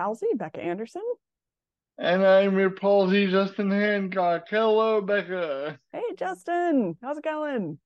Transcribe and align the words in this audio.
palsy, 0.00 0.28
Becca 0.34 0.62
Anderson. 0.62 1.02
And 1.98 2.24
I'm 2.24 2.58
your 2.58 2.70
palsy, 2.70 3.30
Justin 3.30 3.70
Hancock. 3.70 4.46
Hello, 4.48 5.02
Becca. 5.02 5.78
Hey, 5.92 6.14
Justin. 6.16 6.96
How's 7.02 7.18
it 7.18 7.24
going? 7.24 7.78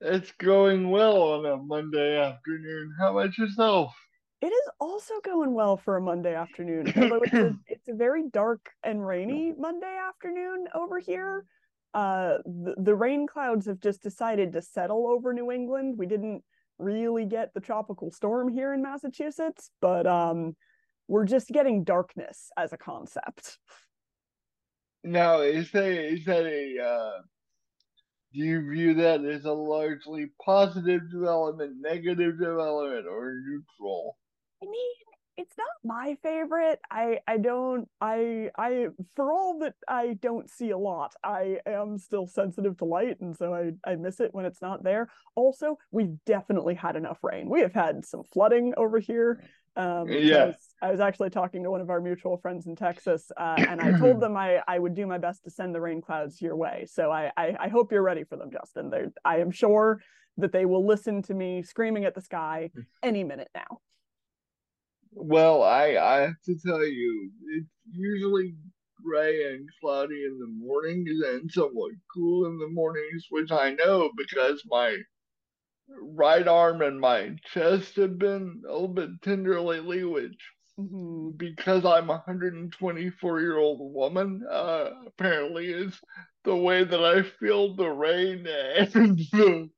It's 0.00 0.30
going 0.38 0.88
well 0.88 1.20
on 1.20 1.46
a 1.46 1.56
Monday 1.56 2.16
afternoon. 2.16 2.94
How 3.00 3.18
about 3.18 3.36
yourself? 3.36 3.92
It 4.40 4.52
is 4.52 4.70
also 4.78 5.14
going 5.24 5.52
well 5.52 5.76
for 5.76 5.96
a 5.96 6.00
Monday 6.00 6.36
afternoon, 6.36 6.92
although 6.96 7.22
it's 7.24 7.34
a, 7.34 7.56
it's 7.66 7.88
a 7.88 7.94
very 7.94 8.22
dark 8.32 8.70
and 8.84 9.04
rainy 9.04 9.52
Monday 9.58 9.98
afternoon 10.08 10.66
over 10.76 11.00
here. 11.00 11.44
Uh, 11.92 12.34
the, 12.44 12.76
the 12.78 12.94
rain 12.94 13.26
clouds 13.26 13.66
have 13.66 13.80
just 13.80 14.00
decided 14.00 14.52
to 14.52 14.62
settle 14.62 15.08
over 15.08 15.32
New 15.32 15.50
England. 15.50 15.96
We 15.98 16.06
didn't 16.06 16.44
really 16.78 17.24
get 17.24 17.52
the 17.52 17.60
tropical 17.60 18.12
storm 18.12 18.48
here 18.48 18.74
in 18.74 18.80
Massachusetts, 18.80 19.72
but 19.80 20.06
um, 20.06 20.54
we're 21.08 21.24
just 21.24 21.48
getting 21.48 21.84
darkness 21.84 22.50
as 22.56 22.72
a 22.72 22.76
concept. 22.76 23.58
Now, 25.02 25.40
is 25.40 25.70
that 25.72 25.86
is 25.86 26.24
that 26.26 26.44
a 26.44 26.84
uh, 26.84 27.22
do 28.32 28.40
you 28.40 28.70
view 28.70 28.94
that 28.94 29.24
as 29.24 29.44
a 29.44 29.52
largely 29.52 30.26
positive 30.44 31.10
development, 31.10 31.76
negative 31.80 32.38
development, 32.38 33.06
or 33.06 33.40
neutral? 33.46 34.18
I 34.62 34.66
mean, 34.66 34.90
it's 35.38 35.56
not 35.56 35.68
my 35.84 36.16
favorite. 36.22 36.80
I 36.90 37.20
I 37.26 37.38
don't 37.38 37.88
I 38.00 38.50
I 38.58 38.88
for 39.14 39.32
all 39.32 39.60
that 39.60 39.74
I 39.86 40.18
don't 40.20 40.50
see 40.50 40.70
a 40.70 40.78
lot, 40.78 41.14
I 41.24 41.58
am 41.64 41.96
still 41.96 42.26
sensitive 42.26 42.76
to 42.78 42.84
light 42.84 43.20
and 43.20 43.36
so 43.36 43.54
I 43.54 43.70
I 43.88 43.94
miss 43.94 44.18
it 44.20 44.34
when 44.34 44.44
it's 44.44 44.60
not 44.60 44.82
there. 44.82 45.08
Also, 45.36 45.78
we've 45.92 46.16
definitely 46.26 46.74
had 46.74 46.96
enough 46.96 47.18
rain. 47.22 47.48
We 47.48 47.60
have 47.60 47.72
had 47.72 48.04
some 48.04 48.24
flooding 48.32 48.74
over 48.76 48.98
here. 48.98 49.44
Um, 49.78 50.08
yeah. 50.10 50.52
I 50.82 50.90
was, 50.90 51.00
actually 51.00 51.30
talking 51.30 51.62
to 51.62 51.70
one 51.70 51.80
of 51.80 51.88
our 51.88 52.00
mutual 52.00 52.36
friends 52.36 52.66
in 52.66 52.74
Texas, 52.74 53.30
uh, 53.36 53.62
and 53.68 53.80
I 53.80 53.96
told 53.96 54.20
them 54.20 54.36
I, 54.36 54.60
I 54.66 54.78
would 54.78 54.94
do 54.94 55.06
my 55.06 55.18
best 55.18 55.44
to 55.44 55.50
send 55.50 55.72
the 55.74 55.80
rain 55.80 56.02
clouds 56.02 56.42
your 56.42 56.56
way. 56.56 56.84
So 56.90 57.12
I, 57.12 57.30
I, 57.36 57.54
I 57.60 57.68
hope 57.68 57.92
you're 57.92 58.02
ready 58.02 58.24
for 58.24 58.36
them, 58.36 58.50
Justin. 58.50 58.90
They're, 58.90 59.12
I 59.24 59.38
am 59.38 59.52
sure 59.52 60.02
that 60.36 60.52
they 60.52 60.66
will 60.66 60.84
listen 60.84 61.22
to 61.22 61.34
me 61.34 61.62
screaming 61.62 62.04
at 62.04 62.14
the 62.14 62.20
sky 62.20 62.70
any 63.02 63.22
minute 63.22 63.48
now. 63.54 63.78
Well, 65.12 65.62
I 65.62 65.96
I 65.96 66.20
have 66.20 66.40
to 66.46 66.56
tell 66.64 66.84
you, 66.84 67.30
it's 67.56 67.66
usually 67.92 68.54
gray 69.04 69.52
and 69.52 69.68
cloudy 69.80 70.24
in 70.24 70.38
the 70.38 70.46
mornings 70.46 71.20
and 71.26 71.50
somewhat 71.50 71.92
cool 72.14 72.46
in 72.46 72.58
the 72.58 72.68
mornings, 72.68 73.26
which 73.30 73.50
I 73.50 73.70
know 73.74 74.10
because 74.16 74.62
my 74.66 74.96
right 76.02 76.46
arm 76.46 76.82
and 76.82 77.00
my 77.00 77.36
chest 77.52 77.96
have 77.96 78.18
been 78.18 78.62
a 78.68 78.72
little 78.72 78.88
bit 78.88 79.10
tender 79.22 79.60
lately, 79.60 80.04
which 80.04 80.38
Mhm. 80.78 81.36
because 81.36 81.84
I'm 81.84 82.08
a 82.08 82.18
124 82.18 83.40
year 83.40 83.56
old 83.58 83.80
woman, 83.80 84.46
uh, 84.48 84.90
apparently 85.06 85.70
is 85.72 86.00
the 86.44 86.54
way 86.54 86.84
that 86.84 87.04
I 87.04 87.22
feel 87.22 87.74
the 87.74 87.88
rain 87.90 88.46
and 88.46 89.18
the, 89.32 89.70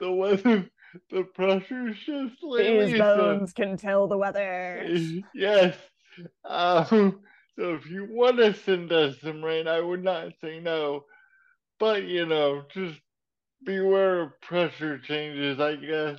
the 0.00 0.12
weather, 0.12 0.70
the 1.10 1.24
pressure 1.24 1.92
shifts 1.94 2.38
lately. 2.42 2.86
These 2.92 2.98
so- 2.98 3.16
bones 3.16 3.52
can 3.52 3.76
tell 3.76 4.06
the 4.08 4.16
weather. 4.16 4.88
yes. 5.34 5.76
Um, 6.44 7.20
so 7.58 7.74
if 7.74 7.86
you 7.90 8.06
want 8.10 8.38
to 8.38 8.54
send 8.54 8.92
us 8.92 9.20
some 9.20 9.44
rain, 9.44 9.68
I 9.68 9.80
would 9.80 10.02
not 10.02 10.32
say 10.40 10.58
no. 10.60 11.04
But 11.78 12.04
you 12.04 12.24
know, 12.26 12.62
just 12.72 12.98
beware 13.64 14.22
of 14.22 14.40
pressure 14.40 14.98
changes, 14.98 15.60
I 15.60 15.76
guess. 15.76 16.18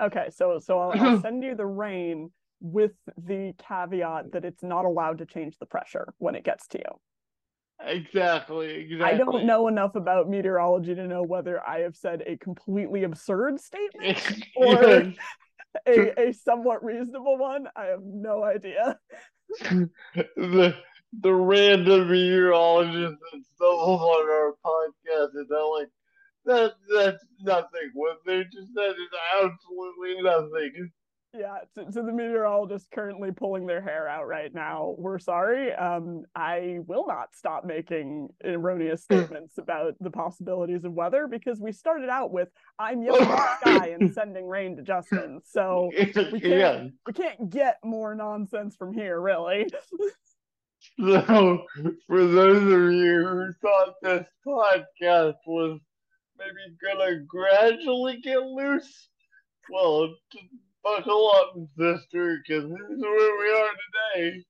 Okay, 0.00 0.28
so 0.30 0.58
so 0.58 0.78
I'll, 0.78 1.00
I'll 1.00 1.20
send 1.22 1.42
you 1.42 1.54
the 1.54 1.66
rain 1.66 2.30
with 2.60 2.92
the 3.16 3.54
caveat 3.58 4.32
that 4.32 4.44
it's 4.44 4.62
not 4.62 4.84
allowed 4.84 5.18
to 5.18 5.26
change 5.26 5.58
the 5.58 5.66
pressure 5.66 6.14
when 6.18 6.34
it 6.34 6.44
gets 6.44 6.66
to 6.68 6.78
you. 6.78 7.00
Exactly, 7.80 8.70
exactly. 8.74 9.06
I 9.06 9.16
don't 9.16 9.46
know 9.46 9.68
enough 9.68 9.94
about 9.94 10.28
meteorology 10.28 10.94
to 10.96 11.06
know 11.06 11.22
whether 11.22 11.64
I 11.66 11.80
have 11.80 11.94
said 11.94 12.22
a 12.26 12.36
completely 12.36 13.04
absurd 13.04 13.60
statement 13.60 14.44
or 14.56 15.04
a, 15.86 16.28
a 16.28 16.32
somewhat 16.32 16.84
reasonable 16.84 17.38
one. 17.38 17.68
I 17.76 17.86
have 17.86 18.02
no 18.02 18.42
idea. 18.42 18.98
the 20.36 20.74
the 21.20 21.32
random 21.32 22.10
meteorologist 22.10 23.16
that 23.32 23.42
stumbles 23.54 24.00
on 24.00 24.28
our 24.28 24.54
podcast 24.64 25.40
is 25.40 25.46
they're 25.48 25.64
like, 25.78 25.88
that 26.44 26.74
that's 26.94 27.24
nothing. 27.40 27.90
What 27.94 28.18
they 28.26 28.44
just 28.44 28.74
said 28.74 28.90
is 28.90 29.42
absolutely 29.42 30.22
nothing. 30.22 30.90
Yeah, 31.34 31.58
to, 31.74 31.84
to 31.84 32.02
the 32.02 32.12
meteorologist 32.12 32.90
currently 32.90 33.32
pulling 33.32 33.66
their 33.66 33.82
hair 33.82 34.08
out 34.08 34.26
right 34.26 34.52
now, 34.54 34.94
we're 34.96 35.18
sorry. 35.18 35.74
Um, 35.74 36.22
I 36.34 36.78
will 36.86 37.06
not 37.06 37.34
stop 37.34 37.66
making 37.66 38.30
erroneous 38.42 39.02
statements 39.02 39.58
about 39.58 39.94
the 40.00 40.10
possibilities 40.10 40.84
of 40.84 40.94
weather 40.94 41.26
because 41.28 41.60
we 41.60 41.70
started 41.70 42.08
out 42.08 42.32
with 42.32 42.48
I'm 42.78 43.02
yelling 43.02 43.28
at 43.28 43.60
the 43.62 43.70
sky 43.78 43.88
and 43.88 44.12
sending 44.12 44.46
rain 44.46 44.76
to 44.76 44.82
Justin. 44.82 45.40
So 45.44 45.90
we 45.98 46.06
can't 46.06 46.42
yeah. 46.42 46.84
we 47.06 47.12
can't 47.12 47.50
get 47.50 47.76
more 47.84 48.14
nonsense 48.14 48.74
from 48.74 48.94
here, 48.94 49.20
really. 49.20 49.66
So, 51.00 51.64
for 52.06 52.26
those 52.26 52.62
of 52.62 52.92
you 52.92 53.26
who 53.26 53.52
thought 53.60 53.94
this 54.02 54.26
podcast 54.46 55.34
was 55.46 55.80
maybe 56.54 56.76
gonna 56.82 57.20
gradually 57.20 58.20
get 58.20 58.42
loose, 58.42 59.08
well, 59.70 60.14
buckle 60.82 61.32
up, 61.34 61.54
sister, 61.76 62.38
because 62.46 62.64
this 62.70 62.90
is 62.90 63.00
where 63.02 63.38
we 63.38 63.50
are 63.50 63.70
today. 64.14 64.44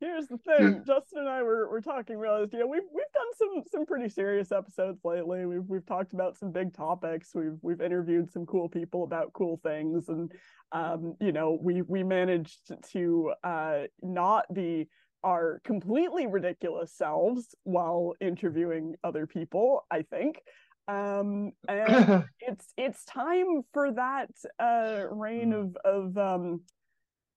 Here's 0.00 0.26
the 0.26 0.38
thing, 0.38 0.82
Justin 0.86 1.20
and 1.20 1.28
I 1.28 1.42
were, 1.42 1.68
were 1.70 1.80
talking, 1.80 2.18
realized, 2.18 2.52
you 2.52 2.58
know, 2.58 2.66
we've 2.66 2.82
we've 2.92 3.12
done 3.14 3.26
some 3.36 3.62
some 3.70 3.86
pretty 3.86 4.08
serious 4.08 4.52
episodes 4.52 5.00
lately. 5.04 5.46
We've 5.46 5.64
we've 5.66 5.86
talked 5.86 6.12
about 6.12 6.36
some 6.36 6.50
big 6.50 6.74
topics. 6.74 7.30
We've 7.34 7.56
we've 7.62 7.80
interviewed 7.80 8.30
some 8.30 8.44
cool 8.44 8.68
people 8.68 9.04
about 9.04 9.32
cool 9.32 9.58
things, 9.62 10.08
and 10.08 10.30
um, 10.72 11.14
you 11.20 11.32
know, 11.32 11.58
we 11.60 11.82
we 11.82 12.02
managed 12.02 12.72
to 12.92 13.32
uh 13.44 13.84
not 14.02 14.52
be 14.52 14.88
our 15.24 15.60
completely 15.64 16.26
ridiculous 16.26 16.92
selves 16.92 17.54
while 17.64 18.14
interviewing 18.20 18.94
other 19.02 19.26
people, 19.26 19.86
I 19.90 20.02
think. 20.02 20.40
Um 20.88 21.52
and 21.68 22.24
it's 22.40 22.66
it's 22.76 23.04
time 23.04 23.62
for 23.72 23.92
that 23.92 24.30
uh 24.58 25.04
reign 25.10 25.52
of 25.52 25.76
of 25.84 26.16
um 26.18 26.62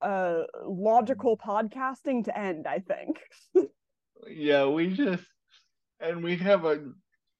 uh 0.01 0.43
logical 0.65 1.37
podcasting 1.37 2.23
to 2.25 2.35
end 2.35 2.65
i 2.65 2.79
think 2.79 3.19
yeah, 4.27 4.65
we 4.65 4.87
just 4.93 5.23
and 5.99 6.23
we 6.23 6.37
have 6.37 6.65
a 6.65 6.79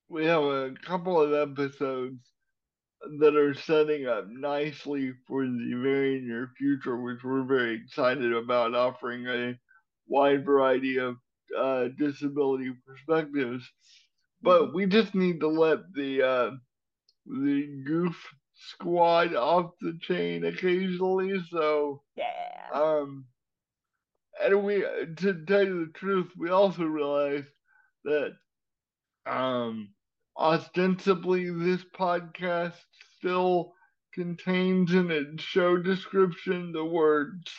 we 0.10 0.26
have 0.26 0.44
a 0.44 0.74
couple 0.86 1.22
of 1.22 1.34
episodes 1.34 2.20
that 3.20 3.36
are 3.36 3.54
setting 3.54 4.08
up 4.08 4.28
nicely 4.30 5.14
for 5.28 5.46
the 5.46 5.80
very 5.82 6.22
near 6.22 6.52
future, 6.58 6.98
which 6.98 7.24
we're 7.24 7.44
very 7.44 7.76
excited 7.76 8.34
about, 8.34 8.76
offering 8.76 9.28
a 9.28 9.58
wide 10.08 10.46
variety 10.46 10.98
of 10.98 11.16
uh, 11.58 11.88
disability 11.98 12.72
perspectives. 12.86 13.68
But 14.42 14.74
we 14.74 14.86
just 14.88 15.16
need 15.16 15.40
to 15.42 15.48
let 15.48 15.94
the 15.94 16.22
uh, 16.24 16.52
the 17.26 17.84
goof 17.86 18.16
squad 18.56 19.36
off 19.36 19.72
the 19.82 19.98
chain 20.02 20.46
occasionally, 20.46 21.40
so 21.52 22.04
yeah 22.16 22.70
um, 22.74 23.28
and 24.42 24.64
we, 24.64 24.82
to 24.82 25.46
tell 25.46 25.66
you 25.66 25.86
the 25.86 25.92
truth, 25.94 26.32
we 26.38 26.50
also 26.50 26.84
realized 26.84 27.48
that, 28.04 28.34
um, 29.26 29.94
ostensibly 30.38 31.50
this 31.52 31.84
podcast 31.98 32.76
still 33.18 33.74
contains 34.14 34.94
in 34.94 35.12
its 35.12 35.44
show 35.44 35.78
description 35.78 36.72
the 36.72 36.86
words 36.86 37.52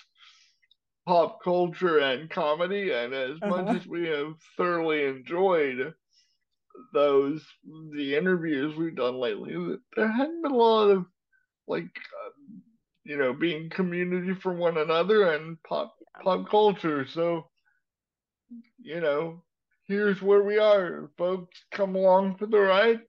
pop 1.06 1.43
culture 1.43 1.99
and 1.99 2.29
comedy, 2.31 2.91
and 2.93 3.15
as 3.15 3.43
much 3.45 3.62
Uh-huh. 3.67 3.77
as 3.77 3.87
we 3.87 4.06
have 4.09 4.35
thoroughly 4.56 5.05
enjoyed 5.05 5.95
those 6.93 7.44
the 7.96 8.17
interviews 8.17 8.76
we've 8.76 8.96
done 8.96 9.17
lately, 9.17 9.55
there 9.96 10.08
hadn't 10.11 10.43
been 10.43 10.52
a 10.52 10.56
lot 10.56 10.90
of 10.90 11.05
like 11.67 11.84
uh, 11.84 12.31
you 13.05 13.17
know 13.17 13.32
being 13.32 13.70
community 13.70 14.34
for 14.34 14.52
one 14.52 14.76
another 14.79 15.32
and 15.32 15.62
pop 15.62 15.94
pop 16.23 16.49
culture. 16.49 17.06
So, 17.06 17.49
you 18.81 19.00
know, 19.00 19.43
here's 19.84 20.20
where 20.23 20.43
we 20.43 20.58
are, 20.58 21.11
folks. 21.19 21.64
Come 21.70 21.96
along 21.96 22.37
for 22.37 22.46
the 22.46 22.58
ride. 22.58 23.00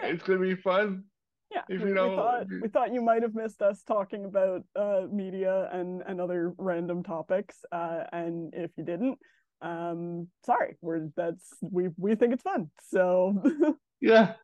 Yeah. 0.00 0.06
It's 0.08 0.22
gonna 0.22 0.40
be 0.40 0.54
fun. 0.54 1.04
yeah 1.50 1.62
if 1.68 1.80
we, 1.80 1.88
you 1.88 1.94
we 1.94 1.94
don't- 1.94 2.16
thought 2.16 2.46
we 2.62 2.68
thought 2.68 2.92
you 2.94 3.00
might 3.02 3.22
have 3.22 3.34
missed 3.34 3.62
us 3.62 3.82
talking 3.82 4.24
about 4.26 4.62
uh 4.76 5.02
media 5.10 5.68
and 5.72 6.02
and 6.06 6.20
other 6.20 6.52
random 6.58 7.02
topics 7.02 7.64
uh 7.72 8.04
and 8.12 8.52
if 8.54 8.70
you 8.76 8.84
didn't 8.84 9.18
um 9.60 10.28
sorry 10.44 10.76
we're 10.80 11.08
that's 11.16 11.54
we 11.60 11.88
we 11.96 12.14
think 12.14 12.32
it's 12.32 12.42
fun 12.42 12.70
so 12.90 13.42
Yeah. 14.00 14.34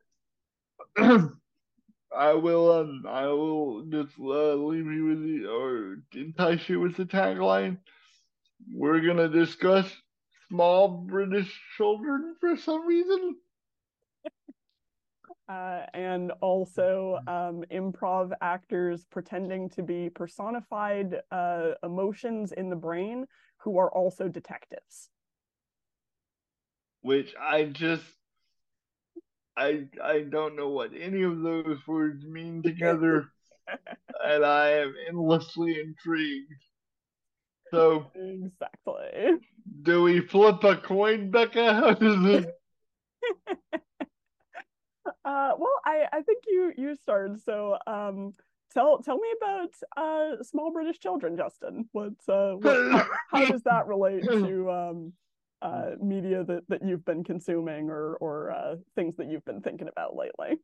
I 0.96 2.32
will 2.34 2.72
um 2.72 3.04
I 3.08 3.26
will 3.26 3.84
just 3.86 4.14
uh, 4.18 4.54
leave 4.54 4.86
you 4.86 5.06
with 5.06 5.22
the 5.22 5.46
or 5.46 5.96
entice 6.14 6.68
you 6.68 6.80
with 6.80 6.96
the 6.96 7.04
tagline. 7.04 7.78
We're 8.72 9.00
gonna 9.00 9.28
discuss 9.28 9.90
small 10.48 10.88
British 10.88 11.52
children 11.76 12.36
for 12.40 12.56
some 12.56 12.86
reason. 12.86 13.36
Uh, 15.46 15.84
and 15.92 16.32
also 16.40 17.18
um, 17.26 17.64
improv 17.70 18.32
actors 18.40 19.04
pretending 19.10 19.68
to 19.68 19.82
be 19.82 20.08
personified 20.08 21.20
uh, 21.30 21.72
emotions 21.82 22.52
in 22.52 22.70
the 22.70 22.76
brain 22.76 23.26
who 23.64 23.78
are 23.78 23.90
also 23.90 24.28
detectives. 24.28 25.08
Which 27.02 27.34
I 27.40 27.64
just 27.64 28.04
I 29.56 29.86
I 30.02 30.20
don't 30.20 30.56
know 30.56 30.68
what 30.68 30.90
any 30.98 31.22
of 31.22 31.40
those 31.40 31.78
words 31.86 32.24
mean 32.24 32.62
together, 32.62 33.26
and 34.24 34.44
I 34.44 34.70
am 34.70 34.94
endlessly 35.08 35.78
intrigued. 35.80 36.52
So 37.72 38.10
exactly. 38.14 39.38
Do 39.82 40.02
we 40.02 40.20
flip 40.20 40.62
a 40.64 40.76
coin, 40.76 41.30
Becca? 41.30 41.74
How 41.80 41.92
does 41.92 42.24
it? 42.26 42.46
uh, 45.24 45.52
well, 45.58 45.80
I 45.84 46.06
I 46.12 46.22
think 46.22 46.44
you 46.46 46.72
you 46.76 46.94
started. 46.96 47.40
So 47.40 47.78
um, 47.86 48.34
tell 48.74 48.98
tell 48.98 49.16
me 49.16 49.28
about 49.40 49.70
uh 49.96 50.42
small 50.42 50.72
British 50.72 50.98
children, 50.98 51.36
Justin. 51.36 51.88
What's 51.92 52.28
uh 52.28 52.54
what, 52.58 52.92
how, 52.92 53.06
how 53.30 53.44
does 53.46 53.62
that 53.62 53.86
relate 53.86 54.24
to 54.28 54.70
um 54.70 55.12
uh, 55.62 55.92
media 56.00 56.44
that, 56.44 56.62
that 56.68 56.84
you've 56.84 57.04
been 57.06 57.24
consuming 57.24 57.88
or 57.88 58.16
or 58.16 58.50
uh, 58.50 58.76
things 58.94 59.16
that 59.16 59.30
you've 59.30 59.44
been 59.46 59.62
thinking 59.62 59.88
about 59.88 60.14
lately? 60.14 60.58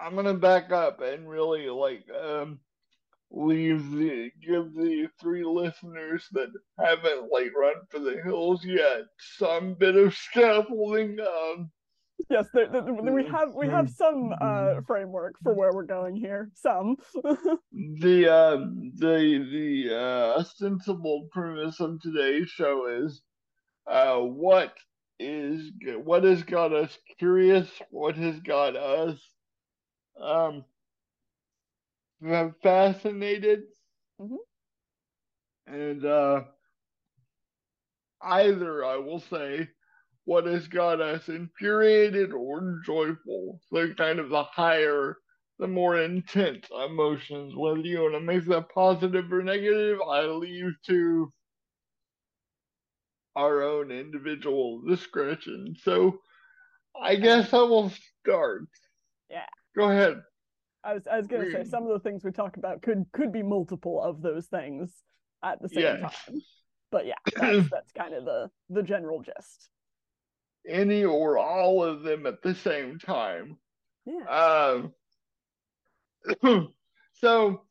I'm 0.00 0.14
gonna 0.14 0.34
back 0.34 0.72
up 0.72 1.02
and 1.02 1.28
really 1.28 1.68
like 1.68 2.04
um, 2.10 2.58
leave 3.30 3.90
the 3.90 4.30
give 4.40 4.74
the 4.74 5.08
three 5.20 5.44
listeners 5.44 6.26
that 6.32 6.48
haven't 6.78 7.30
like 7.30 7.52
run 7.54 7.74
for 7.90 7.98
the 7.98 8.20
hills 8.24 8.64
yet 8.64 9.02
some 9.36 9.74
bit 9.74 9.96
of 9.96 10.14
scaffolding. 10.14 11.18
Um, 11.20 11.70
yes, 12.30 12.46
we 12.54 13.24
have 13.26 13.54
we 13.54 13.68
have 13.68 13.90
some 13.90 14.32
uh, 14.40 14.80
framework 14.86 15.36
for 15.42 15.54
where 15.54 15.72
we're 15.72 15.84
going 15.84 16.16
here. 16.16 16.50
Some. 16.54 16.96
the 17.72 18.28
um, 18.28 18.92
the 18.96 19.46
the 19.52 19.94
uh, 19.94 20.40
ostensible 20.40 21.28
premise 21.32 21.80
of 21.80 22.00
today's 22.00 22.48
show 22.48 22.86
is 23.04 23.22
uh, 23.86 24.16
what 24.18 24.74
is 25.18 25.70
what 26.04 26.24
has 26.24 26.42
got 26.42 26.72
us 26.72 26.96
curious, 27.18 27.68
what 27.90 28.16
has 28.16 28.38
got 28.40 28.76
us 28.76 29.18
um, 30.20 30.64
fascinated, 32.62 33.62
mm-hmm. 34.20 34.36
and 35.72 36.04
uh, 36.04 36.42
either 38.22 38.84
I 38.84 38.96
will 38.96 39.20
say 39.20 39.68
what 40.28 40.44
has 40.44 40.68
got 40.68 41.00
us 41.00 41.26
infuriated 41.30 42.34
or 42.34 42.82
joyful. 42.84 43.58
So 43.72 43.94
kind 43.94 44.18
of 44.18 44.28
the 44.28 44.42
higher, 44.42 45.16
the 45.58 45.66
more 45.66 45.96
intense 45.96 46.66
emotions. 46.70 47.54
Whether 47.56 47.78
you 47.78 48.02
want 48.02 48.12
to 48.12 48.20
make 48.20 48.44
that 48.44 48.68
positive 48.68 49.32
or 49.32 49.42
negative, 49.42 50.00
I 50.06 50.24
leave 50.26 50.74
to 50.88 51.32
our 53.36 53.62
own 53.62 53.90
individual 53.90 54.82
discretion. 54.86 55.74
So 55.82 56.18
I 57.02 57.16
guess 57.16 57.54
I 57.54 57.62
will 57.62 57.90
start. 58.20 58.68
Yeah. 59.30 59.46
Go 59.74 59.84
ahead. 59.90 60.20
I 60.84 60.92
was 60.92 61.06
I 61.06 61.16
was 61.16 61.26
gonna 61.26 61.50
say 61.50 61.64
some 61.64 61.84
of 61.84 61.88
the 61.94 62.00
things 62.00 62.22
we 62.22 62.32
talk 62.32 62.58
about 62.58 62.82
could 62.82 63.06
could 63.14 63.32
be 63.32 63.42
multiple 63.42 64.02
of 64.02 64.20
those 64.20 64.46
things 64.48 64.92
at 65.42 65.62
the 65.62 65.70
same 65.70 65.84
yes. 65.84 66.00
time. 66.02 66.42
But 66.92 67.06
yeah, 67.06 67.14
that's 67.34 67.70
that's 67.70 67.92
kind 67.92 68.12
of 68.12 68.26
the 68.26 68.50
the 68.68 68.82
general 68.82 69.22
gist. 69.22 69.70
Any 70.68 71.04
or 71.04 71.38
all 71.38 71.82
of 71.82 72.02
them 72.02 72.26
at 72.26 72.42
the 72.42 72.54
same 72.54 72.98
time. 72.98 73.56
Yeah. 74.06 74.82
Um 74.82 74.92
so 77.14 77.62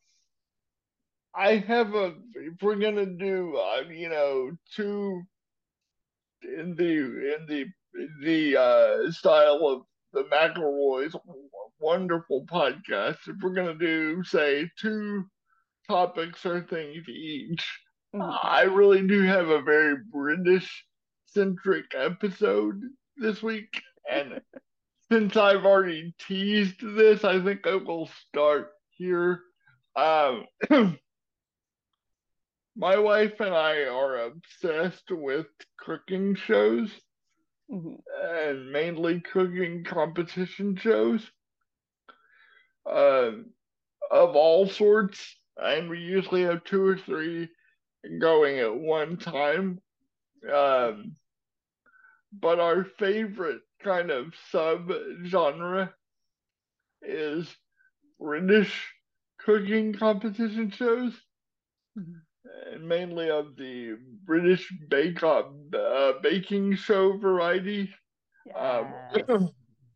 I 1.34 1.56
have 1.56 1.94
a 1.94 2.14
if 2.34 2.62
we're 2.62 2.76
gonna 2.76 3.06
do 3.06 3.56
uh, 3.56 3.88
you 3.88 4.08
know 4.08 4.50
two 4.74 5.22
in 6.42 6.74
the 6.76 7.34
in 7.36 7.46
the 7.46 7.66
the 8.22 8.56
uh, 8.56 9.10
style 9.12 9.66
of 9.66 9.82
the 10.12 10.24
McElroys 10.24 11.14
wonderful 11.80 12.44
podcast. 12.46 13.18
If 13.26 13.36
we're 13.42 13.54
gonna 13.54 13.74
do 13.74 14.22
say 14.24 14.68
two 14.80 15.24
topics 15.88 16.44
or 16.44 16.62
things 16.62 17.08
each, 17.08 17.64
mm-hmm. 18.14 18.22
I 18.42 18.62
really 18.62 19.06
do 19.06 19.22
have 19.22 19.48
a 19.48 19.62
very 19.62 19.96
British 20.10 20.84
centric 21.32 21.86
episode 21.94 22.82
this 23.16 23.42
week, 23.42 23.80
and 24.10 24.40
since 25.10 25.36
I've 25.36 25.64
already 25.64 26.14
teased 26.18 26.80
this, 26.80 27.24
I 27.24 27.42
think 27.42 27.66
I 27.66 27.76
will 27.76 28.10
start 28.28 28.72
here. 28.90 29.40
Um, 29.96 30.46
my 32.76 32.98
wife 32.98 33.40
and 33.40 33.54
I 33.54 33.84
are 33.84 34.26
obsessed 34.26 35.10
with 35.10 35.46
cooking 35.78 36.34
shows 36.36 36.90
mm-hmm. 37.70 37.94
and 38.22 38.70
mainly 38.70 39.20
cooking 39.20 39.84
competition 39.84 40.76
shows 40.76 41.28
uh, 42.88 43.30
of 44.10 44.36
all 44.36 44.68
sorts. 44.68 45.36
And 45.56 45.90
we 45.90 45.98
usually 45.98 46.42
have 46.42 46.62
two 46.64 46.84
or 46.86 46.96
three 46.96 47.48
going 48.20 48.58
at 48.58 48.74
one 48.74 49.16
time. 49.16 49.80
Um, 50.52 51.16
but 52.32 52.60
our 52.60 52.84
favorite 52.98 53.62
kind 53.82 54.10
of 54.10 54.34
sub 54.50 54.90
genre 55.26 55.94
is 57.02 57.48
British 58.20 58.92
cooking 59.38 59.94
competition 59.94 60.70
shows. 60.70 61.12
Mm-hmm 61.98 62.18
and 62.72 62.86
mainly 62.86 63.30
of 63.30 63.56
the 63.56 63.96
British 64.24 64.72
bake 64.88 65.22
up 65.22 65.52
uh, 65.74 66.12
baking 66.22 66.76
show 66.76 67.16
variety. 67.16 67.90
Yes. 68.46 69.24
Um, 69.28 69.50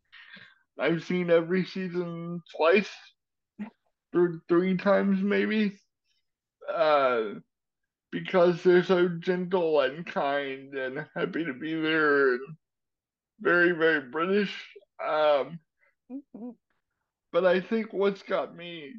I've 0.79 1.03
seen 1.03 1.29
every 1.29 1.65
season 1.65 2.41
twice, 2.55 2.89
or 4.13 4.41
three 4.49 4.75
times 4.75 5.21
maybe, 5.21 5.77
uh, 6.73 7.21
because 8.13 8.61
they're 8.61 8.83
so 8.83 9.09
gentle 9.09 9.81
and 9.81 10.05
kind 10.05 10.75
and 10.75 11.03
happy 11.15 11.43
to 11.43 11.53
be 11.53 11.73
there 11.73 12.35
and 12.35 12.55
very 13.41 13.71
very 13.71 14.01
British. 14.01 14.55
Um, 15.05 15.59
but 17.31 17.45
I 17.45 17.59
think 17.59 17.91
what's 17.91 18.21
got 18.21 18.55
me 18.55 18.93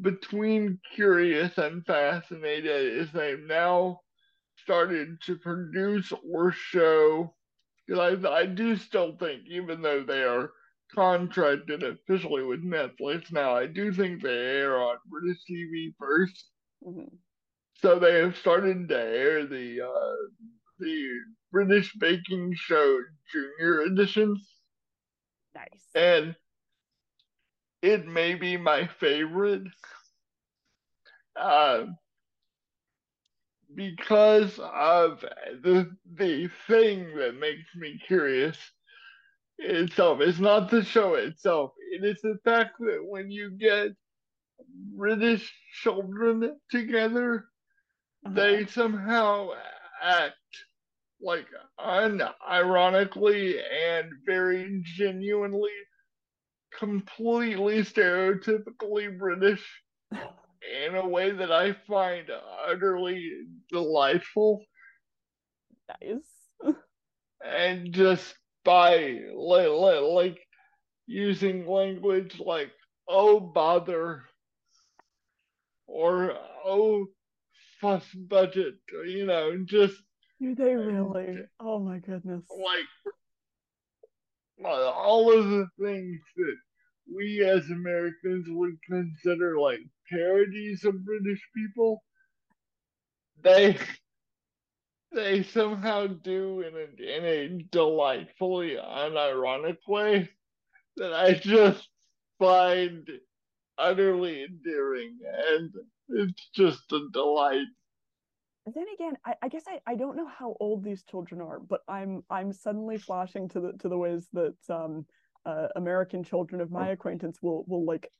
between 0.00 0.80
curious 0.94 1.58
and 1.58 1.84
fascinated 1.84 2.94
is 2.94 3.12
they've 3.12 3.46
now 3.46 4.00
started 4.56 5.20
to 5.26 5.36
produce 5.36 6.10
or 6.32 6.50
show 6.50 7.34
because 7.86 8.24
I, 8.24 8.30
I 8.30 8.46
do 8.46 8.74
still 8.76 9.16
think 9.18 9.42
even 9.46 9.82
though 9.82 10.02
they 10.02 10.22
are 10.22 10.50
contracted 10.94 11.82
officially 11.82 12.42
with 12.42 12.64
Netflix 12.64 13.30
now, 13.30 13.54
I 13.54 13.66
do 13.66 13.92
think 13.92 14.22
they 14.22 14.30
air 14.30 14.80
on 14.80 14.96
British 15.10 15.42
TV 15.50 15.92
1st 16.00 16.42
mm-hmm. 16.86 17.16
So 17.84 17.98
they 17.98 18.14
have 18.14 18.34
started 18.38 18.88
to 18.88 18.98
air 18.98 19.44
the 19.46 19.82
uh, 19.82 20.16
the 20.78 21.06
British 21.52 21.92
Baking 21.96 22.54
Show 22.56 23.00
Junior 23.30 23.82
editions. 23.82 24.40
Nice. 25.54 25.84
And 25.94 26.34
it 27.82 28.06
may 28.06 28.36
be 28.36 28.56
my 28.56 28.86
favorite 28.86 29.66
uh, 31.38 31.84
because 33.74 34.58
of 34.58 35.22
the 35.62 35.94
the 36.14 36.48
thing 36.66 37.14
that 37.18 37.38
makes 37.38 37.68
me 37.76 38.00
curious 38.06 38.56
itself. 39.58 40.22
It's 40.22 40.38
not 40.38 40.70
the 40.70 40.82
show 40.82 41.16
itself. 41.16 41.72
It 41.92 42.02
is 42.02 42.22
the 42.22 42.38
fact 42.46 42.76
that 42.78 43.04
when 43.06 43.30
you 43.30 43.50
get 43.50 43.90
British 44.96 45.52
children 45.82 46.56
together. 46.70 47.44
Uh-huh. 48.24 48.34
they 48.34 48.66
somehow 48.66 49.50
act 50.02 50.34
like 51.22 51.46
unironically 51.80 53.56
and 53.88 54.10
very 54.26 54.82
genuinely 54.84 55.70
completely 56.78 57.82
stereotypically 57.82 59.18
British 59.18 59.64
in 60.12 60.94
a 60.96 61.06
way 61.08 61.30
that 61.30 61.52
I 61.52 61.72
find 61.86 62.26
utterly 62.68 63.30
delightful. 63.70 64.62
Nice. 66.02 66.74
and 67.44 67.92
just 67.92 68.34
by 68.64 69.20
like, 69.34 70.00
like 70.02 70.38
using 71.06 71.66
language 71.68 72.40
like 72.40 72.70
oh 73.08 73.38
bother 73.40 74.22
or 75.86 76.32
oh 76.64 77.06
fuss 77.84 78.06
budget, 78.14 78.76
you 79.06 79.26
know, 79.26 79.62
just 79.66 79.96
do 80.40 80.54
they 80.54 80.74
really? 80.74 81.40
Oh 81.60 81.78
my 81.78 81.98
goodness. 81.98 82.42
Like 82.50 82.86
uh, 84.64 84.90
all 84.90 85.36
of 85.38 85.44
the 85.50 85.66
things 85.78 86.18
that 86.36 86.56
we 87.14 87.44
as 87.44 87.68
Americans 87.68 88.46
would 88.48 88.76
consider 88.88 89.58
like 89.58 89.80
parodies 90.10 90.84
of 90.84 91.04
British 91.04 91.42
people, 91.54 92.02
they 93.42 93.76
they 95.12 95.42
somehow 95.42 96.06
do 96.06 96.62
in 96.62 96.74
a 96.74 97.16
in 97.16 97.24
a 97.24 97.62
delightfully 97.70 98.76
unironic 98.76 99.76
way 99.86 100.30
that 100.96 101.12
I 101.12 101.34
just 101.34 101.86
find 102.38 103.06
utterly 103.76 104.44
endearing 104.44 105.18
and 105.50 105.70
it's 106.08 106.48
just 106.54 106.92
a 106.92 107.06
delight. 107.12 107.66
Then 108.66 108.86
again 108.94 109.14
I, 109.26 109.34
I, 109.42 109.48
guess 109.48 109.64
I, 109.68 109.80
I 109.86 109.94
don't 109.94 110.16
know 110.16 110.26
how 110.26 110.56
old 110.58 110.84
these 110.84 111.02
children 111.02 111.42
are 111.42 111.58
but 111.58 111.80
i'm 111.86 112.22
i'm 112.30 112.50
suddenly 112.50 112.96
flashing 112.96 113.46
to 113.50 113.60
the 113.60 113.72
to 113.80 113.90
the 113.90 113.98
ways 113.98 114.26
that 114.32 114.56
um 114.70 115.04
uh, 115.44 115.68
american 115.76 116.24
children 116.24 116.62
of 116.62 116.70
my 116.70 116.88
acquaintance 116.88 117.42
will 117.42 117.64
will 117.66 117.84
like 117.84 118.10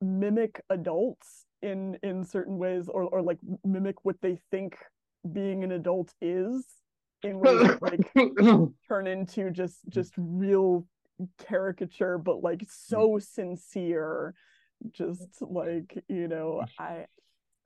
mimic 0.00 0.60
adults 0.70 1.46
in 1.62 1.98
in 2.02 2.24
certain 2.24 2.58
ways 2.58 2.88
or 2.88 3.02
or 3.04 3.22
like 3.22 3.38
mimic 3.64 4.04
what 4.04 4.20
they 4.20 4.38
think 4.50 4.76
being 5.32 5.64
an 5.64 5.72
adult 5.72 6.12
is 6.20 6.64
in 7.22 7.38
ways 7.38 7.60
that, 7.60 7.82
like 7.82 8.12
turn 8.88 9.06
into 9.06 9.50
just 9.50 9.78
just 9.88 10.12
real 10.16 10.86
caricature 11.38 12.18
but 12.18 12.42
like 12.42 12.64
so 12.68 13.18
sincere 13.18 14.34
just 14.90 15.40
like 15.40 16.02
you 16.08 16.28
know 16.28 16.64
i 16.78 17.06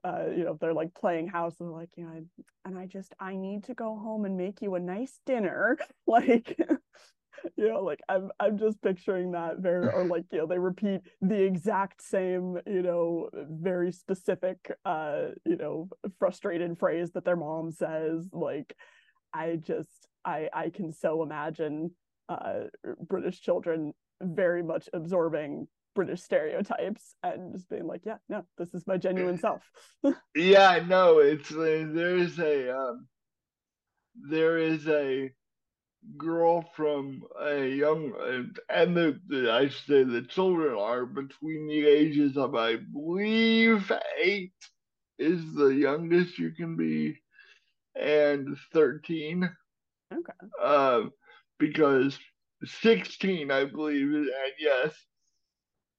uh, 0.07 0.27
you 0.37 0.45
know, 0.45 0.57
they're 0.61 0.73
like 0.73 0.95
playing 0.95 1.27
house 1.27 1.57
and 1.59 1.73
like, 1.73 1.89
you 1.97 2.05
know, 2.05 2.11
I, 2.11 2.23
and 2.65 2.79
I 2.79 2.87
just, 2.87 3.13
I 3.19 3.35
need 3.35 3.65
to 3.65 3.75
go 3.75 3.97
home 3.97 4.25
and 4.25 4.37
make 4.37 4.63
you 4.63 4.75
a 4.77 4.81
nice 4.81 5.19
dinner. 5.27 5.79
like, 6.07 6.57
you 7.57 7.69
know, 7.69 7.83
like 7.83 8.01
I'm, 8.09 8.31
I'm 8.39 8.57
just 8.57 8.81
picturing 8.83 9.33
that 9.33 9.59
very, 9.59 9.89
or 9.89 10.05
like, 10.05 10.27
you 10.31 10.39
know, 10.39 10.47
they 10.47 10.59
repeat 10.59 11.01
the 11.23 11.43
exact 11.43 12.03
same, 12.03 12.57
you 12.67 12.83
know, 12.83 13.31
very 13.33 13.91
specific, 13.91 14.71
uh, 14.85 15.29
you 15.45 15.57
know, 15.57 15.89
frustrated 16.21 16.79
phrase 16.79 17.11
that 17.13 17.25
their 17.25 17.37
mom 17.37 17.73
says. 17.73 18.29
Like, 18.33 18.77
I 19.35 19.57
just, 19.57 20.07
I, 20.25 20.49
I 20.53 20.71
can 20.71 20.93
so 20.93 21.25
imagine 21.25 21.91
uh, 22.29 22.65
British 23.01 23.41
children 23.41 23.93
very 24.23 24.63
much 24.63 24.89
absorbing 24.93 25.67
British 25.97 26.23
stereotypes 26.23 27.17
and 27.25 27.53
just 27.53 27.69
being 27.69 27.87
like, 27.87 28.03
yeah, 28.05 28.19
no, 28.29 28.45
this 28.57 28.73
is 28.75 28.87
my 28.87 28.97
genuine 28.97 29.39
self. 29.47 29.63
yeah, 30.37 30.85
no, 30.87 31.19
it's 31.19 31.51
uh, 31.51 31.87
there's 31.91 32.39
a 32.39 32.79
um, 32.79 33.09
there 34.15 34.59
is 34.59 34.87
a 34.87 35.33
girl 36.17 36.65
from 36.77 37.23
a 37.43 37.67
young 37.67 38.13
and 38.69 38.97
the, 38.97 39.21
the 39.27 39.51
I 39.51 39.69
say 39.69 40.05
the 40.05 40.23
children 40.23 40.79
are 40.79 41.05
between 41.05 41.67
the 41.67 41.85
ages 41.85 42.37
of 42.37 42.55
I 42.55 42.77
believe 42.77 43.91
eight 44.23 44.53
is 45.19 45.41
the 45.55 45.69
youngest 45.69 46.39
you 46.39 46.53
can 46.53 46.77
be 46.77 47.19
and 47.97 48.57
13 48.73 49.51
okay 50.13 50.33
um 50.63 51.11
because 51.59 52.19
16 52.65 53.51
i 53.51 53.65
believe 53.65 54.13
and 54.13 54.53
yes 54.59 54.95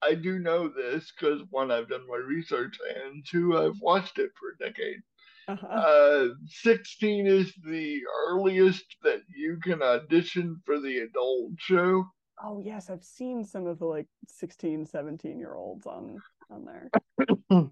I 0.03 0.13
do 0.13 0.39
know 0.39 0.69
this 0.69 1.11
because 1.11 1.41
one, 1.49 1.71
I've 1.71 1.89
done 1.89 2.05
my 2.07 2.17
research, 2.17 2.77
and 3.05 3.25
two, 3.25 3.57
I've 3.57 3.79
watched 3.81 4.19
it 4.19 4.31
for 4.39 4.51
a 4.51 4.69
decade. 4.69 5.01
Uh-huh. 5.47 5.67
Uh, 5.67 6.27
16 6.47 7.25
is 7.25 7.53
the 7.65 8.01
earliest 8.27 8.85
that 9.03 9.21
you 9.33 9.57
can 9.63 9.81
audition 9.81 10.61
for 10.65 10.79
the 10.79 10.99
adult 10.99 11.51
show. 11.57 12.05
Oh, 12.43 12.59
yes, 12.63 12.89
I've 12.89 13.03
seen 13.03 13.43
some 13.43 13.65
of 13.65 13.79
the 13.79 13.85
like 13.85 14.07
16, 14.27 14.85
17 14.85 15.39
year 15.39 15.55
olds 15.55 15.87
on 15.87 16.21
on 16.51 16.65
there. 16.65 17.71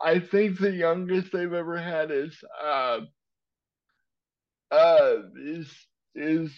I 0.00 0.18
think 0.18 0.58
the 0.58 0.70
youngest 0.70 1.32
they've 1.32 1.52
ever 1.52 1.78
had 1.78 2.10
is 2.10 2.36
uh 2.62 3.00
uh 4.70 5.14
is 5.36 5.70
is 6.14 6.50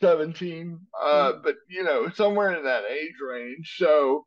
17 0.00 0.78
uh 1.00 1.06
mm-hmm. 1.06 1.38
but 1.42 1.56
you 1.68 1.82
know 1.82 2.08
somewhere 2.10 2.56
in 2.56 2.64
that 2.64 2.84
age 2.90 3.14
range 3.26 3.74
so 3.76 4.24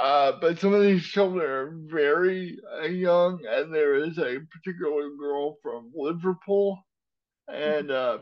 uh, 0.00 0.32
but 0.40 0.58
some 0.58 0.74
of 0.74 0.82
these 0.82 1.04
children 1.04 1.48
are 1.50 1.72
very 1.86 2.58
uh, 2.80 2.86
young, 2.86 3.40
and 3.48 3.72
there 3.74 3.94
is 3.94 4.18
a 4.18 4.38
particular 4.52 5.10
girl 5.18 5.56
from 5.62 5.90
Liverpool, 5.94 6.78
and 7.48 7.90
uh, 7.90 8.18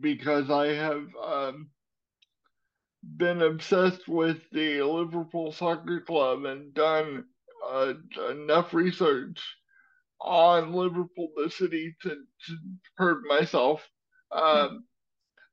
because 0.00 0.50
I 0.50 0.68
have 0.68 1.06
um, 1.22 1.68
been 3.16 3.42
obsessed 3.42 4.08
with 4.08 4.38
the 4.52 4.82
Liverpool 4.82 5.52
Soccer 5.52 6.00
Club 6.00 6.44
and 6.44 6.74
done 6.74 7.24
uh, 7.68 7.94
enough 8.30 8.74
research 8.74 9.40
on 10.20 10.72
Liverpool, 10.72 11.28
the 11.36 11.50
city, 11.50 11.94
to, 12.02 12.10
to 12.10 12.56
hurt 12.96 13.22
myself. 13.28 13.86
Um, 14.32 14.84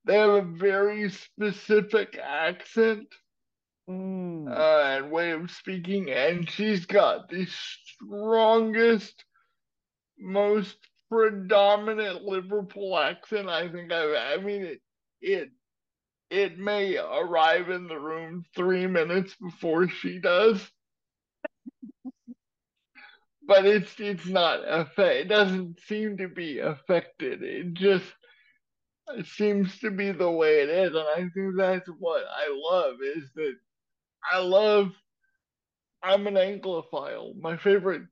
they 0.05 0.17
have 0.17 0.29
a 0.31 0.41
very 0.41 1.09
specific 1.09 2.17
accent 2.23 3.07
mm. 3.91 4.51
uh, 4.51 4.97
and 4.97 5.11
way 5.11 5.31
of 5.31 5.51
speaking, 5.51 6.09
and 6.11 6.49
she's 6.49 6.85
got 6.85 7.29
the 7.29 7.45
strongest, 7.47 9.23
most 10.19 10.77
predominant 11.09 12.23
Liverpool 12.23 12.97
accent 12.97 13.49
I 13.49 13.69
think 13.69 13.91
I've. 13.91 14.15
I 14.15 14.41
mean, 14.41 14.63
it 14.63 14.81
it 15.21 15.49
it 16.29 16.57
may 16.57 16.97
arrive 16.97 17.69
in 17.69 17.87
the 17.87 17.99
room 17.99 18.45
three 18.55 18.87
minutes 18.87 19.35
before 19.35 19.89
she 19.89 20.19
does. 20.19 20.65
but 23.47 23.65
it's 23.65 23.99
it's 23.99 24.25
not 24.25 24.61
affect. 24.65 25.15
It 25.15 25.27
doesn't 25.27 25.79
seem 25.87 26.17
to 26.17 26.29
be 26.29 26.59
affected. 26.59 27.43
It 27.43 27.73
just 27.73 28.05
it 29.09 29.25
seems 29.25 29.77
to 29.79 29.91
be 29.91 30.11
the 30.13 30.31
way 30.31 30.61
it 30.61 30.69
is, 30.69 30.93
and 30.95 31.05
I 31.15 31.27
think 31.33 31.55
that's 31.57 31.89
what 31.99 32.23
I 32.29 32.47
love 32.71 32.95
is 33.01 33.29
that 33.35 33.55
I 34.29 34.39
love. 34.39 34.91
I'm 36.03 36.27
an 36.27 36.35
Anglophile. 36.35 37.39
My 37.39 37.57
favorite. 37.57 38.03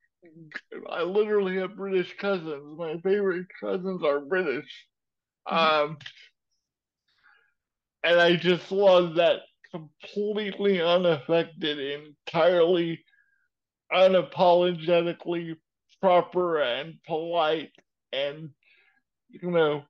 I 0.89 1.03
literally 1.03 1.57
have 1.57 1.75
British 1.75 2.15
cousins. 2.17 2.77
My 2.77 2.97
favorite 3.03 3.47
cousins 3.59 4.03
are 4.03 4.19
British. 4.19 4.87
Mm-hmm. 5.47 5.91
Um, 5.91 5.97
and 8.03 8.19
I 8.19 8.35
just 8.35 8.71
love 8.71 9.15
that 9.15 9.39
completely 9.71 10.81
unaffected, 10.81 11.79
entirely 12.27 13.03
unapologetically 13.91 15.55
proper 16.01 16.61
and 16.61 16.95
polite 17.05 17.71
and 18.13 18.49
you 19.29 19.51
know 19.51 19.83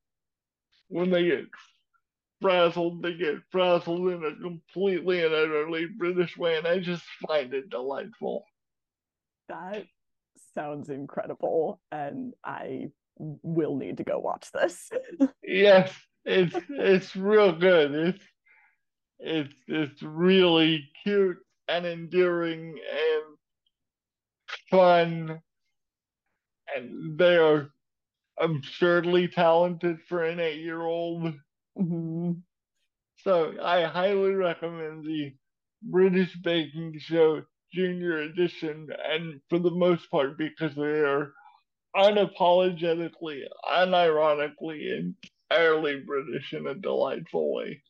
when 0.88 1.12
they 1.12 1.24
get 1.26 1.46
frazzled. 2.42 3.02
They 3.02 3.14
get 3.16 3.36
frazzled 3.52 4.10
in 4.10 4.24
a 4.24 4.36
completely 4.42 5.24
and 5.24 5.34
utterly 5.34 5.86
British 5.86 6.38
way, 6.38 6.58
and 6.58 6.68
I 6.68 6.80
just 6.80 7.04
find 7.28 7.54
it 7.54 7.70
delightful. 7.70 8.46
That 9.48 9.86
sounds 10.54 10.90
incredible, 10.90 11.82
and 11.92 12.34
I 12.44 12.88
will 13.18 13.76
need 13.76 13.98
to 13.98 14.04
go 14.04 14.20
watch 14.20 14.52
this. 14.52 14.90
yes, 15.44 15.94
it's 16.26 16.56
it's 16.70 17.16
real 17.16 17.52
good. 17.52 17.94
It's 17.94 18.24
it's 19.20 19.56
it's 19.68 20.02
really 20.02 20.90
cute 21.04 21.38
and 21.68 21.86
endearing 21.86 22.80
and 22.92 23.38
fun, 24.70 25.42
and 26.76 27.18
they 27.18 27.38
are 27.38 27.70
absurdly 28.40 29.28
talented 29.28 30.00
for 30.08 30.24
an 30.24 30.40
eight-year-old. 30.40 31.34
Mm-hmm. 31.78 32.19
So 33.24 33.54
I 33.62 33.84
highly 33.84 34.34
recommend 34.34 35.04
the 35.04 35.34
British 35.84 36.36
Baking 36.38 36.96
Show 37.00 37.42
Junior 37.74 38.20
Edition, 38.20 38.90
and 39.06 39.42
for 39.50 39.60
the 39.60 39.72
most 39.72 40.10
part, 40.10 40.38
because 40.38 40.74
they 40.76 40.82
are 41.02 41.34
unapologetically, 41.96 43.42
unironically, 43.70 45.14
entirely 45.50 46.00
British 46.00 46.54
in 46.54 46.68
a 46.68 46.76
delightful 46.76 47.54
way. 47.54 47.82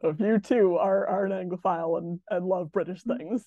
So 0.00 0.10
if 0.10 0.20
you 0.20 0.38
too 0.38 0.76
are, 0.76 1.06
are 1.08 1.26
an 1.26 1.32
Anglophile 1.32 1.98
and, 1.98 2.20
and 2.30 2.46
love 2.46 2.70
British 2.72 3.02
things, 3.02 3.44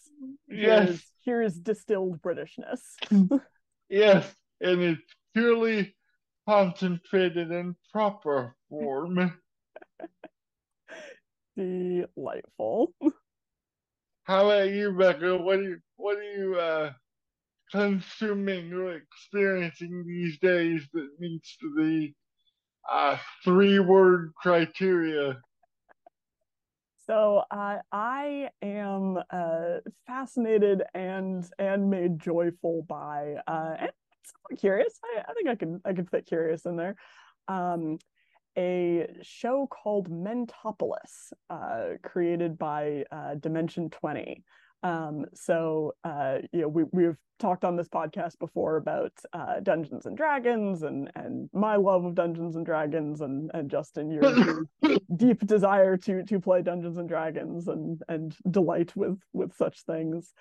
yes, 0.50 0.88
here's, 0.88 1.06
here's 1.24 1.60
distilled 1.60 2.22
Britishness. 2.22 2.82
yes, 3.90 4.30
and 4.60 4.82
it's 4.82 5.02
purely 5.34 5.96
concentrated 6.48 7.52
in 7.52 7.76
proper 7.92 8.56
form. 8.70 9.40
Delightful. 11.56 12.94
how 14.24 14.50
about 14.50 14.70
you, 14.70 14.92
Becca? 14.94 15.38
What 15.38 15.60
are 15.60 15.64
you 15.64 15.80
what 15.98 16.18
are 16.18 16.24
you 16.24 16.56
uh, 16.60 16.92
consuming 17.72 18.74
or 18.74 18.94
experiencing 18.94 20.04
these 20.06 20.40
days 20.40 20.88
that 20.94 21.10
meets 21.20 21.58
the 21.62 22.14
uh, 22.90 23.18
three 23.44 23.80
word 23.80 24.34
criteria? 24.36 25.38
So 27.06 27.44
uh, 27.50 27.78
I 27.92 28.50
am 28.62 29.18
uh, 29.30 29.78
fascinated 30.06 30.84
and 30.94 31.44
and 31.58 31.90
made 31.90 32.20
joyful 32.20 32.84
by 32.88 33.36
uh, 33.48 33.76
and 33.80 33.92
curious. 34.60 35.00
I, 35.04 35.22
I 35.28 35.34
think 35.34 35.50
I 35.50 35.56
can 35.56 35.82
I 35.84 35.94
can 35.94 36.06
fit 36.06 36.26
curious 36.26 36.66
in 36.66 36.76
there. 36.76 36.96
Um, 37.48 37.98
a 38.58 39.08
show 39.22 39.68
called 39.68 40.10
Mentopolis, 40.10 41.34
uh, 41.50 41.98
created 42.04 42.58
by 42.58 43.04
uh, 43.12 43.36
Dimension 43.36 43.90
20. 43.90 44.44
Um, 44.84 45.26
so, 45.34 45.94
uh, 46.04 46.40
you 46.52 46.62
know, 46.62 46.68
we, 46.68 46.84
we've 46.92 47.18
talked 47.40 47.66
on 47.66 47.76
this 47.76 47.90
podcast 47.90 48.38
before 48.40 48.78
about 48.78 49.12
uh, 49.34 49.60
Dungeons 49.62 50.06
and 50.06 50.16
Dragons 50.16 50.84
and 50.84 51.12
and 51.16 51.50
my 51.54 51.76
love 51.76 52.06
of 52.06 52.16
Dungeons 52.16 52.56
and 52.56 52.66
Dragons 52.66 53.22
and 53.22 53.52
and 53.54 53.70
Justin 53.70 54.12
your, 54.12 54.64
deep 55.16 55.46
desire 55.46 55.98
to 55.98 56.24
to 56.24 56.40
play 56.40 56.62
Dungeons 56.62 56.98
and 56.98 57.10
Dragons 57.10 57.68
and 57.68 58.02
and 58.08 58.36
delight 58.50 58.96
with 58.96 59.20
with 59.34 59.54
such 59.56 59.84
things. 59.84 60.34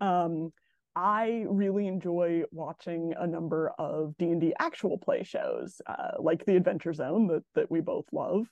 Um, 0.00 0.52
I 0.96 1.44
really 1.48 1.86
enjoy 1.86 2.42
watching 2.50 3.14
a 3.18 3.26
number 3.26 3.72
of 3.78 4.16
D&D 4.18 4.54
actual 4.58 4.98
play 4.98 5.22
shows, 5.22 5.80
uh, 5.86 6.12
like 6.18 6.44
the 6.44 6.56
Adventure 6.56 6.92
Zone 6.92 7.26
that, 7.28 7.44
that 7.54 7.70
we 7.70 7.80
both 7.80 8.06
love. 8.12 8.48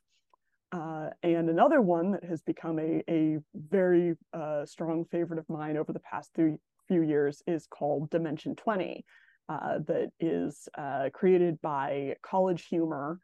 Uh, 0.73 1.11
and 1.23 1.49
another 1.49 1.81
one 1.81 2.13
that 2.13 2.25
has 2.25 2.43
become 2.43 2.79
a, 2.79 3.03
a 3.09 3.39
very 3.55 4.15
uh, 4.33 4.65
strong 4.67 5.05
favorite 5.11 5.39
of 5.39 5.49
mine 5.49 5.77
over 5.77 5.93
the 5.93 6.01
past 6.01 6.31
three, 6.35 6.57
few 6.89 7.03
years 7.03 7.43
is 7.47 7.67
called 7.67 8.11
Dimension 8.11 8.55
20, 8.57 9.05
uh, 9.49 9.79
that 9.87 10.11
is 10.21 10.69
uh, 10.77 11.09
created 11.13 11.61
by 11.63 12.15
College 12.23 12.67
Humor. 12.67 13.19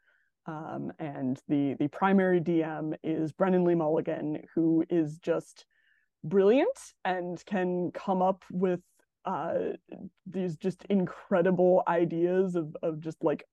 Um, 0.45 0.91
and 0.99 1.39
the, 1.47 1.75
the 1.79 1.87
primary 1.87 2.41
DM 2.41 2.95
is 3.03 3.31
Brennan 3.31 3.63
Lee 3.63 3.75
Mulligan, 3.75 4.43
who 4.53 4.83
is 4.89 5.17
just 5.19 5.65
brilliant 6.23 6.77
and 7.05 7.43
can 7.45 7.91
come 7.91 8.21
up 8.21 8.43
with 8.51 8.81
uh, 9.25 9.53
these 10.25 10.55
just 10.57 10.83
incredible 10.89 11.83
ideas 11.87 12.55
of 12.55 12.75
of 12.83 12.99
just 12.99 13.23
like 13.23 13.45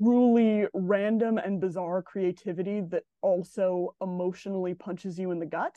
truly 0.00 0.66
random 0.74 1.38
and 1.38 1.60
bizarre 1.60 2.02
creativity 2.02 2.80
that 2.80 3.04
also 3.22 3.94
emotionally 4.00 4.74
punches 4.74 5.18
you 5.18 5.30
in 5.30 5.38
the 5.38 5.46
gut 5.46 5.76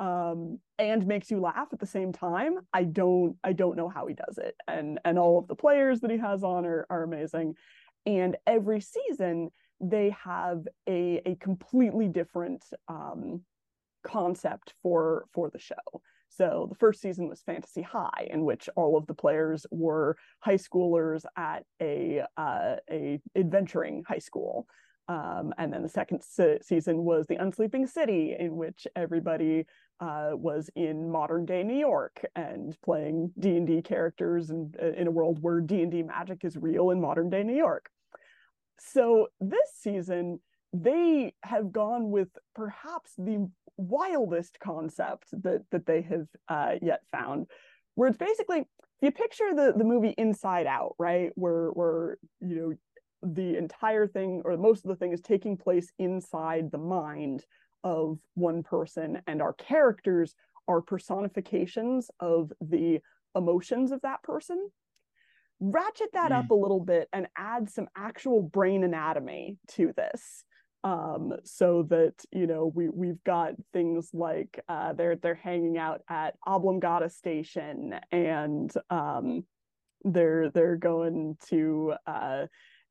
um, 0.00 0.58
and 0.78 1.06
makes 1.06 1.30
you 1.30 1.40
laugh 1.40 1.68
at 1.72 1.78
the 1.78 1.86
same 1.86 2.12
time 2.12 2.58
i 2.72 2.82
don't 2.82 3.36
i 3.44 3.52
don't 3.52 3.76
know 3.76 3.88
how 3.88 4.06
he 4.06 4.14
does 4.14 4.38
it. 4.38 4.54
And 4.66 4.98
and 5.04 5.18
all 5.18 5.38
of 5.38 5.46
the 5.46 5.54
players 5.54 6.00
that 6.00 6.10
he 6.10 6.18
has 6.18 6.42
on 6.42 6.66
are, 6.66 6.86
are 6.90 7.02
amazing. 7.02 7.54
And 8.06 8.36
every 8.46 8.80
season 8.80 9.50
they 9.80 10.14
have 10.24 10.66
a 10.88 11.20
a 11.24 11.36
completely 11.36 12.08
different 12.08 12.64
um, 12.88 13.42
concept 14.02 14.74
for 14.82 15.26
for 15.32 15.50
the 15.50 15.58
show 15.58 16.02
so 16.36 16.66
the 16.68 16.76
first 16.76 17.00
season 17.00 17.28
was 17.28 17.42
Fantasy 17.42 17.82
High, 17.82 18.28
in 18.30 18.44
which 18.44 18.68
all 18.76 18.96
of 18.96 19.06
the 19.06 19.14
players 19.14 19.66
were 19.70 20.16
high 20.40 20.56
schoolers 20.56 21.24
at 21.36 21.64
a 21.80 22.22
uh, 22.36 22.76
a 22.90 23.20
adventuring 23.36 24.04
high 24.06 24.18
school. 24.18 24.66
Um, 25.06 25.52
and 25.58 25.72
then 25.72 25.82
the 25.82 25.88
second 25.88 26.22
se- 26.22 26.60
season 26.62 27.04
was 27.04 27.26
the 27.26 27.36
Unsleeping 27.36 27.88
City, 27.88 28.34
in 28.38 28.56
which 28.56 28.86
everybody 28.96 29.66
uh, 30.00 30.30
was 30.32 30.70
in 30.76 31.10
modern 31.10 31.44
day 31.44 31.62
New 31.62 31.78
York 31.78 32.24
and 32.34 32.76
playing 32.82 33.32
D 33.38 33.56
and 33.56 33.66
D 33.66 33.82
characters, 33.82 34.50
and 34.50 34.74
uh, 34.82 34.92
in 34.92 35.06
a 35.06 35.10
world 35.10 35.38
where 35.42 35.60
D 35.60 35.82
and 35.82 35.92
D 35.92 36.02
magic 36.02 36.44
is 36.44 36.56
real 36.56 36.90
in 36.90 37.00
modern 37.00 37.30
day 37.30 37.42
New 37.42 37.56
York. 37.56 37.90
So 38.78 39.28
this 39.40 39.70
season, 39.78 40.40
they 40.74 41.32
have 41.44 41.72
gone 41.72 42.10
with 42.10 42.28
perhaps 42.56 43.12
the 43.16 43.48
wildest 43.76 44.58
concept 44.58 45.28
that 45.42 45.62
that 45.70 45.86
they 45.86 46.02
have 46.02 46.26
uh, 46.48 46.74
yet 46.82 47.02
found, 47.12 47.46
where 47.94 48.08
it's 48.08 48.18
basically 48.18 48.58
if 48.58 48.66
you 49.00 49.10
picture 49.12 49.54
the 49.54 49.72
the 49.76 49.84
movie 49.84 50.14
Inside 50.18 50.66
Out, 50.66 50.96
right, 50.98 51.30
where 51.36 51.68
where 51.68 52.18
you 52.40 52.56
know 52.56 52.74
the 53.22 53.56
entire 53.56 54.06
thing 54.06 54.42
or 54.44 54.56
most 54.56 54.84
of 54.84 54.88
the 54.88 54.96
thing 54.96 55.12
is 55.12 55.20
taking 55.20 55.56
place 55.56 55.90
inside 55.98 56.70
the 56.70 56.78
mind 56.78 57.44
of 57.84 58.18
one 58.34 58.64
person, 58.64 59.22
and 59.28 59.40
our 59.40 59.52
characters 59.52 60.34
are 60.66 60.82
personifications 60.82 62.10
of 62.18 62.52
the 62.60 62.98
emotions 63.36 63.92
of 63.92 64.00
that 64.00 64.22
person. 64.24 64.70
Ratchet 65.60 66.10
that 66.14 66.32
mm. 66.32 66.38
up 66.38 66.50
a 66.50 66.54
little 66.54 66.80
bit 66.80 67.08
and 67.12 67.28
add 67.36 67.70
some 67.70 67.86
actual 67.96 68.42
brain 68.42 68.82
anatomy 68.82 69.56
to 69.68 69.92
this 69.96 70.44
um, 70.84 71.32
so 71.44 71.82
that 71.88 72.12
you 72.30 72.46
know 72.46 72.70
we 72.74 72.88
we've 72.90 73.22
got 73.24 73.54
things 73.72 74.10
like 74.12 74.62
uh, 74.68 74.92
they're 74.92 75.16
they're 75.16 75.34
hanging 75.34 75.78
out 75.78 76.02
at 76.08 76.34
Oblongata 76.46 77.08
Station 77.08 77.94
and 78.12 78.72
um, 78.90 79.44
they're 80.04 80.50
they're 80.50 80.76
going 80.76 81.36
to 81.48 81.94
uh, 82.06 82.46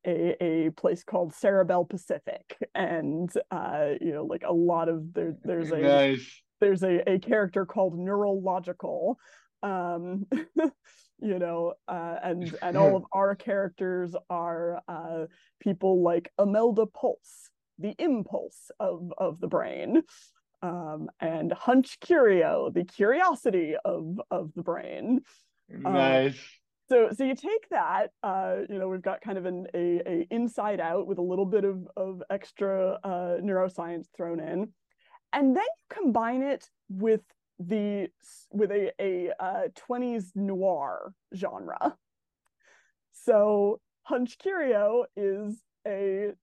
a 0.05 0.43
a 0.43 0.69
place 0.71 1.03
called 1.03 1.33
Cerebel 1.35 1.85
Pacific 1.85 2.57
and 2.73 3.31
uh, 3.51 3.89
you 4.01 4.11
know 4.11 4.25
like 4.25 4.43
a 4.45 4.53
lot 4.53 4.89
of 4.89 5.13
there 5.13 5.35
there's 5.43 5.71
a 5.71 5.77
nice. 5.77 6.41
there's 6.59 6.83
a, 6.83 7.07
a 7.09 7.19
character 7.19 7.65
called 7.65 7.97
Neurological 7.97 9.17
um 9.61 10.25
you 11.21 11.39
know 11.39 11.73
uh, 11.87 12.15
and 12.23 12.55
and 12.63 12.75
all 12.75 12.95
of 12.97 13.03
our 13.13 13.35
characters 13.35 14.15
are 14.31 14.81
uh, 14.87 15.25
people 15.61 16.01
like 16.01 16.31
Imelda 16.39 16.87
Pulse 16.87 17.51
the 17.79 17.95
impulse 17.99 18.71
of 18.79 19.11
of 19.17 19.39
the 19.39 19.47
brain 19.47 20.03
um, 20.61 21.09
and 21.19 21.51
hunch 21.51 21.99
curio 21.99 22.69
the 22.73 22.85
curiosity 22.85 23.75
of 23.83 24.19
of 24.31 24.51
the 24.55 24.63
brain. 24.63 25.21
Um, 25.85 25.93
nice. 25.93 26.31
um, 26.31 26.39
so 26.89 27.09
so 27.11 27.23
you 27.23 27.35
take 27.35 27.69
that 27.69 28.11
uh, 28.23 28.57
you 28.69 28.79
know 28.79 28.87
we've 28.87 29.01
got 29.01 29.21
kind 29.21 29.37
of 29.37 29.45
an 29.45 29.67
a, 29.73 30.01
a 30.05 30.27
inside 30.31 30.79
out 30.79 31.07
with 31.07 31.17
a 31.17 31.21
little 31.21 31.45
bit 31.45 31.65
of 31.65 31.87
of 31.97 32.23
extra 32.29 32.99
uh, 33.03 33.37
neuroscience 33.41 34.05
thrown 34.15 34.39
in. 34.39 34.69
And 35.33 35.55
then 35.55 35.63
you 35.63 36.03
combine 36.03 36.43
it 36.43 36.69
with 36.89 37.21
the 37.59 38.09
with 38.51 38.71
a 38.71 38.91
a 38.99 39.31
uh, 39.39 39.67
20s 39.89 40.31
noir 40.35 41.13
genre. 41.35 41.95
So 43.13 43.79
hunch 44.03 44.37
curio 44.37 45.05
is 45.15 45.61
a 45.87 46.33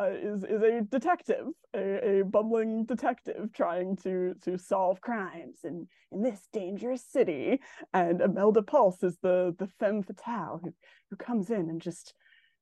uh, 0.00 0.10
is 0.10 0.44
is 0.44 0.62
a 0.62 0.82
detective, 0.82 1.46
a, 1.74 2.20
a 2.20 2.24
bumbling 2.24 2.84
detective 2.84 3.50
trying 3.54 3.96
to 3.96 4.34
to 4.42 4.58
solve 4.58 5.00
crimes 5.00 5.58
in 5.64 5.86
in 6.12 6.22
this 6.22 6.48
dangerous 6.52 7.04
city. 7.04 7.60
And 7.92 8.20
Imelda 8.20 8.62
Pulse 8.62 9.02
is 9.02 9.16
the 9.22 9.54
the 9.58 9.68
femme 9.78 10.02
fatale 10.02 10.60
who 10.62 10.72
who 11.10 11.16
comes 11.16 11.50
in 11.50 11.70
and 11.70 11.80
just 11.80 12.14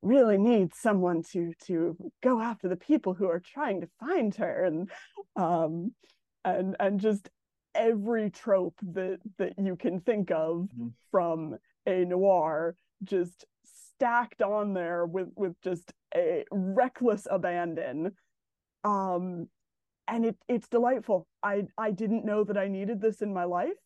really 0.02 0.38
needs 0.38 0.78
someone 0.78 1.22
to 1.32 1.52
to 1.66 1.96
go 2.22 2.40
after 2.40 2.68
the 2.68 2.76
people 2.76 3.14
who 3.14 3.28
are 3.28 3.40
trying 3.40 3.80
to 3.80 3.88
find 4.00 4.34
her 4.36 4.64
and 4.64 4.90
um 5.36 5.92
and 6.44 6.76
and 6.80 7.00
just 7.00 7.30
every 7.74 8.30
trope 8.30 8.78
that 8.82 9.18
that 9.38 9.54
you 9.58 9.76
can 9.76 10.00
think 10.00 10.30
of 10.30 10.68
mm-hmm. 10.68 10.88
from 11.10 11.56
a 11.86 12.04
noir 12.04 12.74
just 13.04 13.44
stacked 13.96 14.42
on 14.42 14.74
there 14.74 15.06
with 15.06 15.28
with 15.36 15.60
just 15.62 15.92
a 16.14 16.44
reckless 16.50 17.26
abandon. 17.30 18.12
Um 18.84 19.48
and 20.08 20.26
it 20.26 20.36
it's 20.48 20.68
delightful. 20.68 21.26
I 21.42 21.64
i 21.78 21.90
didn't 21.90 22.24
know 22.24 22.44
that 22.44 22.58
i 22.58 22.68
needed 22.68 23.00
this 23.00 23.22
in 23.22 23.32
my 23.32 23.44
life 23.44 23.80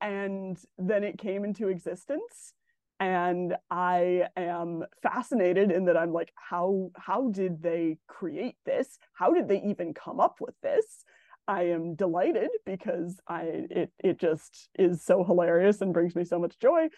and 0.00 0.58
then 0.78 1.04
it 1.04 1.18
came 1.18 1.44
into 1.44 1.68
existence. 1.68 2.54
And 3.00 3.56
i 3.70 4.26
am 4.36 4.84
fascinated 5.02 5.72
in 5.72 5.86
that 5.86 5.96
i'm 5.96 6.12
like 6.12 6.32
how 6.36 6.90
how 6.96 7.30
did 7.30 7.62
they 7.62 7.98
create 8.08 8.56
this? 8.64 8.98
How 9.14 9.32
did 9.32 9.48
they 9.48 9.62
even 9.62 9.94
come 9.94 10.20
up 10.20 10.36
with 10.40 10.54
this? 10.62 11.04
I 11.48 11.62
am 11.64 11.94
delighted 11.96 12.50
because 12.64 13.20
i 13.26 13.42
it 13.70 13.90
it 13.98 14.20
just 14.20 14.68
is 14.78 15.04
so 15.04 15.24
hilarious 15.24 15.80
and 15.80 15.92
brings 15.92 16.14
me 16.14 16.24
so 16.24 16.38
much 16.38 16.58
joy 16.60 16.88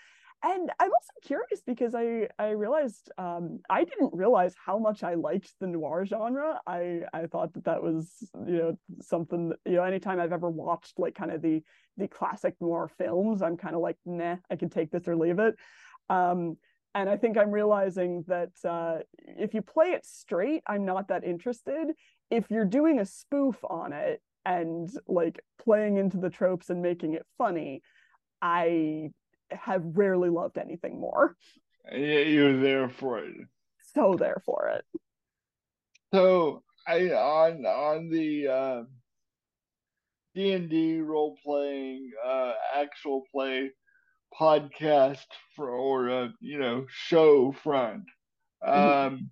and 0.44 0.70
I'm 0.78 0.90
also 0.90 1.12
curious 1.24 1.62
because 1.66 1.94
I 1.94 2.28
I 2.38 2.50
realized 2.50 3.10
um, 3.16 3.60
I 3.70 3.84
didn't 3.84 4.12
realize 4.12 4.54
how 4.62 4.78
much 4.78 5.02
I 5.02 5.14
liked 5.14 5.54
the 5.58 5.66
noir 5.66 6.04
genre. 6.04 6.60
I 6.66 7.00
I 7.14 7.26
thought 7.26 7.54
that 7.54 7.64
that 7.64 7.82
was 7.82 8.12
you 8.46 8.58
know 8.58 8.78
something 9.00 9.48
that, 9.48 9.58
you 9.64 9.76
know 9.76 9.84
anytime 9.84 10.20
I've 10.20 10.32
ever 10.32 10.50
watched 10.50 10.98
like 10.98 11.14
kind 11.14 11.32
of 11.32 11.40
the 11.40 11.62
the 11.96 12.08
classic 12.08 12.56
noir 12.60 12.90
films, 12.98 13.40
I'm 13.40 13.56
kind 13.56 13.74
of 13.74 13.80
like 13.80 13.96
nah, 14.04 14.36
I 14.50 14.56
can 14.56 14.68
take 14.68 14.90
this 14.90 15.08
or 15.08 15.16
leave 15.16 15.38
it. 15.38 15.56
Um, 16.10 16.58
and 16.94 17.08
I 17.08 17.16
think 17.16 17.38
I'm 17.38 17.50
realizing 17.50 18.24
that 18.28 18.52
uh, 18.68 18.98
if 19.18 19.54
you 19.54 19.62
play 19.62 19.92
it 19.92 20.04
straight, 20.04 20.62
I'm 20.66 20.84
not 20.84 21.08
that 21.08 21.24
interested. 21.24 21.88
If 22.30 22.50
you're 22.50 22.66
doing 22.66 23.00
a 23.00 23.06
spoof 23.06 23.56
on 23.64 23.94
it, 23.94 24.20
and 24.44 24.90
like 25.08 25.40
playing 25.58 25.96
into 25.96 26.18
the 26.18 26.28
tropes 26.28 26.68
and 26.68 26.82
making 26.82 27.14
it 27.14 27.24
funny 27.38 27.80
i 28.42 29.08
have 29.50 29.82
rarely 29.96 30.30
loved 30.30 30.58
anything 30.58 31.00
more 31.00 31.36
Yeah, 31.90 32.20
you're 32.20 32.60
there 32.60 32.88
for 32.90 33.18
it. 33.20 33.34
so 33.94 34.16
there 34.16 34.42
for 34.44 34.68
it 34.68 34.84
So 36.14 36.62
I 36.86 37.10
on 37.12 37.66
on 37.66 38.08
the 38.08 38.48
uh, 38.48 38.84
D 40.34 40.52
and 40.52 40.68
D 40.68 41.00
role 41.00 41.36
playing 41.42 42.12
uh, 42.24 42.54
actual 42.74 43.24
play 43.32 43.70
podcast 44.38 45.26
for 45.56 45.70
or 45.70 46.10
uh, 46.10 46.28
you 46.40 46.58
know 46.58 46.86
show 46.88 47.52
front. 47.52 48.04
Um, 48.64 49.30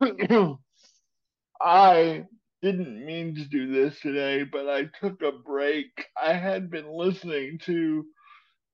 I 1.60 2.24
didn't 2.62 3.04
mean 3.04 3.34
to 3.36 3.44
do 3.44 3.72
this 3.72 4.00
today, 4.00 4.44
but 4.44 4.68
I 4.68 4.84
took 5.00 5.22
a 5.22 5.32
break. 5.32 6.06
I 6.20 6.32
had 6.32 6.70
been 6.70 6.88
listening 6.88 7.58
to 7.66 8.06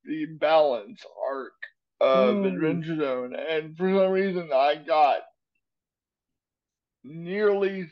the 0.04 0.26
balance 0.26 1.04
arc 1.28 1.54
of 2.00 2.42
Mm. 2.42 2.44
Adventure 2.44 2.96
Zone, 2.96 3.34
and 3.34 3.76
for 3.76 3.88
some 3.94 4.10
reason 4.12 4.50
I 4.52 4.76
got 4.76 5.22
nearly 7.04 7.88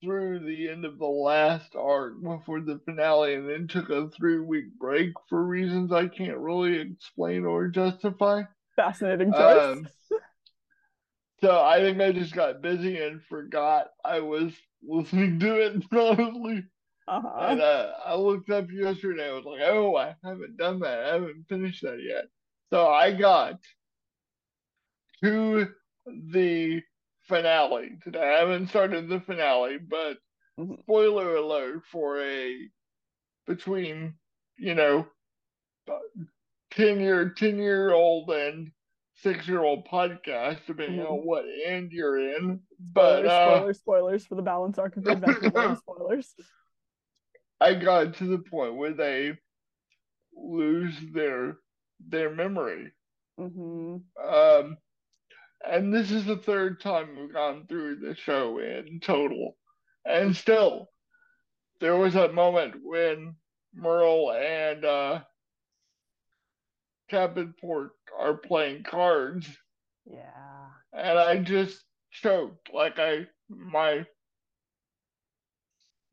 through 0.00 0.38
the 0.40 0.68
end 0.68 0.84
of 0.84 0.98
the 0.98 1.06
last 1.06 1.74
arc 1.74 2.22
before 2.22 2.60
the 2.60 2.78
finale, 2.84 3.34
and 3.34 3.48
then 3.48 3.66
took 3.66 3.90
a 3.90 4.08
three 4.10 4.38
week 4.38 4.66
break 4.78 5.12
for 5.28 5.42
reasons 5.44 5.90
I 5.92 6.06
can't 6.06 6.38
really 6.38 6.78
explain 6.78 7.44
or 7.44 7.66
justify. 7.68 8.42
fascinating 8.76 9.34
choice 9.34 9.64
Um, 9.64 9.88
so 11.40 11.60
I 11.62 11.80
think 11.80 12.00
I 12.00 12.12
just 12.12 12.34
got 12.34 12.62
busy 12.62 12.98
and 13.00 13.22
forgot 13.24 13.88
I 14.04 14.20
was 14.20 14.52
listening 14.82 15.38
to 15.40 15.60
it, 15.60 15.84
honestly. 15.92 16.64
Uh-huh 17.08 17.46
And 17.50 17.60
uh, 17.60 17.92
I 18.04 18.14
looked 18.14 18.50
up 18.50 18.70
yesterday. 18.70 19.28
I 19.30 19.32
was 19.32 19.44
like, 19.44 19.60
oh, 19.62 19.96
I 19.96 20.16
haven't 20.24 20.56
done 20.56 20.80
that. 20.80 21.04
I 21.04 21.12
haven't 21.14 21.48
finished 21.48 21.82
that 21.82 22.02
yet. 22.02 22.24
So 22.70 22.88
I 22.88 23.12
got 23.12 23.60
to 25.22 25.68
the 26.06 26.82
finale 27.22 27.98
today. 28.02 28.22
I 28.36 28.38
haven't 28.40 28.68
started 28.68 29.08
the 29.08 29.20
finale, 29.20 29.78
but 29.78 30.18
Mhm. 30.58 30.82
spoiler 30.82 31.36
alert 31.36 31.84
for 31.86 32.20
a 32.20 32.70
between, 33.46 34.18
you 34.58 34.74
know, 34.74 35.06
10 36.70 37.00
year 37.00 37.30
10 37.30 37.58
year 37.58 37.92
old 37.92 38.30
and 38.30 38.72
six 39.14 39.48
year 39.48 39.62
old 39.62 39.86
podcast, 39.88 40.64
depending 40.66 41.00
Mhm. 41.00 41.10
on 41.10 41.26
what 41.26 41.44
end 41.64 41.92
you're 41.92 42.18
in. 42.18 42.60
But 42.78 43.24
spoilers, 43.24 43.32
uh, 43.32 43.40
spoilers, 43.40 43.78
spoilers 43.78 44.26
for 44.26 44.34
the 44.34 44.42
balance 44.42 44.78
arc 44.78 44.96
of 44.96 45.04
the 45.04 45.12
adventure 45.12 45.50
spoilers. 45.76 46.34
I 47.60 47.74
got 47.74 48.14
to 48.16 48.24
the 48.24 48.38
point 48.38 48.76
where 48.76 48.92
they 48.92 49.38
lose 50.36 50.94
their 51.12 51.58
their 52.00 52.30
memory. 52.34 52.92
hmm 53.38 53.96
Um, 54.22 54.78
and 55.64 55.92
this 55.94 56.10
is 56.10 56.24
the 56.24 56.36
third 56.36 56.80
time 56.80 57.16
we've 57.16 57.32
gone 57.32 57.66
through 57.66 57.96
the 57.96 58.14
show 58.14 58.58
in 58.58 59.00
total. 59.00 59.56
And 60.04 60.36
still, 60.36 60.90
there 61.80 61.96
was 61.96 62.14
that 62.14 62.34
moment 62.34 62.76
when 62.82 63.36
Merle 63.74 64.32
and 64.32 64.84
uh, 64.84 65.24
Captain 67.08 67.54
Pork 67.60 67.94
are 68.18 68.36
playing 68.36 68.84
cards, 68.84 69.46
Yeah. 70.06 70.70
and 70.92 71.18
I 71.18 71.38
just 71.38 71.84
choked. 72.10 72.72
Like 72.72 72.98
I 72.98 73.26
my 73.48 74.06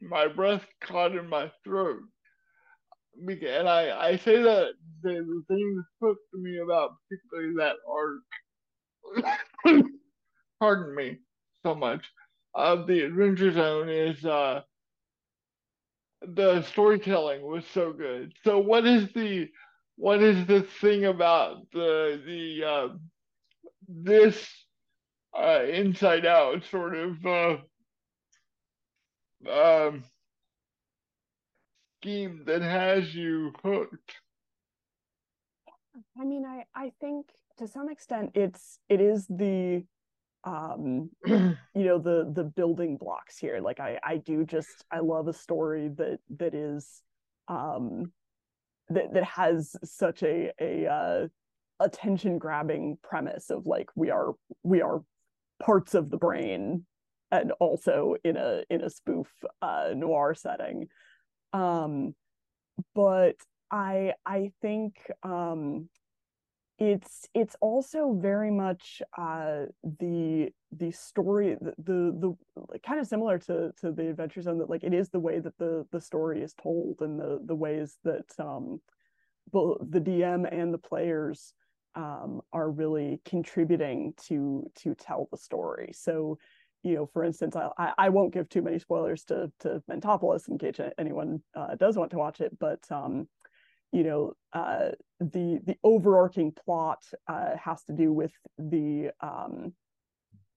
my 0.10 0.28
breath 0.28 0.66
caught 0.82 1.16
in 1.16 1.30
my 1.30 1.52
throat. 1.64 2.02
And 3.48 3.70
I, 3.70 4.08
I 4.10 4.18
say 4.18 4.42
that 4.42 4.68
the, 5.04 5.10
the 5.14 5.44
thing 5.48 5.76
that 5.76 5.86
spoke 5.98 6.18
to 6.34 6.40
me 6.42 6.58
about 6.60 6.92
particularly 7.10 7.56
that 7.58 7.76
arc, 7.90 9.84
pardon 10.60 10.96
me 10.96 11.20
so 11.64 11.76
much, 11.76 12.06
of 12.54 12.88
the 12.88 13.02
Adventure 13.02 13.52
Zone 13.54 13.90
is 13.90 14.26
uh, 14.26 14.62
the 16.22 16.62
storytelling 16.64 17.46
was 17.46 17.66
so 17.74 17.94
good. 17.94 18.34
So 18.44 18.60
what 18.60 18.86
is 18.86 19.12
the 19.14 19.50
what 19.98 20.22
is 20.22 20.46
the 20.48 20.62
thing 20.82 21.06
about 21.06 21.58
the 21.72 22.22
the 22.26 22.68
uh, 22.68 22.88
this 23.88 24.48
uh, 25.38 25.64
Inside 25.64 26.26
Out 26.26 26.64
sort 26.72 26.96
of 26.96 27.26
uh, 27.26 27.58
um, 29.48 30.04
scheme 32.02 32.44
that 32.46 32.62
has 32.62 33.14
you 33.14 33.54
hooked? 33.64 34.16
I 36.20 36.26
mean, 36.26 36.46
I 36.46 36.66
I 36.76 36.92
think 37.00 37.28
to 37.58 37.68
some 37.68 37.90
extent 37.90 38.32
it's 38.34 38.80
it 38.90 39.02
is 39.02 39.26
the 39.28 39.84
um 40.44 41.10
you 41.26 41.58
know 41.74 41.98
the 41.98 42.32
the 42.34 42.44
building 42.44 42.98
blocks 42.98 43.38
here. 43.38 43.60
Like 43.60 43.80
I 43.80 44.00
I 44.04 44.18
do 44.18 44.46
just 44.46 44.86
I 44.92 45.00
love 45.00 45.28
a 45.28 45.34
story 45.34 45.90
that 45.98 46.20
that 46.38 46.54
is 46.54 47.02
um 47.48 48.12
that 48.90 49.14
that 49.14 49.24
has 49.24 49.76
such 49.84 50.24
a 50.24 50.52
a 50.60 50.88
uh 50.88 51.28
attention 51.80 52.38
grabbing 52.38 52.98
premise 53.04 53.50
of 53.50 53.66
like 53.66 53.90
we 53.96 54.10
are 54.10 54.34
we 54.64 54.82
are 54.82 55.02
parts 55.62 55.94
of 55.94 56.10
the 56.10 56.18
brain 56.18 56.86
and 57.32 57.52
also 57.60 58.16
in 58.24 58.38
a 58.38 58.64
in 58.70 58.82
a 58.82 58.90
spoof 58.90 59.28
uh 59.62 59.90
noir 59.96 60.34
setting. 60.34 60.88
Um 61.54 62.16
but 62.94 63.36
i 63.72 64.14
i 64.26 64.52
think 64.62 64.96
um 65.24 65.90
it's 66.78 67.28
it's 67.34 67.56
also 67.62 68.14
very 68.22 68.52
much 68.52 69.02
uh 69.18 69.64
the 70.00 70.50
the 70.76 70.92
story 70.92 71.56
the 71.62 71.74
the, 71.78 72.36
the 72.72 72.80
kind 72.80 73.00
of 73.00 73.08
similar 73.08 73.40
to 73.40 73.72
to 73.80 73.92
the 73.92 74.10
adventure 74.10 74.42
zone 74.42 74.58
that 74.58 74.70
like 74.70 74.84
it 74.84 74.94
is 74.94 75.10
the 75.10 75.20
way 75.20 75.40
that 75.40 75.58
the 75.58 75.86
the 75.92 76.02
story 76.02 76.44
is 76.44 76.54
told 76.62 76.98
and 77.00 77.18
the 77.20 77.40
the 77.46 77.56
ways 77.56 77.98
that 78.04 78.26
um 78.40 78.82
both 79.52 79.78
the 79.90 80.02
dm 80.02 80.46
and 80.52 80.74
the 80.74 80.78
players 80.78 81.54
um 81.96 82.42
are 82.52 82.70
really 82.70 83.22
contributing 83.26 84.14
to 84.28 84.70
to 84.76 84.94
tell 84.96 85.28
the 85.32 85.38
story. 85.38 85.92
So 85.94 86.38
you 86.86 86.94
know, 86.94 87.10
for 87.12 87.24
instance, 87.24 87.56
I 87.56 87.94
I 87.98 88.10
won't 88.10 88.32
give 88.32 88.48
too 88.48 88.62
many 88.62 88.78
spoilers 88.78 89.24
to 89.26 89.52
to 89.62 89.82
Mentopolis 89.90 90.48
in 90.48 90.60
case 90.60 90.76
anyone 91.00 91.42
uh, 91.56 91.74
does 91.76 91.98
want 91.98 92.12
to 92.12 92.18
watch 92.20 92.42
it, 92.42 92.58
but 92.60 92.80
um, 92.92 93.28
you 93.92 94.04
know, 94.04 94.34
uh, 94.54 94.90
the 95.20 95.60
the 95.66 95.76
overarching 95.84 96.52
plot 96.52 97.04
uh, 97.28 97.58
has 97.58 97.84
to 97.86 97.94
do 97.94 98.14
with 98.14 98.32
the 98.60 99.10
um, 99.20 99.74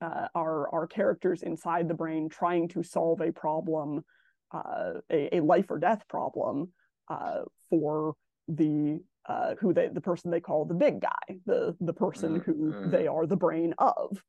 uh, 0.02 0.28
our 0.34 0.68
our 0.74 0.86
characters 0.86 1.42
inside 1.42 1.88
the 1.88 1.94
brain 1.94 2.28
trying 2.28 2.68
to 2.68 2.82
solve 2.82 3.22
a 3.22 3.32
problem, 3.32 4.04
uh, 4.52 5.00
a, 5.10 5.38
a 5.38 5.40
life 5.40 5.70
or 5.70 5.78
death 5.78 6.06
problem 6.08 6.74
uh, 7.08 7.40
for 7.70 8.16
the 8.48 9.00
uh, 9.26 9.54
who 9.60 9.72
they 9.72 9.88
the 9.88 10.02
person 10.02 10.30
they 10.30 10.40
call 10.40 10.66
the 10.66 10.74
big 10.74 11.00
guy, 11.00 11.38
the 11.46 11.74
the 11.80 11.94
person 11.94 12.42
who 12.44 12.74
Mm, 12.74 12.90
they 12.90 13.06
are 13.06 13.26
the 13.26 13.36
brain 13.36 13.74
of. 13.78 14.22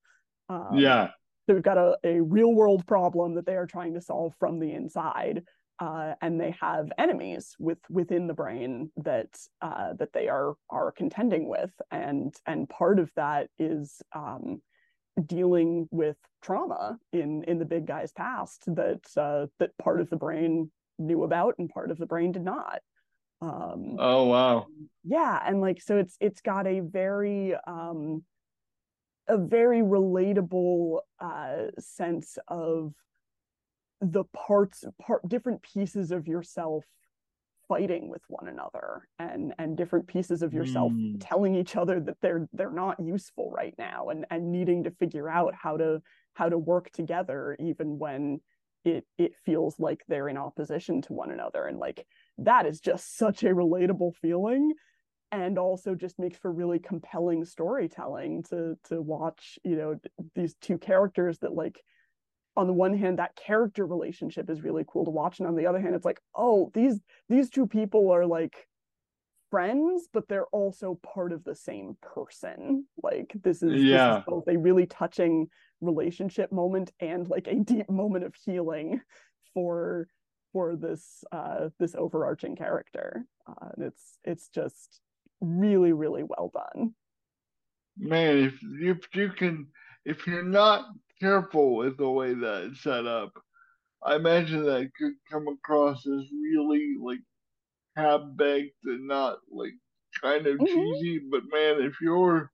Um, 0.47 0.77
yeah. 0.79 1.09
So 1.49 1.55
we've 1.55 1.63
got 1.63 1.79
a, 1.79 1.97
a 2.03 2.21
real 2.21 2.53
world 2.53 2.85
problem 2.85 3.33
that 3.33 3.47
they 3.47 3.55
are 3.55 3.65
trying 3.65 3.95
to 3.95 4.01
solve 4.01 4.33
from 4.39 4.59
the 4.59 4.71
inside. 4.71 5.41
Uh, 5.79 6.13
and 6.21 6.39
they 6.39 6.53
have 6.62 6.91
enemies 6.99 7.55
with 7.57 7.79
within 7.89 8.27
the 8.27 8.33
brain 8.33 8.91
that 8.97 9.29
uh, 9.62 9.93
that 9.97 10.13
they 10.13 10.27
are 10.27 10.53
are 10.69 10.91
contending 10.91 11.47
with, 11.47 11.71
and 11.89 12.35
and 12.45 12.69
part 12.69 12.99
of 12.99 13.09
that 13.15 13.47
is 13.57 14.01
um, 14.13 14.62
dealing 15.25 15.88
with 15.89 16.17
trauma 16.43 16.99
in 17.13 17.43
in 17.45 17.57
the 17.57 17.65
big 17.65 17.88
guy's 17.88 18.12
past 18.12 18.65
that 18.67 18.99
uh, 19.17 19.47
that 19.57 19.75
part 19.81 20.01
of 20.01 20.09
the 20.09 20.17
brain 20.17 20.69
knew 20.99 21.23
about 21.23 21.55
and 21.57 21.69
part 21.69 21.89
of 21.89 21.97
the 21.97 22.05
brain 22.05 22.33
did 22.33 22.43
not. 22.43 22.81
Um, 23.41 23.95
Oh 23.97 24.25
wow. 24.25 24.67
yeah 25.05 25.41
and 25.45 25.62
like 25.62 25.81
so 25.81 25.97
it's 25.97 26.17
it's 26.19 26.41
got 26.41 26.67
a 26.67 26.81
very 26.81 27.55
um 27.65 28.21
a 29.30 29.38
very 29.38 29.82
relatable 29.82 31.00
uh 31.20 31.68
sense 31.80 32.38
of 32.48 32.94
the 34.02 34.24
parts 34.26 34.84
part 35.02 35.28
different 35.28 35.62
pieces 35.62 36.12
of 36.12 36.28
yourself 36.28 36.84
fighting 37.68 38.10
with 38.10 38.22
one 38.28 38.48
another 38.48 39.08
and 39.20 39.54
and 39.60 39.78
different 39.78 40.08
pieces 40.08 40.42
of 40.42 40.54
yourself 40.54 40.92
Mm. 40.92 41.18
telling 41.20 41.54
each 41.56 41.76
other 41.76 42.00
that 42.00 42.18
they're 42.22 42.50
they're 42.54 42.72
not 42.72 43.00
useful 43.00 43.52
right 43.52 43.76
now 43.78 44.10
and 44.10 44.26
and 44.32 44.52
needing 44.52 44.84
to 44.86 44.92
figure 44.92 45.30
out 45.30 45.54
how 45.54 45.78
to 45.78 46.02
how 46.34 46.50
to 46.50 46.58
work 46.58 46.89
together 46.92 47.56
even 47.60 48.00
when 48.00 48.42
it 48.86 49.06
it 49.18 49.34
feels 49.46 49.80
like 49.80 50.02
they're 50.08 50.30
in 50.30 50.38
opposition 50.38 51.02
to 51.04 51.13
one 51.13 51.32
another 51.32 51.65
and 51.65 51.78
like 51.78 52.08
that 52.38 52.65
is 52.65 52.80
just 52.80 53.18
such 53.18 53.44
a 53.44 53.50
relatable 53.50 54.15
feeling 54.15 54.74
and 55.32 55.58
also 55.58 55.96
just 55.96 56.20
makes 56.20 56.38
for 56.38 56.52
really 56.52 56.80
compelling 56.80 57.46
storytelling 57.46 58.44
to 58.44 58.78
to 58.84 59.02
watch 59.02 59.60
you 59.63 59.76
know 59.76 60.00
these 60.36 60.56
two 60.62 60.78
characters 60.78 61.38
that 61.39 61.54
like 61.54 61.82
on 62.56 62.68
the 62.68 62.74
one 62.74 62.98
hand 62.98 63.20
that 63.20 63.36
character 63.36 63.86
relationship 63.86 64.50
is 64.50 64.63
really 64.63 64.84
cool 64.88 65.06
to 65.06 65.12
watch 65.12 65.39
and 65.39 65.48
on 65.48 65.56
the 65.56 65.65
other 65.68 65.80
hand 65.80 65.96
it's 65.96 66.06
like 66.06 66.20
oh 66.36 66.72
these 66.74 67.00
these 67.30 67.50
two 67.50 67.68
people 67.68 68.12
are 68.12 68.26
like 68.26 68.68
friends 69.52 70.08
but 70.13 70.28
they're 70.28 70.46
also 70.48 71.00
part 71.02 71.32
of 71.32 71.44
the 71.44 71.56
same 71.56 71.98
person 72.02 72.86
like 73.02 73.32
this 73.44 73.63
is, 73.63 73.82
yeah. 73.82 74.10
this 74.10 74.20
is 74.20 74.24
both 74.28 74.48
a 74.48 74.58
really 74.58 74.86
touching 74.86 75.48
relationship 75.82 76.52
moment 76.52 76.92
and 77.00 77.28
like 77.30 77.48
a 77.48 77.56
deep 77.56 77.89
moment 77.89 78.24
of 78.24 78.36
healing 78.36 79.02
for 79.54 80.08
for 80.54 80.76
this 80.76 81.24
uh 81.32 81.70
this 81.80 81.96
overarching 81.96 82.56
character 82.56 83.26
uh, 83.48 83.70
and 83.76 83.86
it's 83.86 84.18
it's 84.24 84.50
just 84.50 85.02
really 85.41 85.93
really 85.93 86.23
well 86.23 86.52
done 86.54 86.93
man 87.97 88.38
if 88.38 88.54
if 88.82 88.97
you 89.13 89.30
can 89.30 89.67
if 90.06 90.25
you're 90.28 90.43
not 90.43 90.86
careful 91.19 91.75
with 91.75 91.97
the 91.97 92.10
way 92.10 92.34
that 92.34 92.69
it's 92.69 92.84
set 92.84 93.06
up 93.06 93.32
i 94.04 94.15
imagine 94.15 94.63
that 94.63 94.89
could 94.97 95.13
come 95.30 95.47
across 95.47 96.06
as 96.08 96.25
really 96.32 96.95
like 97.02 97.19
half 97.95 98.21
baked 98.36 98.86
and 98.86 99.08
not 99.08 99.38
like 99.52 99.73
kind 100.21 100.47
of 100.47 100.58
mm-hmm. 100.58 100.65
cheesy 100.65 101.21
but 101.30 101.41
man 101.52 101.82
if 101.82 101.93
you're 102.02 102.52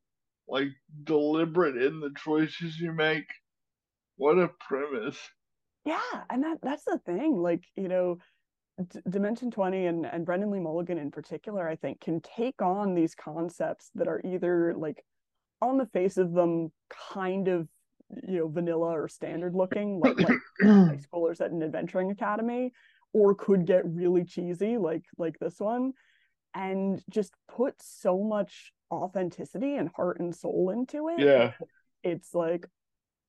like 0.48 0.70
deliberate 1.04 1.78
in 1.78 2.00
the 2.00 2.12
choices 2.18 2.78
you 2.80 2.92
make 2.92 3.26
what 4.18 4.38
a 4.38 4.50
premise 4.68 5.20
yeah 5.86 6.00
and 6.30 6.44
that 6.44 6.58
that's 6.62 6.86
the 6.86 7.00
thing 7.06 7.42
like 7.42 7.64
you 7.76 7.88
know 7.88 8.18
D- 8.78 9.00
dimension 9.10 9.52
20 9.52 9.86
and 9.86 10.06
and 10.06 10.26
brennan 10.26 10.52
lee 10.52 10.60
mulligan 10.60 10.98
in 10.98 11.10
particular 11.10 11.68
i 11.68 11.76
think 11.78 12.02
can 12.02 12.20
take 12.20 12.62
on 12.62 12.94
these 12.94 13.16
concepts 13.16 13.90
that 13.96 14.08
are 14.08 14.22
either 14.26 14.74
like 14.78 15.04
on 15.62 15.78
the 15.78 15.86
face 15.88 16.18
of 16.18 16.34
them 16.34 16.72
kind 17.14 17.48
of 17.48 17.68
you 18.28 18.40
know 18.40 18.48
vanilla 18.48 19.00
or 19.00 19.08
standard 19.08 19.56
looking 19.56 20.00
like, 20.00 20.20
like 20.20 20.38
high 20.62 21.00
schoolers 21.00 21.42
at 21.42 21.52
an 21.52 21.64
adventuring 21.64 22.12
academy 22.12 22.72
or 23.14 23.34
could 23.34 23.66
get 23.66 23.86
really 23.86 24.24
cheesy 24.24 24.78
like 24.78 25.04
like 25.18 25.40
this 25.40 25.56
one 25.60 25.94
and 26.54 27.02
just 27.10 27.34
put 27.48 27.76
so 27.82 28.22
much 28.24 28.72
authenticity 28.92 29.76
and 29.76 29.90
heart 29.96 30.20
and 30.20 30.36
soul 30.36 30.70
into 30.70 31.08
it 31.10 31.20
yeah 31.20 31.54
it's 32.04 32.34
like 32.36 32.68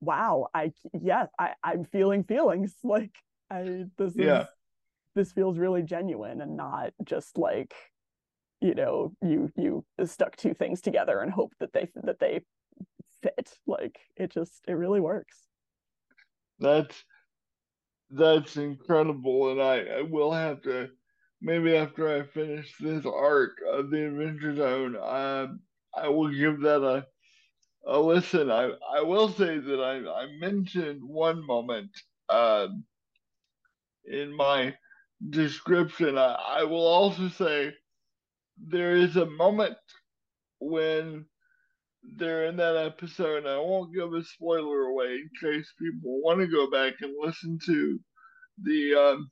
wow 0.00 0.48
i 0.52 0.70
yeah 1.00 1.26
i 1.38 1.52
i'm 1.64 1.84
feeling 1.84 2.22
feelings 2.24 2.74
like 2.84 3.12
i 3.50 3.84
this 3.96 4.12
yeah. 4.16 4.42
is 4.42 4.46
this 5.16 5.32
feels 5.32 5.58
really 5.58 5.82
genuine 5.82 6.40
and 6.42 6.56
not 6.56 6.92
just 7.02 7.38
like 7.38 7.74
you 8.60 8.74
know 8.74 9.12
you 9.20 9.50
you 9.56 9.84
stuck 10.04 10.36
two 10.36 10.54
things 10.54 10.80
together 10.80 11.20
and 11.20 11.32
hope 11.32 11.52
that 11.58 11.72
they 11.72 11.88
that 12.04 12.20
they 12.20 12.40
fit. 13.22 13.54
Like 13.66 13.98
it 14.16 14.30
just 14.30 14.62
it 14.68 14.74
really 14.74 15.00
works. 15.00 15.48
That's 16.60 17.04
that's 18.10 18.56
incredible 18.56 19.50
and 19.50 19.60
i 19.60 19.80
i 19.98 20.00
will 20.00 20.30
have 20.30 20.62
to 20.62 20.88
maybe 21.40 21.76
after 21.76 22.08
i 22.08 22.22
finish 22.22 22.72
this 22.78 23.04
arc 23.04 23.56
of 23.68 23.90
the 23.90 24.06
adventure 24.06 24.54
zone 24.54 24.94
um 24.94 25.58
i 25.92 26.08
will 26.08 26.28
give 26.28 26.60
that 26.60 26.82
a 26.82 27.04
a 27.88 27.98
listen. 27.98 28.50
I 28.50 28.70
i 28.96 29.00
will 29.00 29.28
say 29.28 29.58
that 29.58 29.80
i 29.80 30.22
i 30.22 30.26
mentioned 30.38 31.00
one 31.02 31.44
moment 31.44 31.90
um 32.28 32.84
in 34.04 34.32
my 34.36 34.74
description 35.30 36.18
i 36.18 36.36
i 36.58 36.64
will 36.64 36.86
also 36.86 37.28
say 37.28 37.72
there 38.58 38.96
is 38.96 39.16
a 39.16 39.26
moment 39.26 39.76
when 40.60 41.26
they're 42.14 42.46
in 42.46 42.56
that 42.56 42.76
episode. 42.76 43.46
I 43.46 43.58
won't 43.58 43.94
give 43.94 44.12
a 44.12 44.24
spoiler 44.24 44.82
away 44.82 45.16
in 45.16 45.30
case 45.40 45.72
people 45.78 46.20
want 46.22 46.40
to 46.40 46.46
go 46.46 46.70
back 46.70 46.94
and 47.00 47.14
listen 47.20 47.58
to 47.66 48.00
the 48.62 48.94
um, 48.94 49.30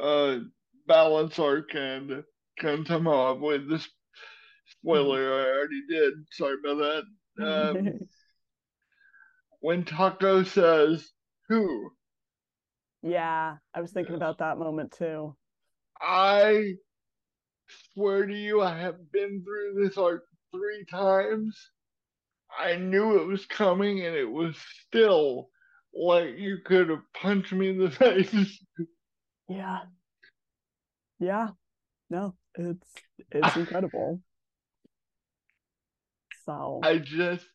uh, 0.00 0.38
balance 0.86 1.38
arc 1.38 1.74
and 1.74 2.22
can 2.58 2.84
somehow 2.86 3.32
avoid 3.32 3.68
this 3.68 3.88
spoiler. 4.66 5.32
I 5.32 5.46
already 5.46 5.82
did. 5.88 6.14
Sorry 6.32 6.56
about 6.62 6.78
that. 6.78 7.02
Um, 7.38 7.98
when 9.60 9.84
Taako 9.84 10.46
says, 10.46 11.06
Who? 11.50 11.90
Yeah, 13.02 13.56
I 13.74 13.80
was 13.80 13.92
thinking 13.92 14.14
about 14.14 14.38
that 14.38 14.58
moment 14.58 14.92
too. 14.92 15.36
I 16.00 16.74
swear 17.92 18.26
to 18.26 18.34
you, 18.34 18.62
I 18.62 18.78
have 18.78 19.10
been 19.12 19.42
through 19.44 19.84
this 19.84 19.96
arc 19.98 20.24
three 20.52 20.84
times. 20.90 21.70
I 22.58 22.76
knew 22.76 23.20
it 23.20 23.26
was 23.26 23.46
coming, 23.46 24.04
and 24.04 24.14
it 24.14 24.30
was 24.30 24.56
still 24.86 25.48
like 25.94 26.36
you 26.38 26.58
could 26.64 26.88
have 26.90 27.02
punched 27.14 27.52
me 27.52 27.70
in 27.70 27.78
the 27.78 27.90
face. 27.92 28.58
Yeah. 29.48 29.80
Yeah. 31.18 31.48
No, 32.10 32.36
it's 32.54 32.88
it's 33.30 33.56
incredible. 33.56 34.20
So 36.44 36.80
I 36.82 36.98
just 36.98 37.46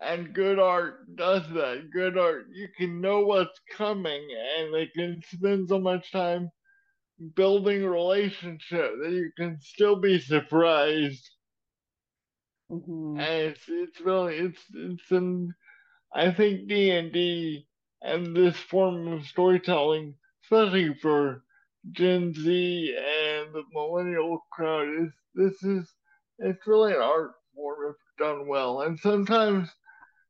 and 0.00 0.34
good 0.34 0.58
art 0.58 1.16
does 1.16 1.48
that. 1.54 1.90
Good 1.92 2.18
art, 2.18 2.46
you 2.52 2.68
can 2.76 3.00
know 3.00 3.20
what's 3.20 3.60
coming, 3.76 4.28
and 4.58 4.72
they 4.74 4.86
can 4.86 5.22
spend 5.30 5.68
so 5.68 5.78
much 5.80 6.12
time 6.12 6.50
building 7.34 7.84
relationship 7.84 8.92
that 9.02 9.10
you 9.10 9.30
can 9.36 9.58
still 9.60 9.96
be 9.96 10.20
surprised. 10.20 11.28
Mm-hmm. 12.70 13.18
And 13.18 13.42
it's 13.52 13.64
it's 13.68 14.00
really 14.00 14.36
it's 14.36 14.62
it's 14.74 15.10
an 15.10 15.54
I 16.14 16.32
think 16.32 16.68
D 16.68 16.90
and 16.90 17.12
D 17.12 17.66
and 18.02 18.36
this 18.36 18.56
form 18.56 19.08
of 19.08 19.26
storytelling, 19.26 20.14
especially 20.44 20.94
for 20.94 21.44
Gen 21.92 22.34
Z 22.34 22.96
and 22.96 23.54
the 23.54 23.64
millennial 23.72 24.40
crowd, 24.52 24.88
is 24.88 25.12
this 25.34 25.62
is 25.62 25.92
it's 26.38 26.66
really 26.66 26.92
an 26.94 27.00
art 27.00 27.32
form 27.54 27.90
if 27.90 27.96
done 28.18 28.48
well. 28.48 28.82
And 28.82 28.98
sometimes 28.98 29.70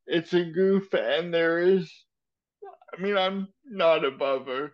it's 0.08 0.32
a 0.32 0.44
goof 0.44 0.92
and 0.94 1.32
there 1.32 1.58
is 1.58 1.92
I 2.96 3.00
mean 3.00 3.16
I'm 3.16 3.48
not 3.64 4.04
above 4.04 4.48
a 4.48 4.70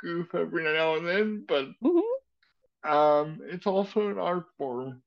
goof 0.00 0.34
every 0.34 0.64
now 0.64 0.94
and 0.96 1.06
then, 1.06 1.44
but 1.46 1.66
mm-hmm. 1.84 2.90
um, 2.90 3.40
it's 3.50 3.66
also 3.66 4.08
an 4.08 4.18
art 4.18 4.44
form. 4.56 5.02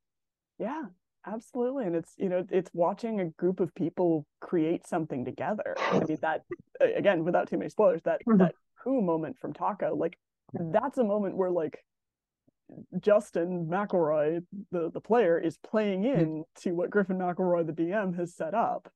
Yeah, 0.57 0.83
absolutely, 1.25 1.85
and 1.85 1.95
it's 1.95 2.13
you 2.17 2.29
know 2.29 2.45
it's 2.51 2.69
watching 2.73 3.21
a 3.21 3.25
group 3.25 3.59
of 3.59 3.73
people 3.75 4.25
create 4.41 4.85
something 4.85 5.25
together. 5.25 5.75
I 5.79 5.99
mean 5.99 6.17
that 6.21 6.41
again, 6.81 7.23
without 7.23 7.49
too 7.49 7.57
many 7.57 7.69
spoilers, 7.69 8.01
that 8.03 8.21
mm-hmm. 8.27 8.39
that 8.39 8.55
who 8.83 9.01
moment 9.01 9.37
from 9.39 9.53
Taako 9.53 9.97
like 9.97 10.17
that's 10.53 10.97
a 10.97 11.03
moment 11.03 11.37
where 11.37 11.51
like 11.51 11.83
Justin 12.99 13.67
McElroy, 13.67 14.43
the 14.71 14.91
the 14.91 15.01
player, 15.01 15.39
is 15.39 15.57
playing 15.57 16.03
mm-hmm. 16.03 16.19
in 16.19 16.43
to 16.61 16.71
what 16.71 16.89
Griffin 16.89 17.17
McElroy, 17.17 17.65
the 17.65 17.73
DM, 17.73 18.17
has 18.17 18.35
set 18.35 18.53
up. 18.53 18.91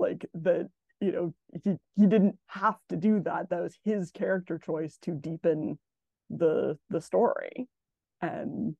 Like 0.00 0.26
that 0.34 0.68
you 1.00 1.12
know 1.12 1.34
he 1.64 1.76
he 1.96 2.06
didn't 2.06 2.36
have 2.46 2.76
to 2.88 2.96
do 2.96 3.20
that 3.20 3.50
that 3.50 3.62
was 3.62 3.78
his 3.84 4.10
character 4.10 4.58
choice 4.58 4.98
to 5.02 5.12
deepen 5.12 5.78
the 6.28 6.78
the 6.90 7.00
story 7.00 7.68
and 8.20 8.76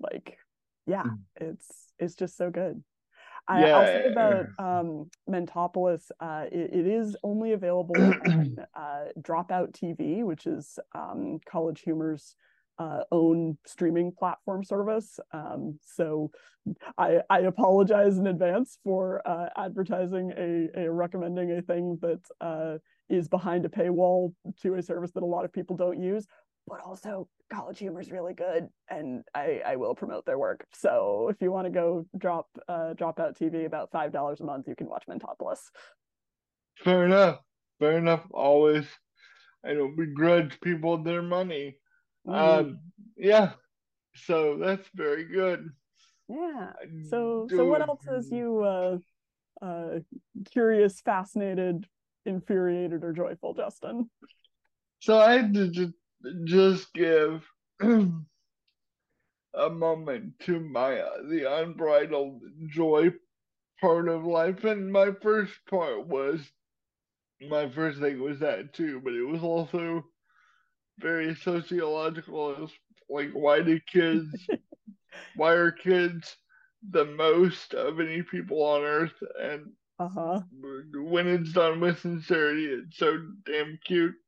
like 0.00 0.38
yeah 0.86 1.04
mm. 1.04 1.18
it's 1.36 1.92
it's 1.98 2.14
just 2.14 2.36
so 2.36 2.50
good 2.50 2.82
I, 3.48 3.66
yeah. 3.66 3.76
I'll 3.76 3.86
say 3.86 4.06
about 4.12 4.46
um, 4.58 5.10
Mentopolis, 5.28 6.10
uh, 6.20 6.44
it, 6.52 6.70
it 6.72 6.86
is 6.86 7.16
only 7.24 7.52
available 7.52 7.96
on 7.98 8.58
uh, 8.74 9.06
Dropout 9.20 9.72
TV, 9.72 10.22
which 10.22 10.46
is 10.46 10.78
um, 10.94 11.40
College 11.50 11.80
Humor's 11.80 12.36
uh, 12.80 13.04
own 13.12 13.58
streaming 13.66 14.10
platform 14.10 14.64
service. 14.64 15.20
Um, 15.32 15.78
so 15.82 16.30
I, 16.96 17.18
I 17.28 17.40
apologize 17.40 18.16
in 18.16 18.26
advance 18.26 18.78
for 18.82 19.20
uh, 19.28 19.48
advertising 19.56 20.32
a, 20.36 20.84
a 20.84 20.90
recommending 20.90 21.52
a 21.52 21.60
thing 21.60 21.98
that 22.00 22.20
uh, 22.40 22.78
is 23.10 23.28
behind 23.28 23.66
a 23.66 23.68
paywall 23.68 24.32
to 24.62 24.74
a 24.74 24.82
service 24.82 25.10
that 25.12 25.22
a 25.22 25.26
lot 25.26 25.44
of 25.44 25.52
people 25.52 25.76
don't 25.76 26.02
use. 26.02 26.26
But 26.66 26.80
also, 26.80 27.28
College 27.52 27.80
Humor 27.80 28.00
is 28.00 28.10
really 28.12 28.32
good, 28.32 28.68
and 28.88 29.24
I, 29.34 29.60
I 29.66 29.76
will 29.76 29.94
promote 29.94 30.24
their 30.24 30.38
work. 30.38 30.64
So 30.72 31.28
if 31.30 31.42
you 31.42 31.50
want 31.50 31.66
to 31.66 31.70
go 31.70 32.06
drop 32.16 32.46
uh, 32.68 32.94
Dropout 32.94 33.36
TV 33.36 33.66
about 33.66 33.90
five 33.90 34.12
dollars 34.12 34.40
a 34.40 34.44
month, 34.44 34.68
you 34.68 34.76
can 34.76 34.88
watch 34.88 35.04
Mentopolis. 35.08 35.58
Fair 36.84 37.04
enough. 37.04 37.40
Fair 37.78 37.98
enough. 37.98 38.22
Always, 38.30 38.86
I 39.64 39.74
don't 39.74 39.96
begrudge 39.96 40.60
people 40.60 41.02
their 41.02 41.22
money. 41.22 41.76
Mm. 42.26 42.34
Um, 42.34 42.78
yeah. 43.16 43.52
So 44.14 44.58
that's 44.60 44.88
very 44.94 45.24
good. 45.24 45.70
Yeah. 46.28 46.72
So 47.08 47.48
so 47.50 47.66
what 47.66 47.80
else 47.80 48.00
has 48.08 48.30
you 48.30 48.62
uh 48.62 48.98
uh 49.64 50.00
curious, 50.52 51.00
fascinated, 51.00 51.86
infuriated, 52.26 53.04
or 53.04 53.12
joyful, 53.12 53.54
Justin? 53.54 54.10
So 55.00 55.18
I 55.18 55.32
had 55.32 55.54
to 55.54 55.68
just 55.68 55.92
just 56.44 56.92
give 56.92 57.44
a 57.80 59.70
moment 59.70 60.38
to 60.40 60.60
my 60.60 60.98
uh, 61.00 61.22
the 61.28 61.52
unbridled 61.52 62.42
joy 62.68 63.10
part 63.80 64.08
of 64.08 64.24
life, 64.24 64.64
and 64.64 64.92
my 64.92 65.10
first 65.22 65.54
part 65.68 66.06
was 66.06 66.40
my 67.48 67.68
first 67.70 68.00
thing 68.00 68.20
was 68.22 68.38
that 68.40 68.74
too, 68.74 69.00
but 69.02 69.14
it 69.14 69.24
was 69.24 69.42
also 69.42 70.04
very 71.00 71.34
sociological. 71.34 72.54
Was 72.60 72.70
like, 73.08 73.30
why 73.32 73.62
do 73.62 73.78
kids, 73.80 74.28
why 75.36 75.52
are 75.52 75.72
kids 75.72 76.36
the 76.90 77.04
most 77.04 77.74
of 77.74 78.00
any 78.00 78.22
people 78.22 78.62
on 78.62 78.82
earth? 78.82 79.14
And 79.40 79.72
uh-huh. 79.98 80.40
when 80.94 81.26
it's 81.26 81.52
done 81.52 81.80
with 81.80 82.00
sincerity, 82.00 82.66
it's 82.66 82.98
so 82.98 83.18
damn 83.44 83.78
cute. 83.84 84.14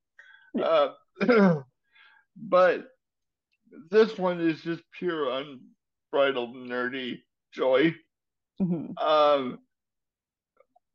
Uh, 0.62 0.90
but 2.36 2.86
this 3.90 4.18
one 4.18 4.38
is 4.38 4.60
just 4.60 4.82
pure 4.98 5.30
unbridled 5.30 6.54
nerdy 6.54 7.20
joy. 7.54 7.94
Mm-hmm. 8.60 8.98
Um, 8.98 9.58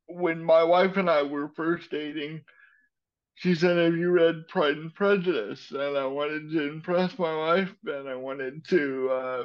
when 0.08 0.44
my 0.44 0.64
wife 0.64 0.98
and 0.98 1.10
I 1.10 1.24
were 1.24 1.50
first 1.56 1.90
dating, 1.92 2.42
she 3.38 3.54
said, 3.54 3.78
Have 3.78 3.96
you 3.96 4.10
read 4.10 4.48
Pride 4.48 4.78
and 4.78 4.94
Prejudice? 4.94 5.70
And 5.70 5.96
I 5.96 6.08
wanted 6.08 6.50
to 6.52 6.70
impress 6.70 7.20
my 7.20 7.36
wife 7.36 7.74
and 7.86 8.10
I 8.10 8.16
wanted 8.16 8.66
to, 8.70 9.10
uh, 9.12 9.44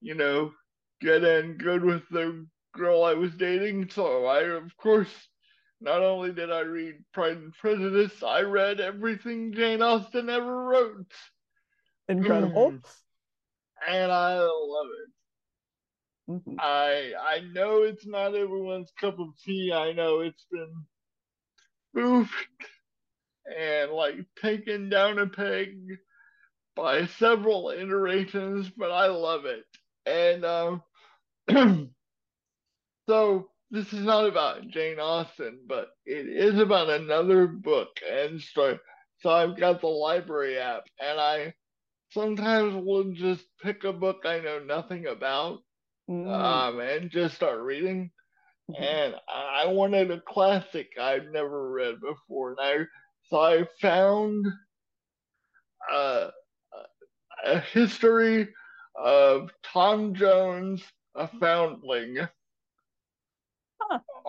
you 0.00 0.14
know, 0.14 0.52
get 1.00 1.24
in 1.24 1.56
good 1.56 1.84
with 1.84 2.08
the 2.10 2.46
girl 2.72 3.02
I 3.02 3.14
was 3.14 3.34
dating. 3.34 3.90
So 3.90 4.26
I, 4.26 4.42
of 4.42 4.76
course, 4.76 5.12
not 5.80 6.02
only 6.02 6.32
did 6.32 6.52
I 6.52 6.60
read 6.60 7.02
Pride 7.12 7.36
and 7.36 7.52
Prejudice, 7.54 8.22
I 8.22 8.42
read 8.42 8.78
everything 8.78 9.54
Jane 9.54 9.82
Austen 9.82 10.30
ever 10.30 10.64
wrote. 10.66 11.12
Incredible. 12.08 12.72
Mm. 12.72 12.84
And 13.88 14.12
I 14.12 14.38
love 14.38 14.86
it. 14.86 16.32
Mm-hmm. 16.32 16.56
I 16.60 17.12
I 17.18 17.40
know 17.52 17.82
it's 17.82 18.06
not 18.06 18.36
everyone's 18.36 18.92
cup 19.00 19.18
of 19.18 19.30
tea. 19.44 19.72
I 19.74 19.90
know 19.94 20.20
it's 20.20 20.46
been 20.52 20.84
spoofed 21.90 22.46
and 23.56 23.92
like 23.92 24.16
taken 24.40 24.88
down 24.88 25.18
a 25.18 25.26
peg 25.26 25.76
by 26.76 27.06
several 27.06 27.70
iterations, 27.70 28.70
but 28.76 28.90
I 28.90 29.06
love 29.06 29.44
it. 29.44 29.64
And 30.06 30.44
um, 30.44 30.82
so 33.08 33.48
this 33.70 33.92
is 33.92 34.04
not 34.04 34.26
about 34.26 34.68
Jane 34.68 34.98
Austen, 34.98 35.60
but 35.66 35.88
it 36.04 36.26
is 36.26 36.58
about 36.58 36.88
another 36.88 37.46
book 37.46 37.88
and 38.10 38.40
story. 38.40 38.78
So 39.20 39.30
I've 39.30 39.58
got 39.58 39.80
the 39.80 39.86
library 39.86 40.58
app, 40.58 40.84
and 40.98 41.20
I 41.20 41.54
sometimes 42.10 42.74
will 42.74 43.12
just 43.12 43.44
pick 43.62 43.84
a 43.84 43.92
book 43.92 44.22
I 44.24 44.40
know 44.40 44.60
nothing 44.60 45.06
about, 45.06 45.60
mm. 46.08 46.26
um, 46.26 46.80
and 46.80 47.10
just 47.10 47.34
start 47.34 47.60
reading. 47.60 48.10
Mm-hmm. 48.70 48.82
And 48.82 49.14
I 49.28 49.66
wanted 49.66 50.10
a 50.10 50.20
classic 50.20 50.90
I've 51.00 51.26
never 51.30 51.70
read 51.70 52.00
before, 52.00 52.50
and 52.50 52.58
I 52.60 52.84
so 53.30 53.40
I 53.40 53.64
found 53.80 54.46
uh, 55.92 56.30
a 57.44 57.60
history 57.60 58.48
of 58.96 59.50
Tom 59.62 60.14
Jones, 60.14 60.82
a 61.14 61.28
foundling. 61.40 62.18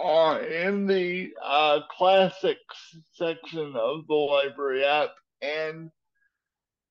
Uh, 0.03 0.39
in 0.39 0.87
the 0.87 1.29
uh, 1.43 1.81
classics 1.95 2.95
section 3.13 3.75
of 3.75 4.07
the 4.07 4.13
library 4.15 4.83
app, 4.83 5.09
and 5.41 5.91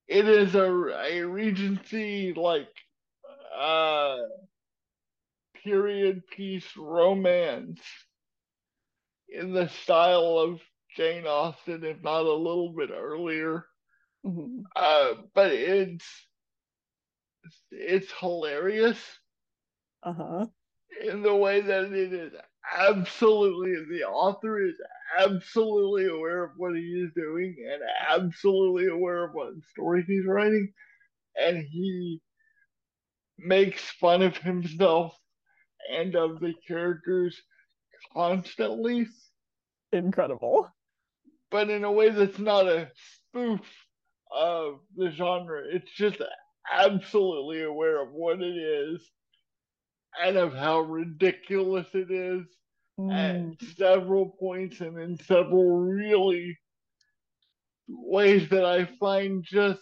it 0.07 0.29
is 0.29 0.55
a, 0.55 0.71
a 1.05 1.23
Regency 1.23 2.33
like 2.35 2.69
uh, 3.59 4.19
period 5.65 6.23
piece 6.29 6.77
romance 6.77 7.81
in 9.29 9.53
the 9.53 9.69
style 9.69 10.39
of 10.39 10.61
Jane 11.01 11.27
Austen, 11.27 11.83
if 11.83 12.03
not 12.03 12.27
a 12.27 12.35
little 12.35 12.75
bit 12.77 12.91
earlier. 12.91 13.65
Mm-hmm. 14.27 14.65
Uh, 14.77 15.23
but 15.35 15.51
it's 15.51 16.05
it's 17.71 18.13
hilarious. 18.21 18.99
Uh 20.03 20.13
huh. 20.13 20.47
In 21.03 21.23
the 21.23 21.35
way 21.35 21.63
that 21.63 21.85
it 21.85 22.13
is 22.13 22.35
absolutely 22.79 23.77
the 23.91 24.05
author 24.05 24.63
is 24.63 24.75
absolutely 25.19 26.07
aware 26.07 26.45
of 26.45 26.51
what 26.59 26.77
he 26.77 26.83
is 26.83 27.11
doing 27.17 27.57
and 27.73 27.81
absolutely 28.11 28.89
aware 28.89 29.25
of 29.25 29.33
what 29.33 29.55
story 29.71 30.05
he's 30.07 30.27
writing 30.27 30.71
and 31.35 31.65
he 31.65 32.21
makes 33.39 33.81
fun 33.93 34.21
of 34.21 34.37
himself 34.37 35.17
and 35.91 36.15
of 36.15 36.41
the 36.41 36.53
characters 36.69 37.41
constantly 38.13 39.07
incredible 39.93 40.71
but 41.51 41.71
in 41.71 41.85
a 41.85 41.93
way 41.93 42.11
that's 42.11 42.39
not 42.39 42.67
a 42.67 42.89
spoof 43.29 43.61
of 44.33 44.81
the 44.97 45.11
genre 45.11 45.63
it's 45.73 45.91
just 45.93 46.23
absolutely 46.73 47.63
aware 47.63 48.03
of 48.03 48.13
what 48.13 48.41
it 48.41 48.57
is 48.57 49.11
and 50.23 50.37
of 50.37 50.55
how 50.55 50.81
ridiculous 50.81 51.87
it 51.95 52.11
is 52.11 52.47
mm. 52.99 53.13
at 53.13 53.77
several 53.77 54.37
points 54.39 54.81
and 54.81 54.99
in 54.99 55.17
several 55.19 55.79
really 55.79 56.59
ways 57.89 58.49
that 58.51 58.65
I 58.65 58.85
find 58.99 59.45
just 59.45 59.81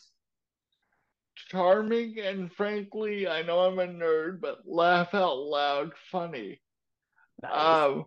charming 1.51 2.19
and 2.19 2.53
frankly, 2.53 3.29
I 3.29 3.43
know 3.43 3.61
I'm 3.61 3.79
a 3.79 3.87
nerd, 3.87 4.41
but 4.41 4.59
laugh 4.67 5.15
out 5.15 5.39
loud 5.39 5.93
funny. 6.11 6.61
Nice. 7.43 8.05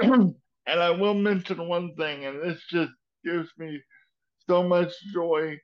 Um, 0.00 0.34
and 0.70 0.80
I 0.80 0.90
will 0.90 1.14
mention 1.14 1.68
one 1.68 1.94
thing, 1.96 2.26
and 2.26 2.40
this 2.40 2.62
just 2.70 2.92
gives 3.24 3.50
me 3.58 3.80
so 4.48 4.62
much 4.62 4.92
joy 5.12 5.58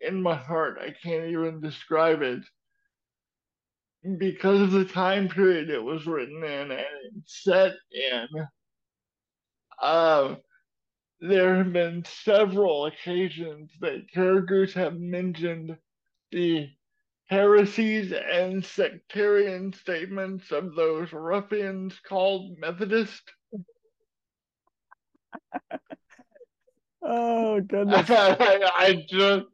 in 0.00 0.22
my 0.22 0.34
heart. 0.34 0.78
I 0.80 0.94
can't 1.02 1.30
even 1.30 1.60
describe 1.60 2.22
it 2.22 2.40
because 4.18 4.60
of 4.60 4.72
the 4.72 4.84
time 4.84 5.28
period 5.28 5.70
it 5.70 5.82
was 5.82 6.06
written 6.06 6.42
in 6.44 6.70
and 6.70 7.22
set 7.26 7.74
in, 7.90 8.28
uh, 9.82 10.36
there 11.20 11.56
have 11.56 11.72
been 11.72 12.04
several 12.04 12.86
occasions 12.86 13.70
that 13.80 14.10
characters 14.12 14.74
have 14.74 14.94
mentioned 14.98 15.76
the 16.30 16.68
heresies 17.28 18.12
and 18.12 18.64
sectarian 18.64 19.72
statements 19.72 20.52
of 20.52 20.74
those 20.74 21.12
ruffians 21.12 21.98
called 22.06 22.58
Methodist. 22.58 23.22
Oh 27.02 27.60
goodness! 27.68 28.10
I, 28.10 28.70
I 28.76 29.04
just 29.08 29.46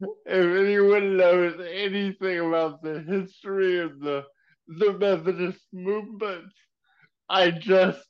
if 0.00 0.66
anyone 0.66 1.16
knows 1.16 1.54
anything 1.60 2.40
about 2.40 2.82
the 2.82 3.00
history 3.00 3.80
of 3.80 4.00
the 4.00 4.24
the 4.68 4.92
Methodist 4.92 5.64
movement, 5.72 6.52
I 7.28 7.50
just 7.50 8.04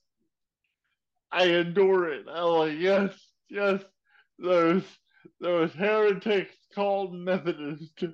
I 1.31 1.45
adore 1.45 2.09
it. 2.09 2.27
I'm 2.33 2.45
like, 2.45 2.79
yes, 2.79 3.13
yes, 3.49 3.83
those 4.39 4.85
those 5.41 5.73
heretics 5.73 6.55
called 6.75 7.15
Methodist. 7.15 8.05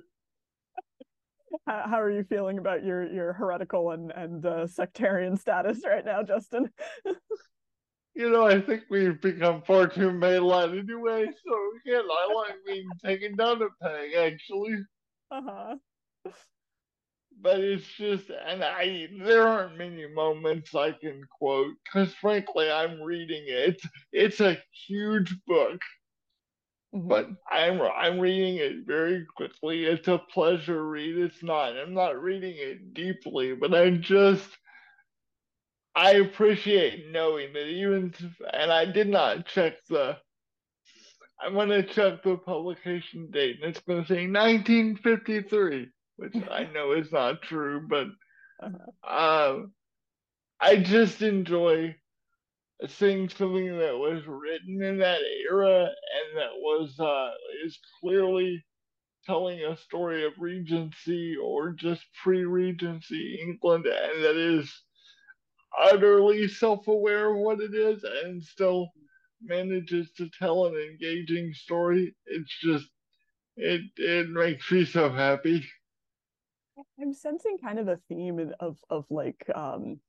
How, 1.67 1.83
how 1.87 2.01
are 2.01 2.11
you 2.11 2.23
feeling 2.23 2.57
about 2.57 2.83
your 2.83 3.05
your 3.11 3.33
heretical 3.33 3.91
and 3.91 4.11
and 4.11 4.45
uh, 4.45 4.67
sectarian 4.67 5.37
status 5.37 5.81
right 5.85 6.05
now, 6.05 6.21
Justin? 6.23 6.69
you 8.15 8.29
know, 8.29 8.45
I 8.47 8.61
think 8.61 8.83
we've 8.89 9.19
become 9.21 9.61
far 9.63 9.87
too 9.87 10.11
mainline 10.11 10.79
anyway. 10.79 11.25
So 11.45 11.55
again, 11.85 12.05
I 12.09 12.33
like 12.33 12.65
being 12.65 12.89
taken 13.03 13.35
down 13.35 13.61
a 13.61 13.69
peg, 13.81 14.13
actually. 14.15 14.77
Uh 15.31 15.41
huh. 15.45 15.75
But 17.41 17.59
it's 17.59 17.85
just, 17.85 18.29
and 18.29 18.63
I 18.63 19.07
there 19.23 19.47
aren't 19.47 19.77
many 19.77 20.07
moments 20.07 20.73
I 20.75 20.91
can 20.93 21.23
quote 21.37 21.75
because 21.83 22.13
frankly, 22.15 22.71
I'm 22.71 23.01
reading 23.01 23.43
it. 23.47 23.81
It's 24.13 24.39
a 24.39 24.57
huge 24.87 25.35
book, 25.45 25.81
mm-hmm. 26.95 27.07
but 27.07 27.29
I'm 27.51 27.81
I'm 27.81 28.19
reading 28.19 28.57
it 28.57 28.85
very 28.85 29.25
quickly. 29.35 29.85
It's 29.85 30.07
a 30.07 30.17
pleasure 30.17 30.87
read. 30.87 31.17
It's 31.17 31.43
not. 31.43 31.77
I'm 31.77 31.93
not 31.93 32.21
reading 32.21 32.55
it 32.57 32.93
deeply, 32.93 33.55
but 33.55 33.73
I'm 33.73 34.01
just 34.01 34.49
I 35.95 36.13
appreciate 36.13 37.11
knowing 37.11 37.53
that 37.53 37.67
even, 37.67 38.13
and 38.51 38.71
I 38.71 38.85
did 38.85 39.07
not 39.07 39.45
check 39.45 39.75
the, 39.89 40.17
I'm 41.39 41.55
to 41.69 41.83
check 41.83 42.23
the 42.23 42.37
publication 42.37 43.29
date, 43.31 43.57
and 43.61 43.69
it's 43.69 43.85
going 43.85 44.01
to 44.01 44.07
say 44.07 44.27
1953, 44.27 45.89
which 46.17 46.35
I 46.49 46.63
know 46.73 46.93
is 46.93 47.11
not 47.11 47.41
true, 47.43 47.85
but 47.87 48.07
uh-huh. 48.61 49.51
um, 49.51 49.73
I 50.59 50.77
just 50.77 51.21
enjoy 51.21 51.95
seeing 52.87 53.29
something 53.29 53.77
that 53.77 53.97
was 53.97 54.23
written 54.27 54.81
in 54.81 54.97
that 54.99 55.21
era 55.49 55.83
and 55.83 56.37
that 56.37 56.53
was 56.57 56.99
uh, 56.99 57.31
is 57.65 57.79
clearly 58.01 58.63
telling 59.25 59.59
a 59.63 59.77
story 59.77 60.25
of 60.25 60.33
Regency 60.37 61.35
or 61.41 61.71
just 61.71 62.03
pre-Regency 62.23 63.39
England, 63.41 63.85
and 63.85 64.23
that 64.23 64.35
is 64.35 64.82
utterly 65.79 66.47
self-aware 66.47 67.31
of 67.31 67.37
what 67.37 67.59
it 67.59 67.73
is 67.73 68.03
and 68.03 68.41
still 68.43 68.89
manages 69.41 70.11
to 70.13 70.29
tell 70.39 70.65
an 70.65 70.75
engaging 70.75 71.53
story. 71.53 72.15
It's 72.25 72.57
just 72.59 72.85
it 73.55 73.81
it 73.97 74.29
makes 74.29 74.71
me 74.71 74.85
so 74.85 75.09
happy. 75.09 75.65
I'm 76.99 77.13
sensing 77.13 77.57
kind 77.57 77.79
of 77.79 77.87
a 77.87 77.99
theme 78.09 78.51
of 78.59 78.77
of 78.89 79.05
like 79.09 79.45
um 79.53 79.99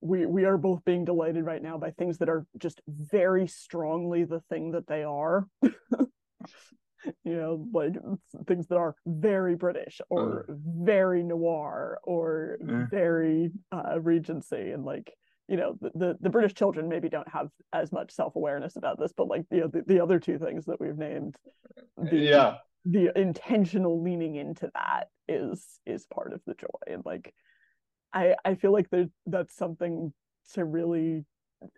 we 0.00 0.26
we 0.26 0.44
are 0.44 0.58
both 0.58 0.84
being 0.84 1.04
delighted 1.04 1.44
right 1.44 1.62
now 1.62 1.78
by 1.78 1.90
things 1.90 2.18
that 2.18 2.28
are 2.28 2.46
just 2.58 2.80
very 2.88 3.46
strongly 3.46 4.24
the 4.24 4.40
thing 4.48 4.72
that 4.72 4.86
they 4.86 5.02
are. 5.02 5.48
you 7.24 7.36
know, 7.36 7.66
like 7.72 7.94
things 8.46 8.66
that 8.68 8.76
are 8.76 8.94
very 9.06 9.54
British 9.54 10.00
or 10.10 10.46
uh, 10.48 10.52
very 10.56 11.22
noir 11.22 11.98
or 12.04 12.58
uh, 12.62 12.86
very 12.90 13.50
uh, 13.72 14.00
Regency 14.00 14.70
and 14.70 14.84
like 14.84 15.12
you 15.48 15.56
know 15.56 15.76
the, 15.80 15.90
the, 15.94 16.18
the 16.20 16.30
British 16.30 16.54
children 16.54 16.88
maybe 16.88 17.08
don't 17.08 17.28
have 17.28 17.48
as 17.72 17.92
much 17.92 18.10
self 18.10 18.36
awareness 18.36 18.76
about 18.76 18.98
this, 18.98 19.12
but 19.16 19.28
like 19.28 19.44
the, 19.50 19.68
the 19.72 19.82
the 19.86 20.00
other 20.00 20.18
two 20.18 20.38
things 20.38 20.64
that 20.66 20.80
we've 20.80 20.96
named, 20.96 21.36
the, 21.98 22.16
yeah, 22.16 22.54
the 22.84 23.12
intentional 23.18 24.02
leaning 24.02 24.36
into 24.36 24.70
that 24.74 25.08
is 25.28 25.80
is 25.86 26.06
part 26.06 26.32
of 26.32 26.40
the 26.46 26.54
joy. 26.54 26.66
And 26.86 27.02
like 27.04 27.34
I 28.12 28.36
I 28.44 28.54
feel 28.54 28.72
like 28.72 28.88
there 28.90 29.06
that's 29.26 29.54
something 29.54 30.12
to 30.54 30.64
really 30.64 31.24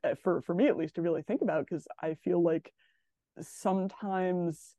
eh, 0.05 0.15
for 0.23 0.43
for 0.43 0.55
me 0.55 0.69
at 0.69 0.77
least 0.77 0.95
to 0.97 1.03
really 1.03 1.23
think 1.23 1.43
about 1.43 1.67
because 1.67 1.87
I 2.01 2.15
feel 2.15 2.43
like 2.43 2.73
sometimes 3.41 4.77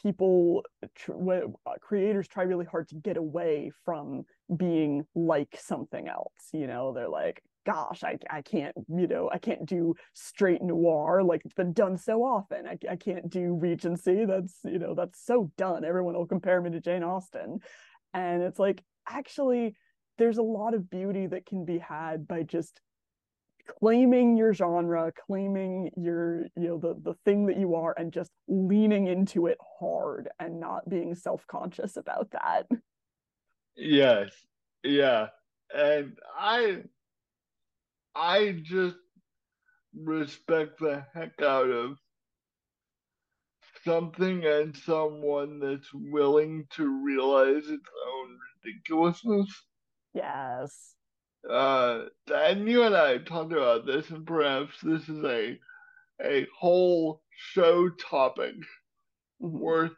people 0.00 0.62
tr- 0.94 1.12
uh, 1.12 1.72
creators 1.80 2.28
try 2.28 2.42
really 2.42 2.66
hard 2.66 2.88
to 2.88 2.94
get 2.96 3.16
away 3.16 3.70
from 3.84 4.24
being 4.56 5.04
like 5.14 5.58
something 5.58 6.08
else 6.08 6.32
you 6.52 6.66
know? 6.66 6.92
They're 6.92 7.08
like 7.08 7.42
gosh 7.66 8.04
I, 8.04 8.16
I 8.30 8.42
can't 8.42 8.76
you 8.88 9.08
know 9.08 9.28
i 9.32 9.38
can't 9.38 9.66
do 9.66 9.96
straight 10.14 10.62
noir 10.62 11.24
like 11.24 11.42
it's 11.44 11.54
been 11.54 11.72
done 11.72 11.98
so 11.98 12.22
often. 12.22 12.64
I, 12.66 12.78
I 12.88 12.94
can't 12.94 13.28
do 13.28 13.54
regency. 13.54 14.24
That's 14.24 14.54
you 14.64 14.78
know 14.78 14.94
that's 14.94 15.24
so 15.24 15.50
done. 15.56 15.84
Everyone 15.84 16.14
will 16.14 16.26
compare 16.26 16.60
me 16.60 16.70
to 16.70 16.80
jane 16.80 17.02
austen. 17.02 17.58
And 18.14 18.42
it's 18.42 18.58
like 18.58 18.82
actually 19.08 19.74
there's 20.18 20.38
a 20.38 20.42
lot 20.42 20.74
of 20.74 20.88
beauty 20.88 21.26
that 21.26 21.44
can 21.44 21.64
be 21.64 21.78
had 21.78 22.26
by 22.26 22.42
just 22.42 22.80
claiming 23.66 24.36
your 24.36 24.52
genre 24.52 25.12
claiming 25.26 25.90
your 25.96 26.44
you 26.56 26.68
know 26.68 26.78
the 26.78 26.94
the 27.02 27.14
thing 27.24 27.46
that 27.46 27.58
you 27.58 27.74
are 27.74 27.94
and 27.98 28.12
just 28.12 28.30
leaning 28.48 29.06
into 29.06 29.46
it 29.46 29.58
hard 29.78 30.28
and 30.38 30.60
not 30.60 30.88
being 30.88 31.14
self-conscious 31.14 31.96
about 31.96 32.30
that. 32.32 32.66
Yes. 33.76 34.32
Yeah. 34.82 35.28
And 35.74 36.16
i 36.38 36.82
i 38.14 38.60
just 38.62 38.96
respect 39.94 40.78
the 40.78 41.04
heck 41.12 41.40
out 41.42 41.70
of 41.70 41.98
something 43.84 44.44
and 44.44 44.76
someone 44.76 45.60
that's 45.60 45.92
willing 45.92 46.66
to 46.70 47.04
realize 47.04 47.68
its 47.68 47.88
own 48.08 48.38
ridiculousness. 48.64 49.48
Yes 50.14 50.95
uh, 51.50 52.04
and 52.34 52.68
you 52.68 52.82
and 52.82 52.96
I 52.96 53.18
talked 53.18 53.52
about 53.52 53.86
this, 53.86 54.10
and 54.10 54.26
perhaps 54.26 54.74
this 54.82 55.08
is 55.08 55.24
a 55.24 55.58
a 56.22 56.46
whole 56.58 57.22
show 57.52 57.88
topic 57.90 58.54
worth 59.38 59.92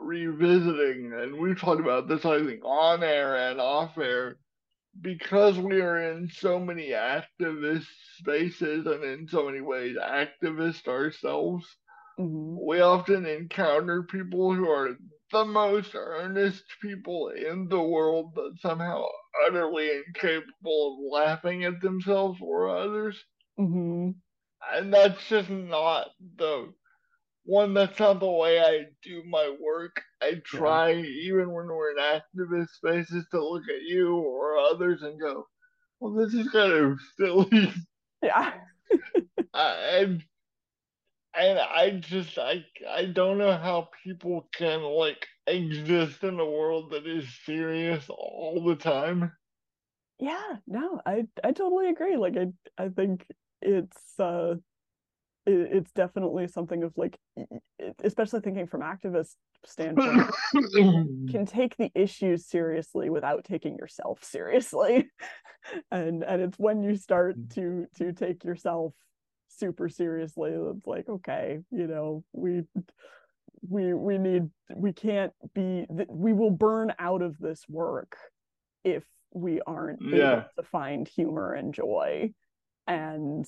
revisiting. 0.00 1.12
And 1.12 1.36
we've 1.38 1.60
talked 1.60 1.80
about 1.80 2.08
this, 2.08 2.24
I 2.24 2.44
think, 2.44 2.64
on 2.64 3.02
air 3.02 3.50
and 3.50 3.60
off 3.60 3.98
air, 3.98 4.38
because 5.00 5.58
we 5.58 5.80
are 5.80 6.12
in 6.12 6.28
so 6.28 6.58
many 6.58 6.90
activist 6.90 7.86
spaces 8.18 8.86
and 8.86 9.04
in 9.04 9.28
so 9.28 9.46
many 9.46 9.60
ways 9.60 9.96
activist 9.96 10.88
ourselves. 10.88 11.66
Mm-hmm. 12.18 12.66
We 12.66 12.80
often 12.80 13.26
encounter 13.26 14.04
people 14.04 14.54
who 14.54 14.68
are 14.70 14.96
the 15.32 15.44
most 15.44 15.94
earnest 15.94 16.64
people 16.80 17.28
in 17.30 17.68
the 17.68 17.80
world, 17.80 18.32
but 18.34 18.58
somehow 18.60 19.04
utterly 19.46 19.90
incapable 20.06 20.98
of 20.98 21.12
laughing 21.12 21.64
at 21.64 21.80
themselves 21.80 22.38
or 22.40 22.76
others. 22.76 23.22
Mm-hmm. 23.58 24.10
And 24.72 24.92
that's 24.94 25.28
just 25.28 25.50
not 25.50 26.08
the 26.36 26.72
one, 27.44 27.74
that's 27.74 27.98
not 28.00 28.18
the 28.20 28.30
way 28.30 28.60
I 28.60 28.86
do 29.04 29.22
my 29.24 29.54
work. 29.60 30.02
I 30.20 30.40
try, 30.44 30.90
yeah. 30.90 31.04
even 31.04 31.52
when 31.52 31.66
we're 31.66 31.92
in 31.92 31.98
activist 31.98 32.70
spaces, 32.70 33.24
to 33.30 33.42
look 33.42 33.62
at 33.68 33.82
you 33.82 34.16
or 34.16 34.58
others 34.58 35.02
and 35.02 35.20
go, 35.20 35.46
well, 36.00 36.12
this 36.12 36.34
is 36.34 36.48
kind 36.50 36.72
of 36.72 36.98
silly. 37.18 37.72
Yeah. 38.22 38.54
uh, 39.54 39.76
and 39.90 40.22
and 41.36 41.58
I 41.58 41.90
just 41.90 42.38
I 42.38 42.64
I 42.88 43.06
don't 43.06 43.38
know 43.38 43.56
how 43.56 43.88
people 44.04 44.48
can 44.52 44.82
like 44.82 45.26
exist 45.46 46.22
in 46.22 46.40
a 46.40 46.44
world 46.44 46.90
that 46.90 47.06
is 47.06 47.26
serious 47.44 48.08
all 48.08 48.62
the 48.64 48.76
time. 48.76 49.32
Yeah, 50.18 50.56
no, 50.66 51.00
I 51.04 51.24
I 51.44 51.52
totally 51.52 51.88
agree. 51.88 52.16
Like 52.16 52.36
I 52.36 52.82
I 52.82 52.88
think 52.88 53.26
it's 53.62 54.18
uh 54.18 54.54
it, 55.46 55.68
it's 55.72 55.92
definitely 55.92 56.48
something 56.48 56.82
of 56.82 56.92
like 56.96 57.18
especially 58.02 58.40
thinking 58.40 58.66
from 58.66 58.80
activist 58.80 59.34
standpoint 59.64 60.30
can 61.30 61.46
take 61.46 61.76
the 61.76 61.90
issues 61.94 62.46
seriously 62.46 63.10
without 63.10 63.44
taking 63.44 63.76
yourself 63.76 64.22
seriously 64.22 65.08
and 65.90 66.22
and 66.22 66.42
it's 66.42 66.58
when 66.58 66.82
you 66.82 66.94
start 66.96 67.36
mm. 67.36 67.54
to 67.54 67.86
to 67.96 68.12
take 68.12 68.44
yourself 68.44 68.92
super 69.56 69.88
seriously. 69.88 70.52
It's 70.52 70.86
like 70.86 71.08
okay 71.08 71.60
you 71.70 71.86
know 71.86 72.24
we 72.32 72.62
we 73.68 73.94
we 73.94 74.18
need 74.18 74.50
we 74.74 74.92
can't 74.92 75.32
be 75.54 75.86
we 76.08 76.32
will 76.32 76.50
burn 76.50 76.92
out 76.98 77.22
of 77.22 77.38
this 77.38 77.64
work 77.68 78.16
if 78.84 79.04
we 79.32 79.60
aren't 79.66 80.00
yeah. 80.02 80.32
able 80.32 80.44
to 80.56 80.62
find 80.62 81.08
humor 81.08 81.52
and 81.52 81.74
joy. 81.74 82.32
And 82.86 83.44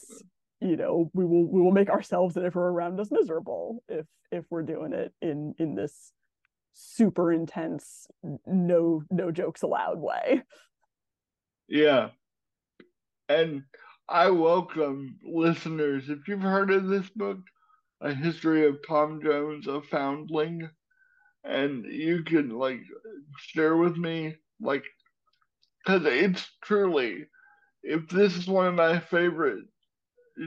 you 0.61 0.77
know 0.77 1.11
we 1.15 1.25
will 1.25 1.47
we 1.47 1.61
will 1.61 1.73
make 1.73 1.89
ourselves 1.89 2.37
and 2.37 2.45
everyone 2.45 2.73
around 2.73 3.01
us 3.01 3.11
miserable 3.11 3.83
if 3.89 4.07
if 4.33 4.45
we're 4.51 4.63
doing 4.63 4.93
it 4.93 5.13
in 5.23 5.55
in 5.59 5.75
this 5.77 6.13
super 6.73 7.33
intense 7.33 8.07
no 8.47 9.03
no 9.11 9.31
jokes 9.31 9.63
allowed 9.63 9.99
way. 9.99 10.43
Yeah. 11.69 12.09
And 13.29 13.63
I 14.11 14.31
welcome 14.31 15.19
listeners. 15.23 16.09
If 16.09 16.29
you've 16.29 16.41
heard 16.41 16.71
of 16.71 16.89
this 16.89 17.11
book, 17.11 17.41
A 18.01 18.15
History 18.15 18.67
of 18.67 18.79
Tom 18.89 19.21
Jones, 19.23 19.67
a 19.67 19.83
Foundling, 19.83 20.71
and 21.45 21.85
you 21.85 22.25
can 22.25 22.49
like 22.49 22.81
share 23.39 23.77
with 23.77 23.99
me, 23.99 24.37
like, 24.63 24.85
because 25.85 26.07
it's 26.07 26.49
truly, 26.63 27.27
if 27.83 28.09
this 28.09 28.35
is 28.37 28.47
one 28.47 28.67
of 28.67 28.75
my 28.75 28.99
favorite 28.99 29.65